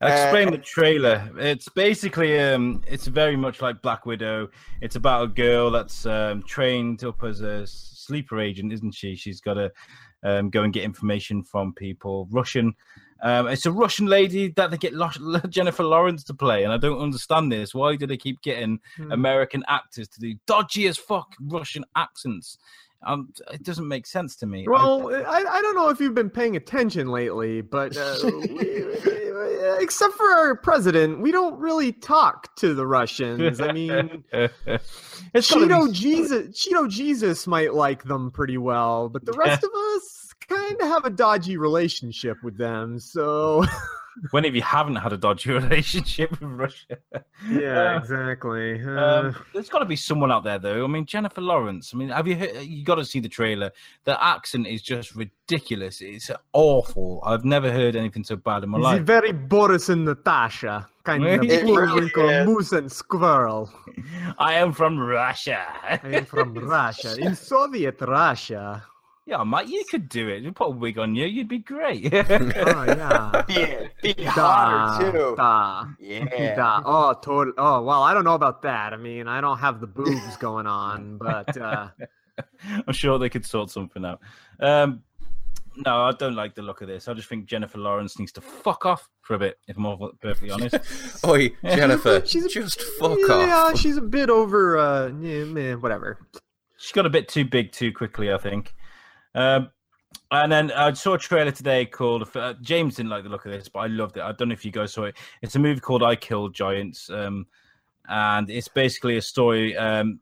Explain 0.02 0.50
uh, 0.50 0.52
the 0.52 0.58
trailer. 0.58 1.32
It's 1.38 1.70
basically 1.70 2.38
um, 2.40 2.84
it's 2.86 3.08
very 3.08 3.38
much 3.38 3.62
like 3.62 3.82
Black 3.82 4.06
Widow. 4.06 4.50
It's 4.82 4.98
about 4.98 5.24
a 5.24 5.28
girl 5.28 5.72
that's 5.72 6.06
um, 6.06 6.44
trained 6.44 7.04
up 7.04 7.24
as 7.24 7.42
a 7.42 7.66
sleeper 7.66 8.40
agent, 8.40 8.74
isn't 8.74 8.94
she? 8.94 9.16
She's 9.16 9.40
got 9.42 9.54
to 9.54 9.72
um, 10.24 10.50
go 10.50 10.64
and 10.64 10.74
get 10.74 10.84
information 10.84 11.42
from 11.42 11.74
people. 11.74 12.28
Russian. 12.32 12.76
Um, 13.24 13.48
it's 13.48 13.66
a 13.66 13.72
Russian 13.72 14.06
lady 14.08 14.50
that 14.58 14.70
they 14.70 14.78
get 14.78 14.94
Jennifer 15.50 15.84
Lawrence 15.84 16.24
to 16.26 16.34
play, 16.34 16.64
and 16.64 16.74
I 16.74 16.78
don't 16.78 17.00
understand 17.00 17.52
this. 17.52 17.74
Why 17.74 17.96
do 17.96 18.06
they 18.06 18.18
keep 18.18 18.42
getting 18.42 18.80
Hmm. 18.98 19.12
American 19.12 19.64
actors 19.68 20.08
to 20.10 20.20
do 20.20 20.36
dodgy 20.46 20.88
as 20.88 20.98
fuck 20.98 21.34
Russian 21.42 21.86
accents? 21.96 22.58
Um, 23.06 23.30
it 23.52 23.64
doesn't 23.64 23.88
make 23.88 24.06
sense 24.08 24.36
to 24.38 24.46
me. 24.46 24.66
Well, 24.68 25.14
I, 25.14 25.44
I 25.50 25.62
don't 25.62 25.76
know 25.76 25.90
if 25.90 26.00
you've 26.00 26.14
been 26.14 26.30
paying 26.30 26.56
attention 26.56 27.08
lately, 27.10 27.60
but 27.62 27.98
uh, 27.98 28.16
we, 28.24 28.86
except 29.80 30.14
for 30.16 30.26
our 30.26 30.56
president, 30.56 31.20
we 31.20 31.32
don't 31.32 31.60
really 31.60 31.92
talk 31.92 32.56
to 32.58 32.74
the 32.74 32.88
Russians. 32.88 33.60
I 33.60 33.72
mean, 33.74 34.24
It's 35.34 35.52
Cheeto 35.52 35.88
be- 35.88 35.94
Jesus, 35.94 36.48
Cheeto 36.66 36.90
Jesus 36.90 37.48
might 37.48 37.74
like 37.74 38.04
them 38.04 38.32
pretty 38.32 38.58
well, 38.58 39.10
but 39.10 39.26
the 39.26 39.34
rest 39.34 39.64
of 39.64 39.72
us 39.74 40.23
kind 40.56 40.82
of 40.82 40.88
have 40.88 41.06
a 41.06 41.10
dodgy 41.10 41.58
relationship 41.58 42.38
with 42.44 42.58
them. 42.58 43.00
So 43.00 43.66
when 44.32 44.46
if 44.46 44.54
you 44.56 44.62
haven't 44.62 44.98
had 44.98 45.12
a 45.14 45.18
dodgy 45.18 45.52
relationship 45.62 46.32
with 46.32 46.42
Russia? 46.44 46.98
yeah, 47.50 47.96
Uh, 47.96 47.98
exactly. 48.00 48.82
Uh, 48.84 48.90
Um, 49.04 49.36
there's 49.54 49.70
got 49.70 49.80
to 49.80 49.86
be 49.86 49.96
someone 49.96 50.32
out 50.32 50.44
there, 50.44 50.60
though. 50.60 50.84
I 50.84 50.88
mean, 50.88 51.06
Jennifer 51.06 51.42
Lawrence. 51.42 51.92
I 51.94 51.98
mean, 51.98 52.10
have 52.10 52.28
you 52.28 52.36
heard, 52.36 52.56
you 52.64 52.84
got 52.84 52.96
to 52.96 53.06
see 53.06 53.20
the 53.20 53.30
trailer? 53.30 53.72
The 54.06 54.16
accent 54.24 54.68
is 54.68 54.82
just 54.82 55.16
ridiculous. 55.16 56.02
It's 56.02 56.30
awful. 56.54 57.22
I've 57.26 57.44
never 57.46 57.72
heard 57.72 57.96
anything 57.96 58.24
so 58.24 58.36
bad 58.36 58.64
in 58.64 58.70
my 58.70 58.78
He's 58.78 58.84
life. 58.86 59.02
very 59.02 59.32
Boris 59.34 59.90
and 59.90 60.06
Natasha, 60.06 60.88
kind 61.04 61.26
of 61.26 61.42
really 61.42 62.46
moose 62.46 62.72
and 62.72 62.92
squirrel. 62.92 63.70
I 64.38 64.54
am 64.54 64.72
from 64.74 65.00
Russia. 65.00 65.62
I 65.84 66.00
am 66.20 66.26
from 66.26 66.54
Russia, 66.54 67.16
in 67.20 67.36
Soviet 67.36 68.00
Russia. 68.02 68.84
Yeah, 69.26 69.44
mate, 69.44 69.68
you 69.68 69.84
could 69.90 70.10
do 70.10 70.28
it. 70.30 70.44
You 70.44 70.52
put 70.52 70.68
a 70.68 70.72
wig 70.72 70.98
on 71.00 71.16
you, 71.16 71.26
you'd 71.26 71.48
be 71.48 71.60
great. 71.60 72.14
Oh 72.14 72.84
yeah. 72.86 73.44
Be, 74.02 74.14
be 74.14 74.24
Da, 74.26 74.32
hotter 74.32 75.12
too. 75.12 75.36
da, 75.38 75.86
Yeah. 76.00 76.56
da. 76.56 76.82
Oh, 76.86 77.14
total. 77.14 77.54
Oh, 77.58 77.82
well, 77.84 78.04
I 78.04 78.14
don't 78.14 78.24
know 78.26 78.34
about 78.36 78.62
that. 78.64 78.94
I 78.94 78.98
mean, 78.98 79.28
I 79.28 79.40
don't 79.42 79.60
have 79.60 79.80
the 79.80 79.88
boobs 79.88 80.36
going 80.38 80.68
on, 80.68 81.18
but 81.22 81.56
uh, 81.58 81.88
I'm 82.88 82.94
sure 82.94 83.18
they 83.18 83.30
could 83.30 83.46
sort 83.46 83.70
something 83.70 84.04
out. 84.04 84.20
Um, 84.60 85.04
no, 85.86 86.04
I 86.04 86.12
don't 86.12 86.36
like 86.36 86.54
the 86.54 86.62
look 86.62 86.82
of 86.82 86.88
this. 86.88 87.08
I 87.08 87.14
just 87.14 87.28
think 87.30 87.46
Jennifer 87.46 87.80
Lawrence 87.80 88.20
needs 88.20 88.32
to 88.34 88.42
fuck 88.42 88.86
off 88.86 89.10
for 89.22 89.34
a 89.36 89.40
bit, 89.40 89.58
if 89.68 89.78
I'm 89.78 89.86
all 89.86 90.12
perfectly 90.22 90.52
honest. 90.52 90.76
Oi, 91.26 91.50
Jennifer, 91.64 92.22
she's 92.26 92.46
a- 92.46 92.50
just 92.50 92.80
fuck 93.00 93.18
yeah, 93.28 93.70
off. 93.72 93.80
she's 93.80 93.98
a 93.98 94.02
bit 94.02 94.30
over. 94.30 94.78
Uh, 94.78 95.08
yeah, 95.20 95.46
meh, 95.46 95.74
whatever. 95.76 96.20
she 96.78 96.94
got 96.94 97.06
a 97.06 97.10
bit 97.10 97.28
too 97.28 97.46
big 97.46 97.72
too 97.72 97.92
quickly, 97.92 98.32
I 98.32 98.38
think. 98.38 98.74
Um, 99.36 99.70
and 100.32 100.52
then 100.52 100.72
I 100.72 100.94
saw 100.94 101.14
a 101.14 101.20
trailer 101.20 101.52
today 101.52 101.86
called 101.86 102.30
uh, 102.36 102.54
James 102.62 102.96
didn't 102.96 103.12
like 103.12 103.24
the 103.24 103.30
look 103.30 103.46
of 103.46 103.52
this, 103.52 103.70
but 103.70 103.80
I 103.80 103.88
loved 103.88 104.18
it. 104.18 104.24
I 104.24 104.32
don't 104.32 104.50
know 104.50 104.54
if 104.54 104.66
you 104.66 104.72
guys 104.72 104.94
saw 104.94 105.04
it. 105.04 105.16
It's 105.42 105.56
a 105.56 105.60
movie 105.60 105.80
called 105.80 106.04
I 106.04 106.16
Killed 106.16 106.56
Giants, 106.56 107.10
um, 107.10 107.46
and 108.08 108.50
it's 108.50 108.68
basically 108.68 109.18
a 109.18 109.22
story. 109.22 109.78
Um, 109.78 110.20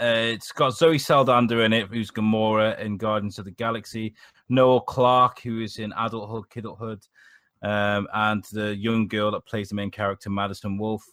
uh, 0.00 0.06
it's 0.06 0.52
got 0.52 0.74
Zoe 0.76 0.98
Saldana 0.98 1.58
in 1.58 1.72
it, 1.72 1.88
who's 1.88 2.10
Gamora 2.10 2.78
in 2.80 2.96
Guardians 2.96 3.38
of 3.38 3.44
the 3.44 3.50
Galaxy. 3.50 4.14
Noel 4.48 4.80
Clarke, 4.80 5.40
who 5.40 5.60
is 5.60 5.78
in 5.78 5.92
Adulthood, 5.92 6.48
Kidulthood, 6.50 7.06
um, 7.62 8.06
and 8.14 8.44
the 8.52 8.76
young 8.76 9.08
girl 9.08 9.32
that 9.32 9.46
plays 9.46 9.68
the 9.68 9.74
main 9.74 9.90
character, 9.90 10.30
Madison 10.30 10.78
Wolfe. 10.78 11.06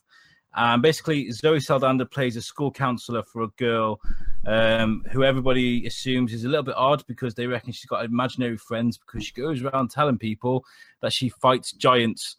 And 0.56 0.82
basically, 0.82 1.30
Zoe 1.32 1.60
Saldana 1.60 2.06
plays 2.06 2.38
a 2.38 2.42
school 2.42 2.72
counselor 2.72 3.24
for 3.24 3.44
a 3.44 3.48
girl 3.58 4.00
um, 4.46 5.04
who 5.12 5.24
everybody 5.24 5.86
assumes 5.86 6.34
is 6.34 6.46
a 6.46 6.48
little 6.48 6.64
bit 6.64 6.76
odd 6.78 7.06
because 7.08 7.36
they 7.36 7.46
reckon 7.46 7.74
she's 7.74 7.86
got 7.86 8.06
imaginary 8.06 8.58
friends 8.58 8.98
because 8.98 9.26
she 9.26 9.34
goes 9.34 9.62
around 9.62 9.90
telling 9.90 10.18
people 10.18 10.64
that 11.02 11.12
she 11.12 11.30
fights 11.30 11.74
giants. 11.74 12.38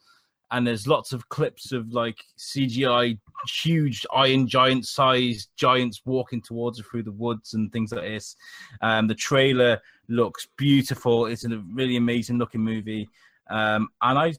And 0.51 0.67
there's 0.67 0.87
lots 0.87 1.12
of 1.12 1.29
clips 1.29 1.73
of 1.73 1.93
like 1.93 2.19
CGI, 2.39 3.19
huge 3.62 4.07
iron 4.14 4.47
giant 4.47 4.87
sized 4.87 5.51
giants 5.57 6.01
walking 6.05 6.41
towards 6.41 6.79
her 6.79 6.85
through 6.85 7.03
the 7.03 7.12
woods 7.12 7.53
and 7.53 7.71
things 7.73 7.93
like 7.93 8.03
this. 8.03 8.37
Um, 8.81 9.09
the 9.09 9.14
trailer 9.14 9.83
looks 10.09 10.47
beautiful. 10.57 11.27
It's 11.27 11.45
a 11.45 11.59
really 11.73 11.97
amazing 11.97 12.39
looking 12.39 12.62
movie. 12.62 13.09
Um, 13.51 13.89
and 14.01 14.19
I 14.19 14.35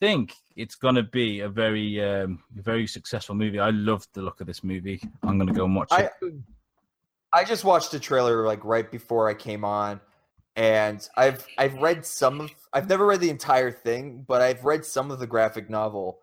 think 0.00 0.34
it's 0.56 0.74
going 0.74 0.94
to 0.94 1.02
be 1.02 1.40
a 1.40 1.48
very, 1.48 2.02
um, 2.02 2.42
very 2.54 2.86
successful 2.86 3.34
movie. 3.34 3.58
I 3.58 3.70
love 3.70 4.06
the 4.12 4.22
look 4.22 4.40
of 4.40 4.46
this 4.46 4.62
movie. 4.64 5.00
I'm 5.22 5.38
going 5.38 5.48
to 5.48 5.54
go 5.54 5.64
and 5.64 5.74
watch 5.74 5.88
I 5.90 6.02
it. 6.02 6.12
I 7.32 7.44
just 7.44 7.64
watched 7.64 7.90
the 7.90 8.00
trailer 8.00 8.46
like 8.46 8.64
right 8.64 8.90
before 8.90 9.28
I 9.28 9.34
came 9.34 9.64
on, 9.64 10.00
and 10.56 11.06
I've 11.16 11.46
I've 11.58 11.74
read 11.74 12.04
some 12.06 12.40
of 12.40 12.50
I've 12.72 12.88
never 12.88 13.06
read 13.06 13.20
the 13.20 13.30
entire 13.30 13.70
thing, 13.70 14.24
but 14.26 14.40
I've 14.40 14.64
read 14.64 14.84
some 14.84 15.10
of 15.10 15.18
the 15.18 15.26
graphic 15.26 15.68
novel. 15.68 16.20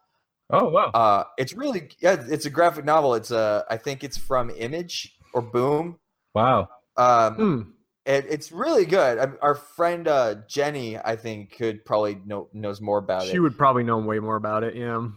Oh 0.50 0.70
wow! 0.70 0.92
Uh, 0.94 1.24
it's 1.38 1.54
really 1.54 1.90
yeah, 2.00 2.24
it's 2.28 2.46
a 2.46 2.50
graphic 2.50 2.86
novel. 2.86 3.14
It's 3.14 3.32
a 3.32 3.66
I 3.70 3.78
think 3.78 4.04
it's 4.04 4.18
from 4.18 4.50
Image 4.50 5.16
or 5.34 5.42
Boom. 5.42 6.00
Wow. 6.34 6.70
Um, 6.98 7.36
Hmm. 7.36 7.62
It, 8.06 8.26
it's 8.30 8.52
really 8.52 8.86
good. 8.86 9.18
I, 9.18 9.28
our 9.42 9.56
friend 9.56 10.08
uh, 10.08 10.36
Jenny, 10.48 10.98
I 10.98 11.16
think, 11.16 11.56
could 11.58 11.84
probably 11.86 12.18
know 12.26 12.50
knows 12.54 12.82
more 12.82 13.00
about 13.00 13.24
She 13.24 13.30
it. 13.30 13.32
She 13.34 13.40
would 13.40 13.58
probably 13.58 13.84
know 13.84 13.98
way 13.98 14.20
more 14.20 14.36
about 14.36 14.64
it. 14.64 14.76
Yeah. 14.76 15.08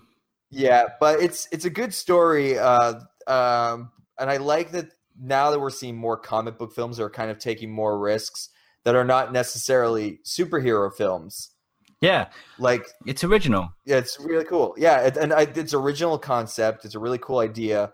Yeah, 0.50 0.84
but 0.98 1.20
it's 1.20 1.46
it's 1.52 1.66
a 1.66 1.70
good 1.70 1.92
story, 1.92 2.58
uh, 2.58 2.94
um, 3.26 3.90
and 4.18 4.30
I 4.30 4.38
like 4.38 4.70
that 4.70 4.86
now 5.20 5.50
that 5.50 5.60
we're 5.60 5.68
seeing 5.68 5.94
more 5.96 6.16
comic 6.16 6.56
book 6.56 6.72
films 6.72 6.96
that 6.96 7.02
are 7.04 7.10
kind 7.10 7.30
of 7.30 7.38
taking 7.38 7.70
more 7.70 7.98
risks 7.98 8.48
that 8.84 8.94
are 8.94 9.04
not 9.04 9.30
necessarily 9.32 10.20
superhero 10.24 10.90
films. 10.94 11.50
Yeah, 12.00 12.28
Like 12.58 12.86
it's 13.06 13.24
original. 13.24 13.70
yeah, 13.84 13.96
it's 13.96 14.18
really 14.20 14.44
cool. 14.44 14.74
Yeah, 14.78 15.00
it, 15.00 15.16
and 15.16 15.32
I, 15.34 15.42
it's 15.42 15.74
original 15.74 16.16
concept. 16.16 16.84
It's 16.86 16.94
a 16.94 16.98
really 17.00 17.18
cool 17.18 17.40
idea. 17.40 17.92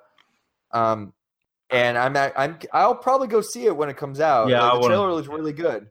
Um, 0.72 1.14
and 1.74 1.98
I'm 1.98 2.16
at, 2.16 2.32
I'm 2.36 2.58
I'll 2.72 2.94
probably 2.94 3.28
go 3.28 3.40
see 3.40 3.66
it 3.66 3.76
when 3.76 3.88
it 3.88 3.96
comes 3.96 4.20
out. 4.20 4.48
Yeah, 4.48 4.62
Like, 4.62 4.72
the 4.74 4.78
wanna- 4.80 4.94
trailer 4.94 5.12
looks 5.12 5.28
really 5.28 5.52
good. 5.52 5.88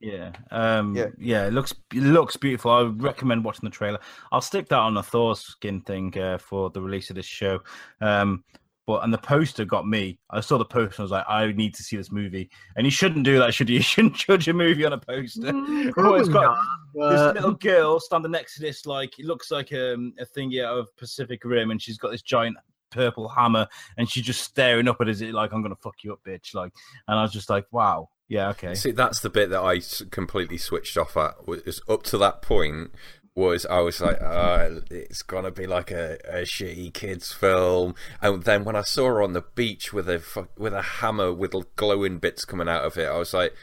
Yeah. 0.00 0.30
Um, 0.52 0.94
Yeah. 0.96 1.06
yeah. 1.18 1.46
It 1.46 1.52
looks 1.52 1.74
it 1.92 2.02
looks 2.02 2.36
beautiful. 2.36 2.70
I 2.70 2.82
would 2.82 3.02
recommend 3.02 3.44
watching 3.44 3.64
the 3.68 3.74
trailer. 3.74 3.98
I'll 4.30 4.40
stick 4.40 4.68
that 4.68 4.78
on 4.78 4.94
the 4.94 5.02
Thors-Kin 5.02 5.80
thing 5.82 6.16
uh, 6.16 6.38
for 6.38 6.70
the 6.70 6.80
release 6.80 7.10
of 7.10 7.16
this 7.16 7.26
show. 7.26 7.60
Um, 8.00 8.44
but 8.86 9.02
and 9.04 9.12
the 9.12 9.18
poster 9.18 9.64
got 9.66 9.86
me. 9.86 10.18
I 10.30 10.40
saw 10.40 10.56
the 10.56 10.64
poster 10.64 10.94
and 10.94 11.00
I 11.00 11.02
was 11.02 11.10
like, 11.10 11.24
I 11.28 11.52
need 11.52 11.74
to 11.74 11.82
see 11.82 11.96
this 11.96 12.10
movie. 12.12 12.48
And 12.76 12.86
you 12.86 12.90
shouldn't 12.90 13.24
do 13.24 13.38
that, 13.40 13.52
should 13.52 13.68
you? 13.68 13.76
You 13.78 13.82
shouldn't 13.82 14.14
judge 14.14 14.46
a 14.48 14.52
movie 14.54 14.84
on 14.86 14.92
a 14.92 14.98
poster. 14.98 15.40
Mm, 15.52 15.92
Well, 15.96 16.14
it's 16.14 16.28
got 16.28 16.56
probably 16.94 17.16
this 17.16 17.34
little 17.34 17.54
girl 17.54 17.98
standing 18.00 18.30
next 18.32 18.54
to 18.54 18.60
this, 18.62 18.86
like 18.86 19.18
it 19.18 19.26
looks 19.26 19.50
like 19.50 19.72
um, 19.72 20.14
a 20.20 20.24
thingy 20.24 20.64
out 20.64 20.78
of 20.78 20.96
Pacific 20.96 21.44
Rim, 21.44 21.70
and 21.72 21.82
she's 21.82 21.98
got 21.98 22.12
this 22.12 22.22
giant 22.22 22.56
purple 22.90 23.28
hammer, 23.28 23.68
and 23.96 24.08
she's 24.08 24.24
just 24.24 24.42
staring 24.42 24.88
up 24.88 25.00
at 25.00 25.08
us, 25.08 25.20
like 25.20 25.52
I'm 25.52 25.62
gonna 25.62 25.76
fuck 25.76 25.96
you 26.02 26.12
up, 26.12 26.20
bitch. 26.26 26.54
Like, 26.54 26.72
and 27.06 27.18
I 27.18 27.22
was 27.22 27.32
just 27.32 27.50
like, 27.50 27.66
wow, 27.70 28.08
yeah, 28.28 28.50
okay. 28.50 28.74
See, 28.74 28.90
that's 28.90 29.20
the 29.20 29.30
bit 29.30 29.50
that 29.50 29.62
I 29.62 29.80
completely 30.10 30.58
switched 30.58 30.96
off 30.96 31.16
at. 31.16 31.46
Was 31.46 31.80
up 31.88 32.02
to 32.04 32.18
that 32.18 32.42
point 32.42 32.92
was 33.34 33.64
I 33.66 33.78
was 33.78 34.00
like, 34.00 34.20
uh, 34.20 34.80
it's 34.90 35.22
gonna 35.22 35.52
be 35.52 35.66
like 35.66 35.90
a, 35.90 36.18
a 36.28 36.42
shitty 36.42 36.92
kids 36.92 37.32
film, 37.32 37.94
and 38.20 38.42
then 38.42 38.64
when 38.64 38.76
I 38.76 38.82
saw 38.82 39.06
her 39.06 39.22
on 39.22 39.32
the 39.32 39.44
beach 39.54 39.92
with 39.92 40.08
a 40.08 40.48
with 40.58 40.74
a 40.74 40.82
hammer 40.82 41.32
with 41.32 41.54
glowing 41.76 42.18
bits 42.18 42.44
coming 42.44 42.68
out 42.68 42.84
of 42.84 42.98
it, 42.98 43.06
I 43.06 43.16
was 43.16 43.32
like. 43.32 43.54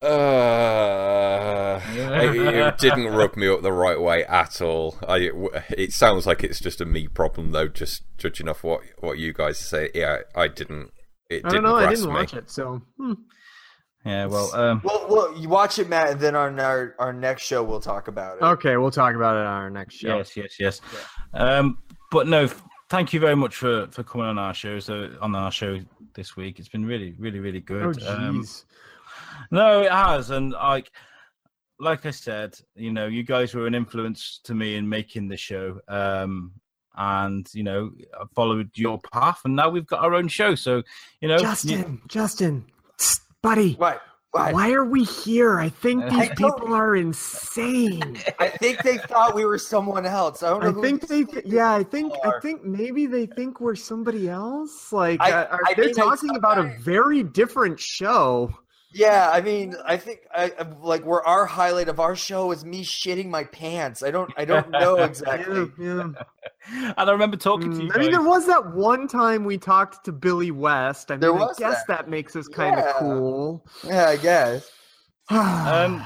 Uh, 0.00 1.80
it, 1.92 2.36
it 2.36 2.78
didn't 2.78 3.06
rub 3.08 3.36
me 3.36 3.48
up 3.48 3.62
the 3.62 3.72
right 3.72 4.00
way 4.00 4.24
at 4.24 4.60
all. 4.60 4.96
I, 5.06 5.30
it 5.70 5.92
sounds 5.92 6.26
like 6.26 6.44
it's 6.44 6.60
just 6.60 6.80
a 6.80 6.84
me 6.84 7.08
problem 7.08 7.52
though. 7.52 7.68
Just 7.68 8.02
judging 8.16 8.48
off 8.48 8.62
what 8.62 8.82
what 9.00 9.18
you 9.18 9.32
guys 9.32 9.58
say, 9.58 9.90
yeah, 9.94 10.18
I 10.34 10.48
didn't. 10.48 10.90
It 11.28 11.44
I 11.44 11.50
didn't 11.50 11.64
don't 11.64 11.72
know. 11.72 11.76
I 11.76 11.88
didn't 11.90 12.06
me. 12.08 12.14
watch 12.14 12.34
it, 12.34 12.50
so 12.50 12.82
hmm. 12.96 13.12
Yeah, 14.04 14.26
well, 14.26 14.54
um, 14.54 14.80
Well, 14.84 15.06
well, 15.10 15.36
you 15.36 15.48
watch 15.48 15.78
it, 15.78 15.88
Matt, 15.88 16.10
and 16.12 16.20
then 16.20 16.34
on 16.36 16.58
our 16.60 16.94
our 16.98 17.12
next 17.12 17.42
show 17.42 17.62
we'll 17.62 17.80
talk 17.80 18.08
about 18.08 18.38
it. 18.38 18.42
okay. 18.44 18.76
We'll 18.76 18.90
talk 18.92 19.14
about 19.14 19.36
it 19.36 19.40
on 19.40 19.46
our 19.46 19.70
next 19.70 19.94
show. 19.96 20.16
yes, 20.16 20.36
yes, 20.36 20.56
yes. 20.60 20.80
Um, 21.34 21.78
but 22.10 22.26
no, 22.28 22.48
thank 22.88 23.12
you 23.12 23.20
very 23.20 23.34
much 23.36 23.56
for 23.56 23.88
for 23.90 24.02
coming 24.04 24.28
on 24.28 24.38
our 24.38 24.54
show. 24.54 24.78
So 24.78 25.10
on 25.20 25.34
our 25.34 25.50
show 25.50 25.80
this 26.14 26.36
week, 26.36 26.58
it's 26.58 26.68
been 26.68 26.86
really, 26.86 27.14
really, 27.18 27.40
really 27.40 27.58
Oh, 27.58 27.92
good. 27.92 28.02
Um, 28.04 28.42
jeez. 28.42 28.64
No, 29.50 29.82
it 29.82 29.90
has, 29.92 30.30
and 30.30 30.52
like, 30.52 30.90
like 31.80 32.06
I 32.06 32.10
said, 32.10 32.58
you 32.74 32.92
know, 32.92 33.06
you 33.06 33.22
guys 33.22 33.54
were 33.54 33.66
an 33.66 33.74
influence 33.74 34.40
to 34.44 34.54
me 34.54 34.76
in 34.76 34.88
making 34.88 35.28
the 35.28 35.36
show, 35.36 35.80
um, 35.88 36.52
and 36.96 37.48
you 37.54 37.62
know 37.62 37.92
I 38.20 38.24
followed 38.34 38.70
your 38.74 38.98
path, 39.12 39.40
and 39.44 39.54
now 39.56 39.68
we've 39.68 39.86
got 39.86 40.02
our 40.04 40.14
own 40.14 40.28
show. 40.28 40.54
So 40.54 40.82
you 41.20 41.28
know, 41.28 41.38
Justin, 41.38 42.00
Justin, 42.08 42.64
Tsk, 42.98 43.22
buddy, 43.42 43.74
What? 43.74 44.02
why 44.32 44.72
are 44.72 44.84
we 44.84 45.04
here? 45.04 45.58
I 45.58 45.68
think 45.68 46.04
these 46.10 46.28
don't- 46.28 46.36
people 46.36 46.74
are 46.74 46.96
insane. 46.96 48.18
I 48.38 48.48
think 48.48 48.82
they 48.82 48.98
thought 48.98 49.34
we 49.34 49.44
were 49.44 49.58
someone 49.58 50.04
else. 50.06 50.42
I 50.42 50.50
don't 50.50 50.62
know. 50.62 50.68
I 50.68 50.72
who 50.72 50.82
think 50.82 51.06
they, 51.08 51.24
people 51.24 51.42
yeah, 51.44 51.72
I 51.72 51.82
think, 51.82 52.12
I 52.24 52.32
think 52.42 52.64
maybe 52.64 53.06
they 53.06 53.26
think 53.26 53.60
we're 53.60 53.74
somebody 53.76 54.28
else. 54.28 54.92
Like, 54.92 55.20
I- 55.20 55.32
uh, 55.32 55.46
are, 55.52 55.60
I 55.66 55.74
they're 55.74 55.92
talking 55.92 56.36
about 56.36 56.58
a 56.58 56.74
very 56.80 57.22
different 57.22 57.78
show. 57.80 58.52
Yeah, 58.90 59.30
I 59.30 59.42
mean, 59.42 59.76
I 59.84 59.98
think 59.98 60.20
I 60.34 60.44
I- 60.58 60.66
like 60.80 61.04
where 61.04 61.22
our 61.26 61.44
highlight 61.44 61.88
of 61.88 62.00
our 62.00 62.16
show 62.16 62.52
is 62.52 62.64
me 62.64 62.82
shitting 62.82 63.26
my 63.28 63.44
pants. 63.44 64.02
I 64.02 64.10
don't, 64.10 64.32
I 64.36 64.44
don't 64.46 64.70
know 64.70 64.96
exactly. 65.02 65.70
Yeah, 65.78 66.08
and 66.72 66.94
I 66.96 67.10
remember 67.12 67.36
talking 67.36 67.70
to 67.70 67.82
you. 67.84 67.90
Mm, 67.90 67.96
I 67.96 67.98
mean, 67.98 68.10
there 68.10 68.22
was 68.22 68.46
that 68.46 68.74
one 68.74 69.06
time 69.06 69.44
we 69.44 69.58
talked 69.58 70.04
to 70.06 70.12
Billy 70.12 70.50
West. 70.50 71.10
I 71.10 71.14
mean, 71.14 71.20
There 71.20 71.34
I 71.34 71.48
guess 71.58 71.84
that. 71.84 71.88
that. 71.88 72.08
makes 72.08 72.34
us 72.34 72.48
kind 72.48 72.76
of 72.78 72.84
Yeah. 72.86 72.92
cool. 72.98 73.66
Yeah, 73.84 74.06
I 74.08 74.16
guess. 74.16 74.70
um, 75.28 76.02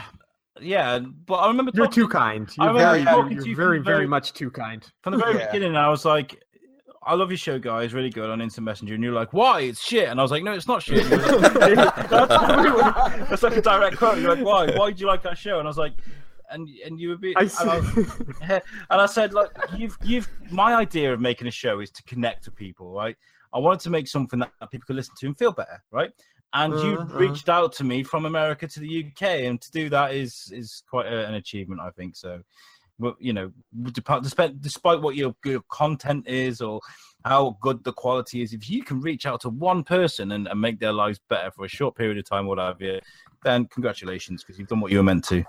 yeah, 0.61 0.99
but 0.99 1.35
I 1.37 1.47
remember 1.47 1.70
you're 1.74 1.87
too 1.87 2.09
kind. 2.09 2.49
I 2.59 2.64
You're 2.64 2.74
remember 2.74 2.93
very, 2.93 3.05
talking 3.05 3.33
you're 3.33 3.43
to 3.45 3.49
you 3.51 3.57
very, 3.57 3.78
very 3.78 3.97
very- 3.99 4.07
much 4.09 4.33
too 4.33 4.51
kind. 4.51 4.85
from 5.03 5.12
the 5.12 5.18
very 5.18 5.39
Yeah. 5.39 5.47
beginning. 5.53 5.76
I 5.76 5.89
was 5.89 6.05
like. 6.05 6.43
I 7.05 7.14
love 7.14 7.30
your 7.30 7.38
show, 7.38 7.59
guys. 7.59 7.92
Really 7.94 8.11
good 8.11 8.30
on 8.30 8.40
Instant 8.40 8.64
Messenger. 8.64 8.94
And 8.94 9.03
you're 9.03 9.12
like, 9.12 9.32
why? 9.32 9.62
It's 9.62 9.82
shit. 9.82 10.09
And 10.09 10.20
I 10.20 10.22
was 10.22 10.30
like, 10.30 10.44
no, 10.44 10.53
it's 10.53 10.68
not 10.68 10.82
shit. 10.82 11.05
Like- 11.11 11.20
that's, 12.09 13.30
that's 13.30 13.42
like 13.42 13.57
a 13.57 13.62
direct 13.62 13.96
quote. 13.96 14.18
You're 14.18 14.34
like, 14.36 14.44
why? 14.44 14.76
Why 14.76 14.90
do 14.92 15.00
you 15.00 15.07
like 15.07 15.26
our 15.26 15.34
show? 15.34 15.59
And 15.59 15.66
I 15.66 15.70
was 15.70 15.78
like, 15.78 15.94
and 16.50 16.68
and 16.84 17.00
you 17.00 17.09
would 17.09 17.20
be. 17.20 17.34
I 17.36 17.42
and. 17.42 17.50
I, 17.70 17.80
and 18.90 19.00
I 19.00 19.07
said, 19.07 19.32
like, 19.32 19.50
you've 19.76 19.96
you've 20.03 20.28
my 20.50 20.74
idea 20.74 21.12
of 21.12 21.20
making 21.20 21.46
a 21.48 21.50
show 21.50 21.80
is 21.80 21.90
to 21.90 22.03
connect 22.05 22.44
to 22.44 22.50
people, 22.50 22.92
right? 22.92 23.16
I 23.55 23.59
wanted 23.59 23.80
to 23.80 23.90
make 23.90 24.07
something 24.09 24.38
that 24.38 24.53
people 24.70 24.86
could 24.86 24.96
listen 24.96 25.14
to 25.20 25.26
and 25.26 25.36
feel 25.38 25.53
better, 25.53 25.82
right? 25.90 26.11
And 26.55 26.78
you 26.80 26.94
Uh-huh, 26.98 27.18
reached 27.18 27.48
out 27.48 27.72
to 27.74 27.84
me 27.84 28.03
from 28.03 28.26
America 28.26 28.68
to 28.68 28.80
the 28.80 29.07
UK, 29.07 29.22
and 29.22 29.61
to 29.61 29.70
do 29.72 29.88
that 29.88 30.14
is 30.14 30.53
is 30.55 30.82
quite 30.88 31.07
a, 31.07 31.26
an 31.26 31.34
achievement, 31.34 31.80
I 31.80 31.90
think. 31.90 32.14
So, 32.16 32.42
you 33.18 33.32
know, 33.32 33.51
despite 33.93 34.61
despite, 34.61 35.01
what 35.01 35.16
your, 35.16 35.34
your 35.45 35.62
content 35.68 36.26
is 36.28 36.61
or 36.61 36.80
how 37.24 37.57
good 37.61 37.82
the 37.84 37.93
quality 37.93 38.43
is, 38.43 38.53
if 38.53 38.68
you 38.68 38.82
can 38.82 39.01
reach 39.01 39.26
out 39.26 39.40
to 39.40 39.49
one 39.49 39.84
person 39.84 40.32
and, 40.32 40.49
and 40.49 40.61
make 40.61 40.78
their 40.78 40.93
lives 40.93 41.20
better 41.28 41.51
for 41.51 41.64
a 41.64 41.68
short 41.68 41.97
period 41.97 42.18
of 42.18 42.28
time, 42.28 42.47
what 42.47 42.59
have 42.59 42.80
you, 42.80 43.01
then 43.45 43.66
congratulations 43.66 44.43
because 44.43 44.59
you've 44.59 44.68
done 44.68 44.80
what 44.80 44.93
you 44.93 44.99
were 44.99 45.05
meant 45.05 45.24
to. 45.24 45.45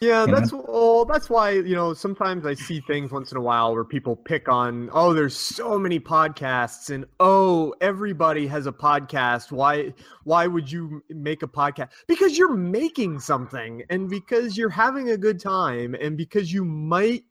Yeah, 0.00 0.26
know? 0.26 0.34
that's 0.34 0.52
well, 0.52 1.04
that's 1.04 1.30
why 1.30 1.52
you 1.52 1.74
know 1.74 1.94
sometimes 1.94 2.44
I 2.44 2.54
see 2.54 2.80
things 2.80 3.10
once 3.10 3.30
in 3.30 3.38
a 3.38 3.40
while 3.40 3.74
where 3.74 3.84
people 3.84 4.14
pick 4.14 4.48
on, 4.48 4.90
oh, 4.92 5.14
there's 5.14 5.36
so 5.36 5.78
many 5.78 5.98
podcasts, 5.98 6.90
and 6.90 7.06
oh, 7.20 7.74
everybody 7.80 8.46
has 8.46 8.66
a 8.66 8.72
podcast. 8.72 9.52
Why, 9.52 9.94
why 10.24 10.46
would 10.46 10.70
you 10.70 11.02
make 11.08 11.42
a 11.42 11.48
podcast? 11.48 11.90
Because 12.06 12.36
you're 12.36 12.56
making 12.56 13.20
something, 13.20 13.82
and 13.88 14.10
because 14.10 14.58
you're 14.58 14.68
having 14.68 15.10
a 15.10 15.16
good 15.16 15.40
time, 15.40 15.94
and 15.94 16.16
because 16.16 16.52
you 16.52 16.64
might 16.64 17.24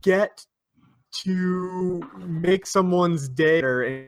get 0.00 0.44
to 1.22 2.02
make 2.18 2.66
someone's 2.66 3.28
day 3.28 3.60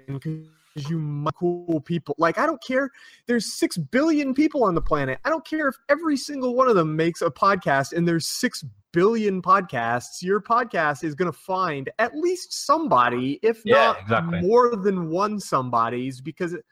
and 0.09 0.49
you 0.77 1.27
cool 1.35 1.81
people. 1.81 2.15
Like 2.19 2.39
I 2.39 2.47
don't 2.47 2.63
care 2.63 2.91
there's 3.27 3.55
six 3.55 3.77
billion 3.77 4.35
people 4.35 4.65
on 4.65 4.75
the 4.75 4.83
planet. 4.83 5.19
I 5.25 5.31
don't 5.31 5.47
care 5.47 5.69
if 5.69 5.77
every 5.89 6.17
single 6.17 6.55
one 6.55 6.69
of 6.69 6.77
them 6.77 6.95
makes 6.95 7.23
a 7.23 7.31
podcast 7.31 7.93
and 7.93 8.07
there's 8.07 8.27
six 8.27 8.65
billion 8.93 9.43
podcasts. 9.43 10.23
Your 10.23 10.41
podcast 10.41 11.05
is 11.05 11.15
going 11.15 11.31
to 11.31 11.39
find 11.39 11.91
at 11.99 12.17
least 12.17 12.67
somebody, 12.67 13.39
if 13.43 13.63
Yeah, 13.65 13.75
not 13.75 14.01
exactly. 14.01 14.41
more 14.41 14.77
than 14.77 15.11
one 15.11 15.41
somebody's, 15.41 16.21
because 16.21 16.53
it, 16.55 16.65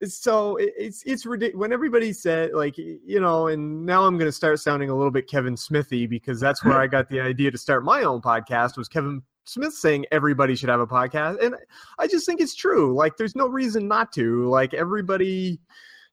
it's 0.00 0.16
so 0.16 0.56
it's 0.60 1.02
it's 1.04 1.26
ridiculous 1.26 1.60
when 1.60 1.72
everybody 1.72 2.12
said 2.12 2.52
like 2.52 2.78
you 2.78 3.20
know 3.20 3.48
and 3.48 3.84
now 3.84 4.04
i'm 4.04 4.16
going 4.16 4.28
to 4.28 4.32
start 4.32 4.60
sounding 4.60 4.90
a 4.90 4.94
little 4.94 5.10
bit 5.10 5.28
kevin 5.28 5.56
smithy 5.56 6.06
because 6.06 6.38
that's 6.38 6.64
where 6.64 6.78
i 6.80 6.86
got 6.86 7.08
the 7.08 7.20
idea 7.20 7.50
to 7.50 7.58
start 7.58 7.84
my 7.84 8.04
own 8.04 8.20
podcast 8.20 8.76
was 8.76 8.88
kevin 8.88 9.20
smith 9.48 9.74
saying 9.74 10.04
everybody 10.12 10.54
should 10.54 10.68
have 10.68 10.80
a 10.80 10.86
podcast 10.86 11.42
and 11.44 11.54
i 11.98 12.06
just 12.06 12.26
think 12.26 12.40
it's 12.40 12.54
true 12.54 12.94
like 12.94 13.16
there's 13.16 13.36
no 13.36 13.48
reason 13.48 13.88
not 13.88 14.12
to 14.12 14.44
like 14.48 14.74
everybody 14.74 15.58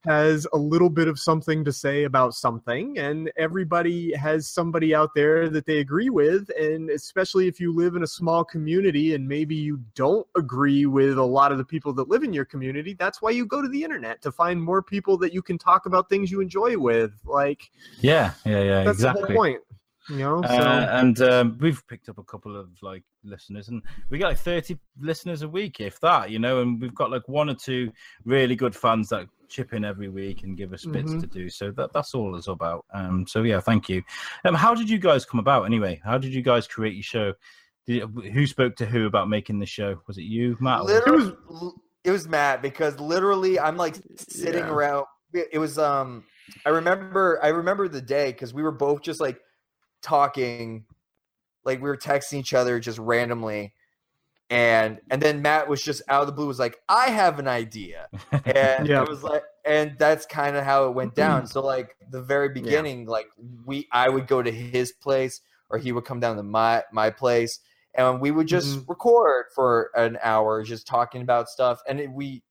has 0.05 0.45
a 0.53 0.57
little 0.57 0.89
bit 0.89 1.07
of 1.07 1.19
something 1.19 1.65
to 1.65 1.71
say 1.71 2.03
about 2.03 2.33
something 2.33 2.97
and 2.97 3.31
everybody 3.37 4.15
has 4.15 4.47
somebody 4.47 4.93
out 4.93 5.09
there 5.15 5.49
that 5.49 5.65
they 5.65 5.79
agree 5.79 6.09
with 6.09 6.49
and 6.59 6.89
especially 6.91 7.47
if 7.47 7.59
you 7.59 7.73
live 7.73 7.95
in 7.95 8.03
a 8.03 8.07
small 8.07 8.43
community 8.43 9.15
and 9.15 9.27
maybe 9.27 9.55
you 9.55 9.79
don't 9.95 10.27
agree 10.37 10.85
with 10.85 11.17
a 11.17 11.23
lot 11.23 11.51
of 11.51 11.57
the 11.57 11.65
people 11.65 11.91
that 11.91 12.07
live 12.07 12.23
in 12.23 12.33
your 12.33 12.45
community 12.45 12.93
that's 12.93 13.21
why 13.21 13.31
you 13.31 13.45
go 13.45 13.61
to 13.61 13.67
the 13.67 13.83
internet 13.83 14.21
to 14.21 14.31
find 14.31 14.61
more 14.61 14.81
people 14.81 15.17
that 15.17 15.33
you 15.33 15.41
can 15.41 15.57
talk 15.57 15.85
about 15.85 16.07
things 16.07 16.31
you 16.31 16.39
enjoy 16.39 16.77
with 16.77 17.11
like 17.25 17.71
Yeah, 17.99 18.33
yeah, 18.45 18.61
yeah, 18.61 18.83
that's 18.83 18.97
exactly. 18.97 19.21
the 19.21 19.27
whole 19.27 19.35
point 19.35 19.61
you 20.09 20.17
know 20.17 20.41
so 20.41 20.47
Uh, 20.49 20.87
and 20.91 21.21
um, 21.21 21.57
we've 21.59 21.85
picked 21.87 22.09
up 22.09 22.17
a 22.17 22.23
couple 22.23 22.55
of 22.55 22.69
like 22.81 23.03
listeners, 23.23 23.69
and 23.69 23.81
we 24.09 24.17
get 24.17 24.27
like 24.27 24.37
thirty 24.39 24.77
listeners 24.99 25.41
a 25.41 25.49
week, 25.49 25.79
if 25.79 25.99
that, 26.01 26.29
you 26.29 26.39
know. 26.39 26.61
And 26.61 26.79
we've 26.81 26.93
got 26.95 27.11
like 27.11 27.27
one 27.27 27.49
or 27.49 27.55
two 27.55 27.91
really 28.23 28.55
good 28.55 28.75
fans 28.75 29.09
that 29.09 29.27
chip 29.47 29.73
in 29.73 29.85
every 29.85 30.09
week 30.09 30.43
and 30.43 30.57
give 30.57 30.73
us 30.73 30.85
bits 30.85 31.11
Mhm. 31.11 31.21
to 31.21 31.27
do. 31.27 31.49
So 31.49 31.71
that 31.71 31.93
that's 31.93 32.13
all 32.15 32.35
it's 32.35 32.47
about. 32.47 32.85
Um, 32.93 33.25
so 33.27 33.43
yeah, 33.43 33.59
thank 33.59 33.89
you. 33.89 34.03
Um, 34.43 34.55
how 34.55 34.73
did 34.75 34.89
you 34.89 34.97
guys 34.97 35.25
come 35.25 35.39
about 35.39 35.63
anyway? 35.63 36.01
How 36.03 36.17
did 36.17 36.33
you 36.33 36.41
guys 36.41 36.67
create 36.67 36.93
your 36.95 37.03
show? 37.03 37.33
Did, 37.87 38.01
who 38.33 38.47
spoke 38.47 38.75
to 38.77 38.85
who 38.85 39.05
about 39.05 39.29
making 39.29 39.59
the 39.59 39.65
show? 39.67 40.01
Was 40.07 40.17
it 40.17 40.23
you, 40.23 40.57
Matt? 40.59 40.81
or- 40.81 40.85
Literally, 40.85 41.33
it 42.03 42.11
was 42.11 42.27
Matt 42.27 42.61
because 42.63 42.99
literally 42.99 43.59
I'm 43.59 43.77
like 43.77 43.95
sitting 44.17 44.65
Yeah. 44.65 44.71
around. 44.73 45.05
It 45.33 45.59
was 45.59 45.77
um. 45.77 46.23
I 46.65 46.69
remember. 46.69 47.39
I 47.43 47.47
remember 47.49 47.87
the 47.87 48.01
day 48.01 48.31
because 48.31 48.53
we 48.53 48.61
were 48.63 48.71
both 48.71 49.01
just 49.01 49.19
like 49.19 49.39
talking, 50.05 50.85
like 51.65 51.79
we 51.81 51.89
were 51.89 51.97
texting 51.97 52.39
each 52.39 52.53
other 52.53 52.79
just 52.79 52.99
randomly, 52.99 53.73
and 54.49 54.99
and 55.09 55.21
then 55.21 55.41
Matt 55.41 55.67
was 55.69 55.83
just 55.83 56.01
out 56.09 56.21
of 56.21 56.27
the 56.27 56.33
blue 56.33 56.47
was 56.47 56.59
like, 56.59 56.77
"I 56.89 57.09
have 57.09 57.39
an 57.39 57.47
idea," 57.47 58.09
and 58.45 58.89
Yeah. 58.89 59.05
it 59.05 59.07
was 59.07 59.23
like, 59.23 59.43
and 59.65 59.95
that's 59.99 60.25
kind 60.25 60.55
of 60.55 60.63
how 60.65 60.87
it 60.87 60.93
went 60.95 61.15
down. 61.15 61.47
So 61.47 61.61
like 61.61 61.95
the 62.11 62.21
very 62.21 62.49
beginning, 62.49 63.05
like 63.07 63.27
we, 63.65 63.87
I 63.91 64.09
would 64.09 64.27
go 64.27 64.43
to 64.43 64.51
his 64.51 64.91
place 64.93 65.41
or 65.69 65.79
he 65.79 65.91
would 65.91 66.05
come 66.05 66.19
down 66.19 66.37
to 66.37 66.43
my 66.43 66.83
my 66.91 67.09
place, 67.09 67.59
and 67.95 68.21
we 68.21 68.31
would 68.31 68.47
just 68.47 68.79
Mhm. 68.79 68.87
record 68.87 69.47
for 69.55 69.91
an 69.95 70.17
hour, 70.23 70.63
just 70.63 70.87
talking 70.87 71.21
about 71.23 71.49
stuff, 71.49 71.81
and 71.87 71.99
it, 71.99 72.11
we 72.11 72.43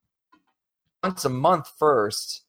once 1.03 1.25
a 1.25 1.29
month 1.29 1.69
first. 1.79 2.43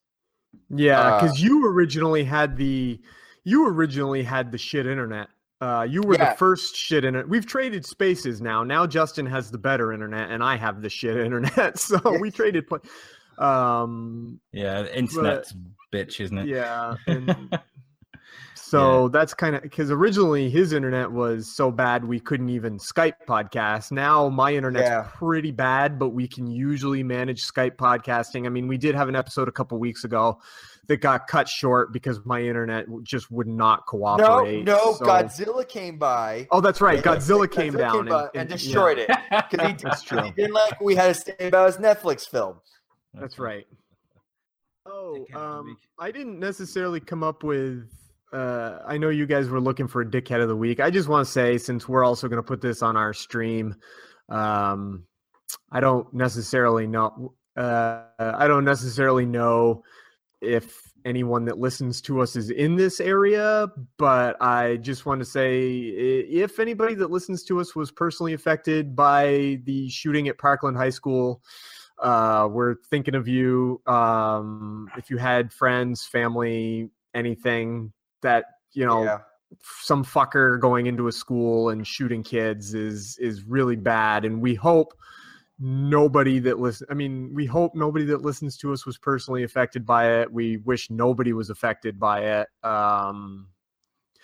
Yeah, 0.70 1.12
Uh, 1.12 1.12
because 1.12 1.42
you 1.42 1.66
originally 1.68 2.24
had 2.24 2.58
the 2.58 3.00
you 3.46 3.68
originally 3.70 4.24
had 4.24 4.52
the 4.52 4.58
shit 4.58 4.86
internet. 4.86 5.28
Uh, 5.62 5.88
you 5.90 6.02
were 6.02 6.16
Yeah. 6.16 6.32
the 6.32 6.38
first 6.38 6.76
shit 6.76 7.06
internet. 7.06 7.30
We've 7.30 7.46
traded 7.46 7.86
spaces 7.86 8.42
now. 8.42 8.64
Now 8.66 8.86
Justin 8.86 9.26
has 9.28 9.50
the 9.50 9.58
better 9.58 9.94
internet, 9.94 10.30
and 10.30 10.44
I 10.44 10.58
have 10.58 10.82
the 10.82 10.90
shit 10.90 11.16
internet. 11.26 11.80
So 11.80 12.00
we 12.20 12.30
traded. 12.30 12.68
Pla- 12.68 12.80
um, 13.38 14.40
yeah, 14.52 14.86
internet's 14.88 15.54
bitch, 15.94 16.20
isn't 16.20 16.38
it? 16.40 16.48
yeah. 16.48 16.96
And 17.08 17.58
so 18.56 19.10
that's 19.10 19.34
kind 19.34 19.56
of 19.56 19.62
because 19.62 19.92
originally 19.92 20.50
his 20.50 20.74
internet 20.74 21.12
was 21.12 21.56
so 21.56 21.70
bad 21.72 22.04
we 22.04 22.20
couldn't 22.20 22.50
even 22.50 22.78
Skype 22.80 23.14
podcast. 23.28 23.92
Now 23.92 24.28
my 24.30 24.54
internet's 24.56 24.90
Yeah. 24.90 25.08
pretty 25.14 25.52
bad, 25.52 26.00
but 26.00 26.10
we 26.10 26.28
can 26.28 26.48
usually 26.48 27.04
manage 27.04 27.46
Skype 27.50 27.76
podcasting. 27.76 28.46
I 28.46 28.50
mean, 28.50 28.68
we 28.68 28.78
did 28.78 28.96
have 28.96 29.08
an 29.08 29.16
episode 29.16 29.48
a 29.48 29.52
couple 29.52 29.78
weeks 29.78 30.04
ago 30.04 30.40
that 30.88 30.98
got 30.98 31.28
cut 31.28 31.48
short 31.50 31.92
because 31.94 32.20
my 32.26 32.42
internet 32.42 32.86
just 33.04 33.30
would 33.32 33.48
not 33.48 33.86
cooperate. 33.88 34.64
no, 34.64 34.94
so- 34.94 35.06
Godzilla 35.06 35.68
came 35.68 35.98
by. 35.98 36.48
Oh, 36.52 36.62
that's 36.62 36.82
right. 36.82 36.98
Yeah, 36.98 37.16
Godzilla 37.16 37.50
came 37.52 37.74
Godzilla 37.74 37.78
down 37.78 38.06
by 38.08 38.22
and, 38.22 38.30
and 38.36 38.42
and- 38.42 38.50
yeah, 38.50 38.56
destroyed 38.58 38.98
it 39.00 39.08
because 39.52 39.68
he, 39.68 39.74
That's 39.84 40.02
true. 40.04 40.22
he 40.22 40.32
didn't 40.32 40.54
like 40.54 40.80
we 40.82 40.96
had 40.96 41.14
to 41.16 41.22
say 41.22 41.36
about 41.48 41.68
his 41.68 41.78
Netflix 41.78 42.30
film. 42.30 42.58
That's 43.14 43.40
right. 43.40 43.66
Oh, 44.86 45.26
Dickhead 45.30 45.36
of 45.36 45.42
the 45.42 45.70
um. 45.70 45.78
I 46.00 46.12
didn't 46.12 46.40
necessarily 46.40 47.00
come 47.00 47.24
up 47.24 47.44
with. 47.44 47.90
Uh, 48.34 48.80
I 48.86 48.98
know 48.98 49.10
you 49.10 49.26
guys 49.26 49.48
were 49.48 49.62
looking 49.62 49.88
for 49.88 50.02
a 50.02 50.06
dickhead 50.06 50.42
of 50.42 50.50
the 50.50 50.56
week. 50.56 50.80
I 50.82 50.90
just 50.90 51.08
want 51.08 51.26
to 51.26 51.32
say, 51.32 51.58
since 51.58 51.88
we're 51.88 52.04
also 52.04 52.28
going 52.28 52.42
to 52.42 52.44
put 52.44 52.60
this 52.60 52.82
on 52.82 52.98
our 52.98 53.14
stream, 53.14 53.76
um, 54.30 55.06
I 55.72 55.80
don't 55.80 56.14
necessarily 56.14 56.86
know. 56.86 57.34
Uh, 57.56 58.02
I 58.20 58.48
don't 58.48 58.66
necessarily 58.66 59.26
know 59.26 59.84
if 60.46 60.82
anyone 61.06 61.46
that 61.46 61.60
listens 61.60 62.02
to 62.02 62.20
us 62.22 62.36
is 62.36 62.50
in 62.50 62.76
this 62.76 63.00
area, 63.00 63.68
but 63.98 64.42
I 64.42 64.78
just 64.78 65.06
want 65.06 65.20
to 65.20 65.26
say 65.26 65.70
if 65.70 66.60
anybody 66.60 66.96
that 66.96 67.12
listens 67.12 67.44
to 67.44 67.60
us 67.60 67.76
was 67.76 67.92
personally 67.92 68.34
affected 68.34 68.96
by 68.96 69.62
the 69.66 69.88
shooting 69.90 70.28
at 70.28 70.38
Parkland 70.38 70.78
High 70.78 70.90
School, 70.90 71.42
uh, 72.00 72.48
we're 72.52 72.76
thinking 72.90 73.16
of 73.16 73.28
you. 73.28 73.82
Um, 73.86 74.90
if 74.98 75.10
you 75.10 75.18
had 75.18 75.54
friends, 75.54 76.06
family, 76.06 76.90
anything 77.14 77.94
that 78.22 78.46
you 78.74 78.86
know 78.86 79.04
yeah. 79.04 79.20
some 79.82 80.04
fucker 80.04 80.60
going 80.60 80.88
into 80.88 81.08
a 81.08 81.12
school 81.12 81.70
and 81.70 81.88
shooting 81.88 82.24
kids 82.24 82.74
is 82.74 83.18
is 83.20 83.44
really 83.44 83.76
bad 83.76 84.26
and 84.26 84.42
we 84.42 84.54
hope 84.54 84.94
nobody 85.60 86.40
that 86.40 86.60
listen 86.60 86.86
i 86.90 86.94
mean 86.94 87.32
we 87.34 87.46
hope 87.46 87.74
nobody 87.76 88.04
that 88.04 88.22
listens 88.22 88.58
to 88.58 88.74
us 88.74 88.86
was 88.86 88.98
personally 88.98 89.44
affected 89.44 89.86
by 89.86 90.20
it 90.20 90.32
we 90.32 90.58
wish 90.58 90.90
nobody 90.90 91.32
was 91.32 91.50
affected 91.50 91.98
by 91.98 92.20
it 92.20 92.48
um 92.64 93.48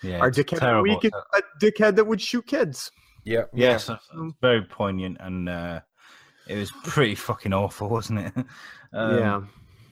Yeah, 0.02 0.18
our 0.20 0.28
it's 0.28 0.38
dickhead 0.38 0.58
terrible. 0.58 0.82
week 0.82 1.04
is 1.06 1.12
a 1.34 1.42
dickhead 1.58 1.96
that 1.96 2.06
would 2.06 2.20
shoot 2.20 2.46
kids 2.46 2.90
Yeah. 3.24 3.44
Yes, 3.54 3.86
that's 3.86 4.08
very 4.42 4.62
poignant, 4.62 5.16
and 5.20 5.48
uh, 5.48 5.80
it 6.46 6.56
was 6.56 6.72
pretty 6.84 7.14
fucking 7.14 7.52
awful, 7.52 7.88
wasn't 7.88 8.18
it? 8.20 8.32
Um, 8.94 9.16
yeah 9.16 9.40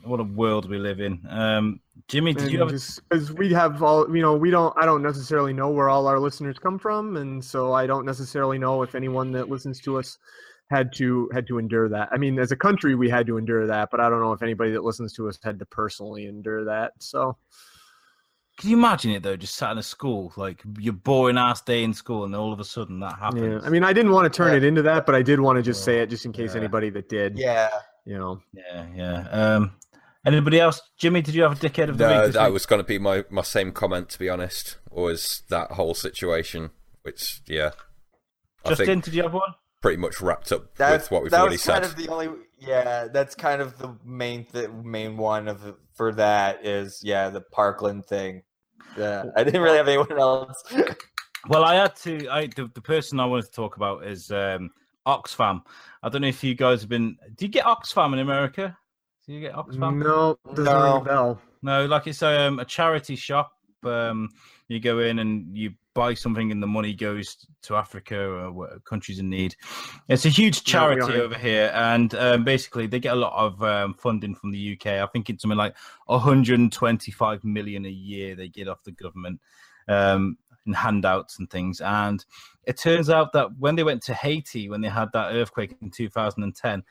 What 0.04 0.20
a 0.20 0.24
world 0.24 0.68
we 0.68 0.78
live 0.78 1.00
in. 1.00 1.24
Um, 1.30 1.80
Jimmy, 2.08 2.34
did 2.34 2.50
you 2.52 2.58
have? 2.58 2.68
a- 2.68 2.72
because 3.08 3.32
we 3.32 3.50
have 3.54 3.82
all 3.82 4.14
you 4.14 4.20
know 4.20 4.34
we 4.36 4.50
don't 4.50 4.74
i 4.76 4.84
don't 4.84 5.02
necessarily 5.02 5.54
know 5.54 5.70
where 5.70 5.88
all 5.88 6.06
our 6.06 6.18
listeners 6.18 6.58
come 6.58 6.78
from 6.78 7.16
and 7.16 7.42
so 7.42 7.72
i 7.72 7.86
don't 7.86 8.04
necessarily 8.04 8.58
know 8.58 8.82
if 8.82 8.94
anyone 8.94 9.32
that 9.32 9.48
listens 9.48 9.80
to 9.80 9.98
us 9.98 10.18
had 10.70 10.92
to 10.94 11.28
had 11.32 11.46
to 11.48 11.58
endure 11.58 11.88
that 11.88 12.08
i 12.12 12.16
mean 12.16 12.38
as 12.38 12.52
a 12.52 12.56
country 12.56 12.94
we 12.94 13.10
had 13.10 13.26
to 13.26 13.36
endure 13.36 13.66
that 13.66 13.90
but 13.90 13.98
i 14.00 14.08
don't 14.08 14.20
know 14.20 14.32
if 14.32 14.42
anybody 14.42 14.70
that 14.70 14.84
listens 14.84 15.12
to 15.12 15.28
us 15.28 15.38
had 15.42 15.58
to 15.58 15.66
personally 15.66 16.26
endure 16.26 16.64
that 16.64 16.92
so 16.98 17.36
Can 18.58 18.70
you 18.70 18.76
imagine 18.76 19.10
it 19.12 19.22
though? 19.22 19.36
Just 19.36 19.54
sat 19.54 19.72
in 19.72 19.78
a 19.78 19.82
school, 19.82 20.32
like 20.36 20.62
your 20.78 20.92
boring 20.92 21.38
ass 21.38 21.62
day 21.62 21.82
in 21.82 21.94
school, 21.94 22.24
and 22.24 22.36
all 22.36 22.52
of 22.52 22.60
a 22.60 22.64
sudden 22.64 23.00
that 23.00 23.18
happens. 23.18 23.62
yeah 23.62 23.66
i 23.66 23.70
mean 23.70 23.82
i 23.84 23.92
didn't 23.92 24.12
want 24.12 24.30
to 24.30 24.36
turn 24.36 24.54
it 24.54 24.62
into 24.64 24.82
that 24.82 25.06
but 25.06 25.14
i 25.14 25.22
did 25.22 25.40
want 25.40 25.56
to 25.56 25.62
just 25.62 25.82
say 25.82 26.00
it 26.00 26.10
just 26.10 26.24
in 26.26 26.32
case 26.32 26.52
Yeah. 26.54 26.60
anybody 26.60 26.90
that 26.90 27.08
did 27.08 27.38
Yeah. 27.38 27.70
you 28.04 28.18
know 28.18 28.40
yeah, 28.52 28.86
yeah. 28.94 29.28
Um, 29.30 29.72
anybody 30.26 30.60
else? 30.60 30.80
Jimmy, 30.98 31.22
did 31.22 31.34
you 31.34 31.42
have 31.42 31.52
a 31.52 31.56
dickhead 31.56 31.88
of 31.88 31.96
the 31.98 32.06
No, 32.06 32.16
week? 32.18 32.26
this 32.26 32.34
that 32.34 32.44
week? 32.48 32.52
was 32.52 32.66
going 32.66 32.80
to 32.80 32.86
be 32.86 32.98
my, 32.98 33.24
my 33.30 33.42
same 33.42 33.72
comment, 33.72 34.10
to 34.10 34.18
be 34.18 34.28
honest, 34.28 34.76
was 34.90 35.42
that 35.48 35.72
whole 35.72 35.94
situation, 35.94 36.70
which, 37.02 37.40
yeah, 37.46 37.70
I 38.64 38.68
Justin, 38.70 38.86
think 38.86 39.04
did 39.04 39.14
you 39.14 39.22
have 39.22 39.32
one? 39.32 39.54
Pretty 39.80 39.96
much 39.96 40.20
wrapped 40.20 40.52
up 40.52 40.74
That, 40.76 40.92
with 40.92 41.10
what 41.10 41.22
we've 41.22 41.30
that 41.30 41.40
already 41.40 41.54
was 41.54 41.64
kind 41.64 41.84
said. 41.84 41.92
of 41.92 41.96
the 41.96 42.08
only 42.08 42.28
yeah 42.58 43.08
that's 43.12 43.34
kind 43.34 43.62
of 43.62 43.78
the 43.78 43.96
main 44.04 44.46
the 44.52 44.68
main 44.68 45.16
one 45.16 45.48
of 45.48 45.74
for 45.94 46.12
that 46.12 46.64
is 46.66 47.00
yeah 47.02 47.30
the 47.30 47.40
parkland 47.40 48.04
thing 48.06 48.42
yeah 48.98 49.24
i 49.36 49.42
didn't 49.44 49.62
really 49.62 49.78
have 49.78 49.88
anyone 49.88 50.18
else 50.18 50.62
Well, 51.48 51.64
I 51.64 51.74
had 51.76 51.96
to. 52.04 52.28
I 52.28 52.48
the, 52.48 52.70
the 52.74 52.82
person 52.82 53.18
I 53.18 53.24
wanted 53.24 53.46
to 53.46 53.50
talk 53.52 53.76
about 53.76 54.04
is 54.04 54.30
um, 54.30 54.68
Oxfam. 55.06 55.62
I 56.02 56.10
don't 56.10 56.20
know 56.20 56.28
if 56.28 56.44
you 56.44 56.54
guys 56.54 56.82
have 56.82 56.90
been. 56.90 57.16
Do 57.36 57.46
you 57.46 57.50
get 57.50 57.64
Oxfam 57.64 58.12
in 58.12 58.18
America? 58.18 58.76
Do 59.26 59.32
you 59.32 59.40
get 59.40 59.54
Oxfam? 59.54 60.02
no 60.04 60.36
doesn't 60.54 60.64
ring 60.66 60.74
No. 60.74 60.96
a 61.00 61.02
bell 61.04 61.40
No, 61.62 61.86
like 61.86 62.06
it's 62.08 62.22
um, 62.22 62.58
a 62.58 62.64
charity 62.66 63.16
shop. 63.16 63.52
Um, 63.84 64.28
you 64.68 64.80
go 64.80 64.98
in 64.98 65.18
and 65.20 65.56
you 65.56 65.72
buy 65.94 66.14
something, 66.14 66.52
and 66.52 66.62
the 66.62 66.66
money 66.66 66.94
goes 66.94 67.36
to 67.62 67.76
Africa 67.76 68.18
or 68.18 68.80
countries 68.80 69.18
in 69.18 69.28
need. 69.28 69.54
It's 70.08 70.24
a 70.24 70.28
huge 70.28 70.64
charity 70.64 71.18
are. 71.18 71.22
over 71.22 71.36
here, 71.36 71.70
and 71.74 72.14
um, 72.14 72.44
basically 72.44 72.86
they 72.86 73.00
get 73.00 73.14
a 73.14 73.20
lot 73.20 73.32
of 73.34 73.62
um, 73.62 73.94
funding 73.94 74.34
from 74.34 74.50
the 74.50 74.72
UK. 74.72 74.86
I 74.86 75.06
think 75.06 75.30
it's 75.30 75.42
something 75.42 75.58
like 75.58 75.76
125 76.06 77.44
million 77.44 77.86
a 77.86 77.90
year 77.90 78.34
they 78.34 78.48
get 78.48 78.68
off 78.68 78.84
the 78.84 78.92
government 78.92 79.40
um, 79.88 80.36
in 80.66 80.72
handouts 80.72 81.38
and 81.38 81.50
things. 81.50 81.80
And 81.80 82.24
it 82.64 82.76
turns 82.76 83.10
out 83.10 83.32
that 83.32 83.48
when 83.58 83.76
they 83.76 83.82
went 83.82 84.02
to 84.04 84.14
Haiti, 84.14 84.68
when 84.68 84.80
they 84.80 84.88
had 84.88 85.08
that 85.12 85.34
earthquake 85.34 85.76
in 85.82 85.90
2010. 85.90 86.82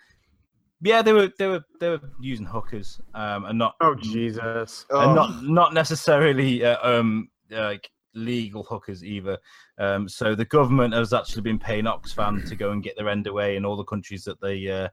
Yeah, 0.82 1.02
they 1.02 1.12
were 1.12 1.30
they 1.38 1.48
were 1.48 1.66
they 1.82 1.90
were 1.90 2.00
using 2.22 2.46
hookers 2.46 3.02
um, 3.14 3.44
and 3.44 3.60
not 3.60 3.76
oh 3.82 3.96
jesus 3.96 4.86
and 4.90 5.14
not 5.14 5.44
not 5.44 5.74
necessarily 5.74 6.64
uh, 6.64 6.78
um 6.82 7.30
like 7.52 7.92
legal 8.14 8.64
hookers 8.64 9.04
either. 9.04 9.38
Um, 9.78 10.10
so 10.10 10.36
the 10.36 10.46
government 10.46 10.94
has 10.94 11.14
actually 11.14 11.44
been 11.44 11.60
paying 11.60 11.86
Oxfam 11.86 12.48
to 12.48 12.56
go 12.56 12.72
and 12.72 12.84
get 12.84 12.96
their 12.98 13.10
end 13.10 13.28
away 13.28 13.56
in 13.56 13.66
all 13.66 13.78
the 13.78 13.84
countries 13.84 14.24
that 14.26 14.42
they 14.42 14.68
uh, 14.68 14.90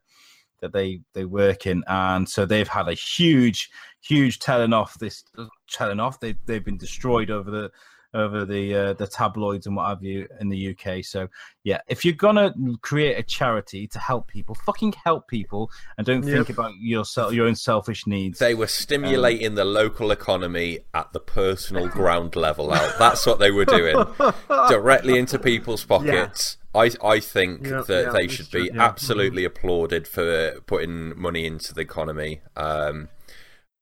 that 0.61 0.73
they 0.73 1.01
they 1.12 1.25
work 1.25 1.67
in, 1.67 1.85
and 1.87 2.29
so 2.29 2.47
they've 2.47 2.69
had 2.69 2.89
a 2.89 2.95
huge, 2.95 3.71
huge 4.01 4.39
telling 4.39 4.73
off. 4.73 4.99
This 4.99 5.25
telling 5.71 6.01
off. 6.01 6.21
They 6.21 6.35
they've 6.47 6.64
been 6.64 6.79
destroyed 6.79 7.31
over 7.31 7.51
the 7.51 7.71
over 8.14 8.44
the 8.44 8.74
uh, 8.74 8.92
the 8.94 9.07
tabloids 9.07 9.66
and 9.66 9.76
what 9.76 9.88
have 9.88 10.02
you 10.02 10.26
in 10.40 10.48
the 10.48 10.70
UK. 10.76 11.04
So 11.04 11.28
yeah, 11.64 11.80
if 11.88 12.04
you're 12.04 12.14
gonna 12.14 12.52
create 12.82 13.18
a 13.18 13.22
charity 13.22 13.86
to 13.88 13.98
help 13.98 14.28
people, 14.28 14.54
fucking 14.54 14.94
help 15.04 15.28
people, 15.28 15.70
and 15.98 16.07
don't 16.07 16.22
think 16.22 16.48
Yep. 16.48 16.59
about 16.59 16.72
yourself 16.78 17.32
your 17.32 17.46
own 17.46 17.54
selfish 17.57 18.07
needs. 18.07 18.38
They 18.38 18.54
were 18.54 18.66
stimulating 18.66 19.54
the 19.54 19.64
local 19.64 20.11
economy 20.11 20.80
at 20.94 21.12
the 21.12 21.20
personal 21.20 21.88
ground 21.98 22.36
level 22.36 22.72
out. 22.72 22.98
That's 22.98 23.26
what 23.26 23.38
they 23.38 23.50
were 23.50 23.64
doing. 23.64 23.96
Directly 24.48 25.18
into 25.18 25.38
people's 25.38 25.84
pockets. 25.84 26.57
I 26.74 26.90
I 27.02 27.20
think 27.20 27.66
Yeah, 27.66 27.82
that 27.86 28.04
yeah, 28.07 28.11
they 28.12 28.24
it's 28.24 28.34
should 28.34 28.50
true, 28.50 28.62
be 28.70 28.74
yeah. 28.74 28.82
absolutely 28.84 29.44
applauded 29.44 30.07
for 30.07 30.61
putting 30.66 31.18
money 31.18 31.46
into 31.46 31.72
the 31.74 31.80
economy. 31.80 32.42
Um, 32.54 33.09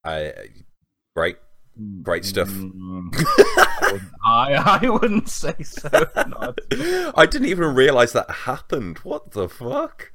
I, 0.04 0.32
great, 1.16 1.36
great 2.02 2.24
stuff. 2.24 2.48
I 4.24 4.80
I 4.82 4.88
wouldn't 4.88 5.28
say 5.28 5.54
so. 5.62 5.88
I 7.16 7.26
didn't 7.26 7.48
even 7.48 7.74
realize 7.74 8.12
that 8.12 8.30
happened. 8.30 8.98
What 8.98 9.32
the 9.32 9.48
fuck? 9.48 10.12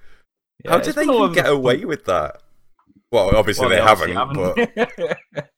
Yeah, 0.66 0.72
How 0.72 0.80
did 0.80 0.96
they 0.96 1.04
even 1.04 1.32
get 1.34 1.46
the- 1.46 1.52
away 1.52 1.86
with 1.86 2.06
that? 2.06 2.42
Well, 3.12 3.36
obviously 3.36 3.66
Well, 3.68 3.76
they, 3.76 3.80
obviously 3.82 4.14
haven't, 4.14 4.70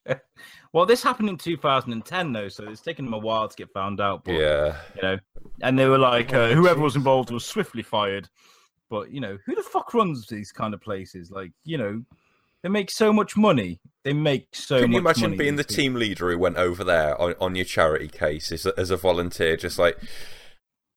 haven't. 0.08 0.22
well, 0.74 0.86
this 0.86 1.04
happened 1.04 1.28
in 1.30 1.38
2010 1.38 2.32
though, 2.32 2.48
so 2.48 2.64
it's 2.70 2.82
taken 2.82 3.04
them 3.06 3.14
a 3.14 3.18
while 3.18 3.50
to 3.50 3.56
get 3.58 3.74
found 3.74 4.00
out. 4.00 4.24
But, 4.24 4.36
Yeah. 4.36 4.78
you 4.96 5.02
know, 5.02 5.18
and 5.62 5.78
they 5.78 5.88
were 5.88 5.98
like, 5.98 6.34
uh, 6.34 6.50
whoever 6.54 6.80
was 6.80 6.96
involved 6.96 7.30
was 7.30 7.46
swiftly 7.46 7.84
fired. 7.84 8.30
But 8.90 9.12
you 9.12 9.20
know, 9.22 9.38
who 9.46 9.56
the 9.56 9.64
fuck 9.64 9.94
runs 9.94 10.28
these 10.28 10.52
kind 10.54 10.74
of 10.74 10.82
places? 10.82 11.30
Like, 11.32 11.52
you 11.66 11.78
know, 11.78 12.02
they 12.64 12.70
make 12.70 12.92
so 12.92 13.12
much 13.12 13.36
money. 13.36 13.80
They 14.04 14.14
make 14.14 14.48
so. 14.54 14.76
Much 14.76 14.82
money. 14.82 14.86
Can 14.88 14.92
you 14.94 15.02
much 15.02 15.18
imagine 15.18 15.32
money, 15.32 15.38
being 15.38 15.56
the 15.56 15.64
team 15.64 15.96
leader 15.96 16.32
who 16.32 16.38
went 16.38 16.58
over 16.58 16.84
there 16.84 17.20
on, 17.20 17.36
on 17.40 17.56
your 17.56 17.66
charity 17.66 18.08
case 18.08 18.52
as 18.52 18.66
as 18.66 18.92
a 18.92 18.98
volunteer, 18.98 19.58
just 19.58 19.78
like 19.80 19.98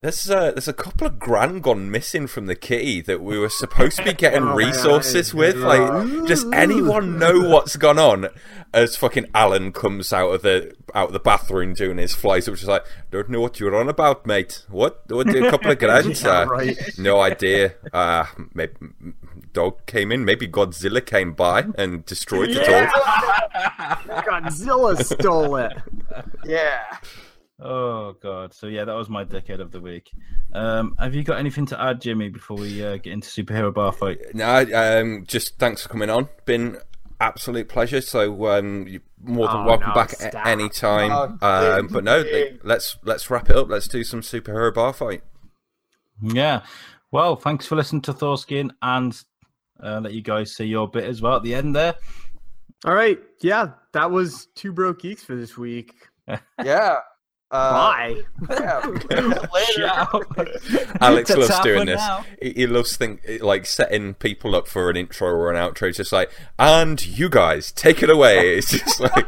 there's 0.05 0.29
a, 0.29 0.53
there's 0.53 0.69
a 0.69 0.75
couple 0.75 1.07
of 1.07 1.19
grand 1.19 1.63
gone 1.63 1.91
missing 1.91 2.27
from 2.27 2.45
the 2.45 2.55
kitty 2.55 3.01
that 3.01 3.23
we 3.23 3.39
were 3.39 3.49
supposed 3.49 3.97
to 3.97 4.05
be 4.05 4.13
getting 4.13 4.43
Oh, 4.49 4.55
resources 4.55 5.33
I- 5.33 5.37
with. 5.39 5.59
yeah. 5.59 5.67
Like, 5.67 6.27
does 6.29 6.45
anyone 6.53 7.19
know 7.19 7.41
what's 7.49 7.77
gone 7.77 7.99
on? 7.99 8.29
As 8.75 8.97
fucking 8.97 9.27
Alan 9.35 9.73
comes 9.73 10.13
out 10.13 10.29
of 10.31 10.43
the 10.43 10.75
out 10.95 11.07
of 11.07 11.13
the 11.15 11.21
bathroom 11.21 11.73
doing 11.73 11.97
his 11.97 12.15
flies, 12.15 12.51
which 12.51 12.61
is 12.61 12.69
like, 12.69 12.85
don't 13.11 13.31
know 13.31 13.41
what 13.41 13.59
you're 13.59 13.75
on 13.75 13.89
about, 13.89 14.27
mate. 14.27 14.67
What? 14.69 15.03
What? 15.09 15.35
A 15.35 15.51
couple 15.51 15.71
of 15.71 15.79
grand? 15.81 16.21
Yeah, 16.21 16.41
Uh, 16.41 16.45
right. 16.47 16.79
No 16.99 17.21
idea. 17.21 17.75
Uh, 17.93 18.27
maybe 18.53 18.75
dog 19.55 19.87
came 19.87 20.13
in. 20.13 20.25
Maybe 20.25 20.47
Godzilla 20.47 21.05
came 21.07 21.33
by 21.33 21.65
and 21.79 22.05
destroyed 22.05 22.51
it 22.51 22.69
all. 22.69 22.87
Godzilla 24.23 25.03
stole 25.03 25.57
it. 25.57 25.73
yeah 26.45 26.83
Oh 27.61 28.15
god. 28.21 28.53
So 28.53 28.67
yeah, 28.67 28.85
that 28.85 28.95
was 28.95 29.09
my 29.09 29.25
decade 29.25 29.61
of 29.61 29.71
the 29.71 29.81
week. 29.81 30.11
Um, 30.53 30.95
have 30.99 31.15
you 31.15 31.23
got 31.23 31.39
anything 31.39 31.67
to 31.67 31.81
add, 31.81 32.01
Jimmy, 32.01 32.29
before 32.29 32.57
we 32.57 32.85
uh, 32.85 32.97
get 32.97 33.13
into 33.13 33.29
superhero 33.29 33.73
bar 33.73 33.93
fight? 33.93 34.19
No, 34.35 34.67
um, 34.75 35.25
just 35.27 35.59
thanks 35.59 35.83
for 35.83 35.89
coming 35.89 36.11
on. 36.11 36.29
Been 36.47 36.79
absolute 37.21 37.69
pleasure. 37.69 38.01
So 38.01 38.49
um, 38.49 38.89
you're 38.89 39.03
more 39.23 39.47
than 39.47 39.59
Oh, 39.59 39.65
welcome 39.65 39.89
no, 39.89 39.95
back 39.95 40.15
at 40.21 40.35
any 40.47 40.69
time. 40.69 41.39
Oh, 41.41 41.79
um, 41.79 41.89
but 41.89 42.03
no, 42.03 42.25
let's 42.65 42.97
let's 43.05 43.31
wrap 43.31 43.49
it 43.51 43.57
up. 43.57 43.69
Let's 43.69 43.89
do 43.89 44.03
some 44.03 44.21
superhero 44.21 44.75
bar 44.75 44.93
fight. 44.93 45.23
Yeah. 46.21 46.63
Well, 47.13 47.37
thanks 47.37 47.67
for 47.67 47.77
listening 47.77 48.03
to 48.03 48.13
Thors-Kin 48.13 48.73
and 48.83 49.17
uh, 49.81 50.01
let 50.03 50.15
you 50.15 50.23
guys 50.23 50.57
see 50.57 50.65
your 50.65 50.89
bit 50.89 51.05
as 51.05 51.23
well 51.23 51.37
at 51.37 51.45
the 51.45 51.55
end 51.55 51.77
there. 51.77 51.95
All 52.85 52.95
right. 52.95 53.21
Yeah, 53.41 53.69
that 53.93 54.11
was 54.11 54.49
two 54.57 54.73
broke 54.73 55.03
geeks 55.03 55.23
for 55.23 55.37
this 55.37 55.57
week. 55.57 55.95
yeah 56.65 56.99
uh, 57.55 57.73
Bye. 57.73 58.23
yeah 58.51 58.81
later 59.53 60.95
Alex 61.01 61.29
That's 61.29 61.49
loves 61.49 61.61
doing 61.61 61.87
this. 61.87 62.03
He, 62.41 62.53
he 62.53 62.67
loves 62.67 62.97
think 62.97 63.23
like 63.41 63.67
setting 63.67 64.15
people 64.15 64.55
up 64.55 64.67
for 64.69 64.91
an 64.91 64.97
intro 64.97 65.29
or 65.29 65.53
an 65.53 65.57
outro. 65.57 65.89
It's 65.89 65.99
just 65.99 66.13
like, 66.13 66.31
and 66.59 67.05
you 67.05 67.29
guys 67.29 67.73
take 67.73 68.03
it 68.03 68.11
away. 68.11 68.55
It's 68.65 68.71
just 68.71 69.01
like, 69.01 69.27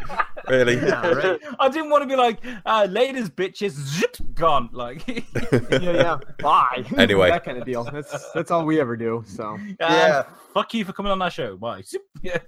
really. 0.49 0.79
I 1.59 1.69
didn't 1.69 1.91
want 1.91 2.03
to 2.03 2.09
be 2.09 2.17
like, 2.17 2.39
uh, 2.65 2.87
ladies, 2.89 3.29
bitches, 3.29 3.71
zip, 3.71 4.17
gone. 4.35 4.69
Like, 4.73 5.07
yeah, 5.53 5.69
yeah. 5.71 6.19
Bye. 6.39 6.85
Anyway. 6.97 7.31
that 7.31 7.45
kind 7.45 7.59
of 7.59 7.65
deal. 7.65 7.85
That's 7.85 8.31
that's 8.33 8.51
all 8.51 8.65
we 8.65 8.81
ever 8.81 8.97
do. 8.97 9.25
So 9.27 9.59
yeah. 9.81 10.25
Fuck 10.55 10.75
you 10.75 10.85
for 10.85 10.93
coming 10.93 11.13
on 11.13 11.19
that 11.19 11.33
show. 11.33 11.57
Bye. 11.57 11.83
Yeah. 12.23 12.39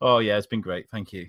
oh 0.00 0.18
yeah, 0.18 0.36
it's 0.36 0.46
been 0.46 0.60
great. 0.60 0.86
Thank 0.90 1.12
you. 1.12 1.28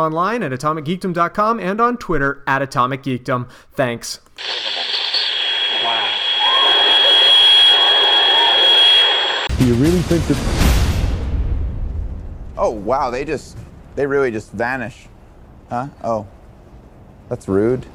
online 0.01 0.43
at 0.43 0.51
atomicgeekdom.com 0.51 1.59
and 1.59 1.79
on 1.79 1.97
Twitter 1.97 2.43
at 2.47 2.61
Atomic 2.61 3.03
Geekdom. 3.03 3.49
Thanks. 3.73 4.19
Do 9.57 9.67
you 9.67 9.75
really 9.75 10.01
think 10.01 10.25
that? 10.25 10.37
Oh 12.57 12.71
wow, 12.71 13.11
they 13.11 13.23
just 13.23 13.57
they 13.95 14.07
really 14.07 14.31
just 14.31 14.51
vanish. 14.51 15.07
Huh? 15.69 15.87
Oh. 16.03 16.27
That's 17.29 17.47
rude. 17.47 17.85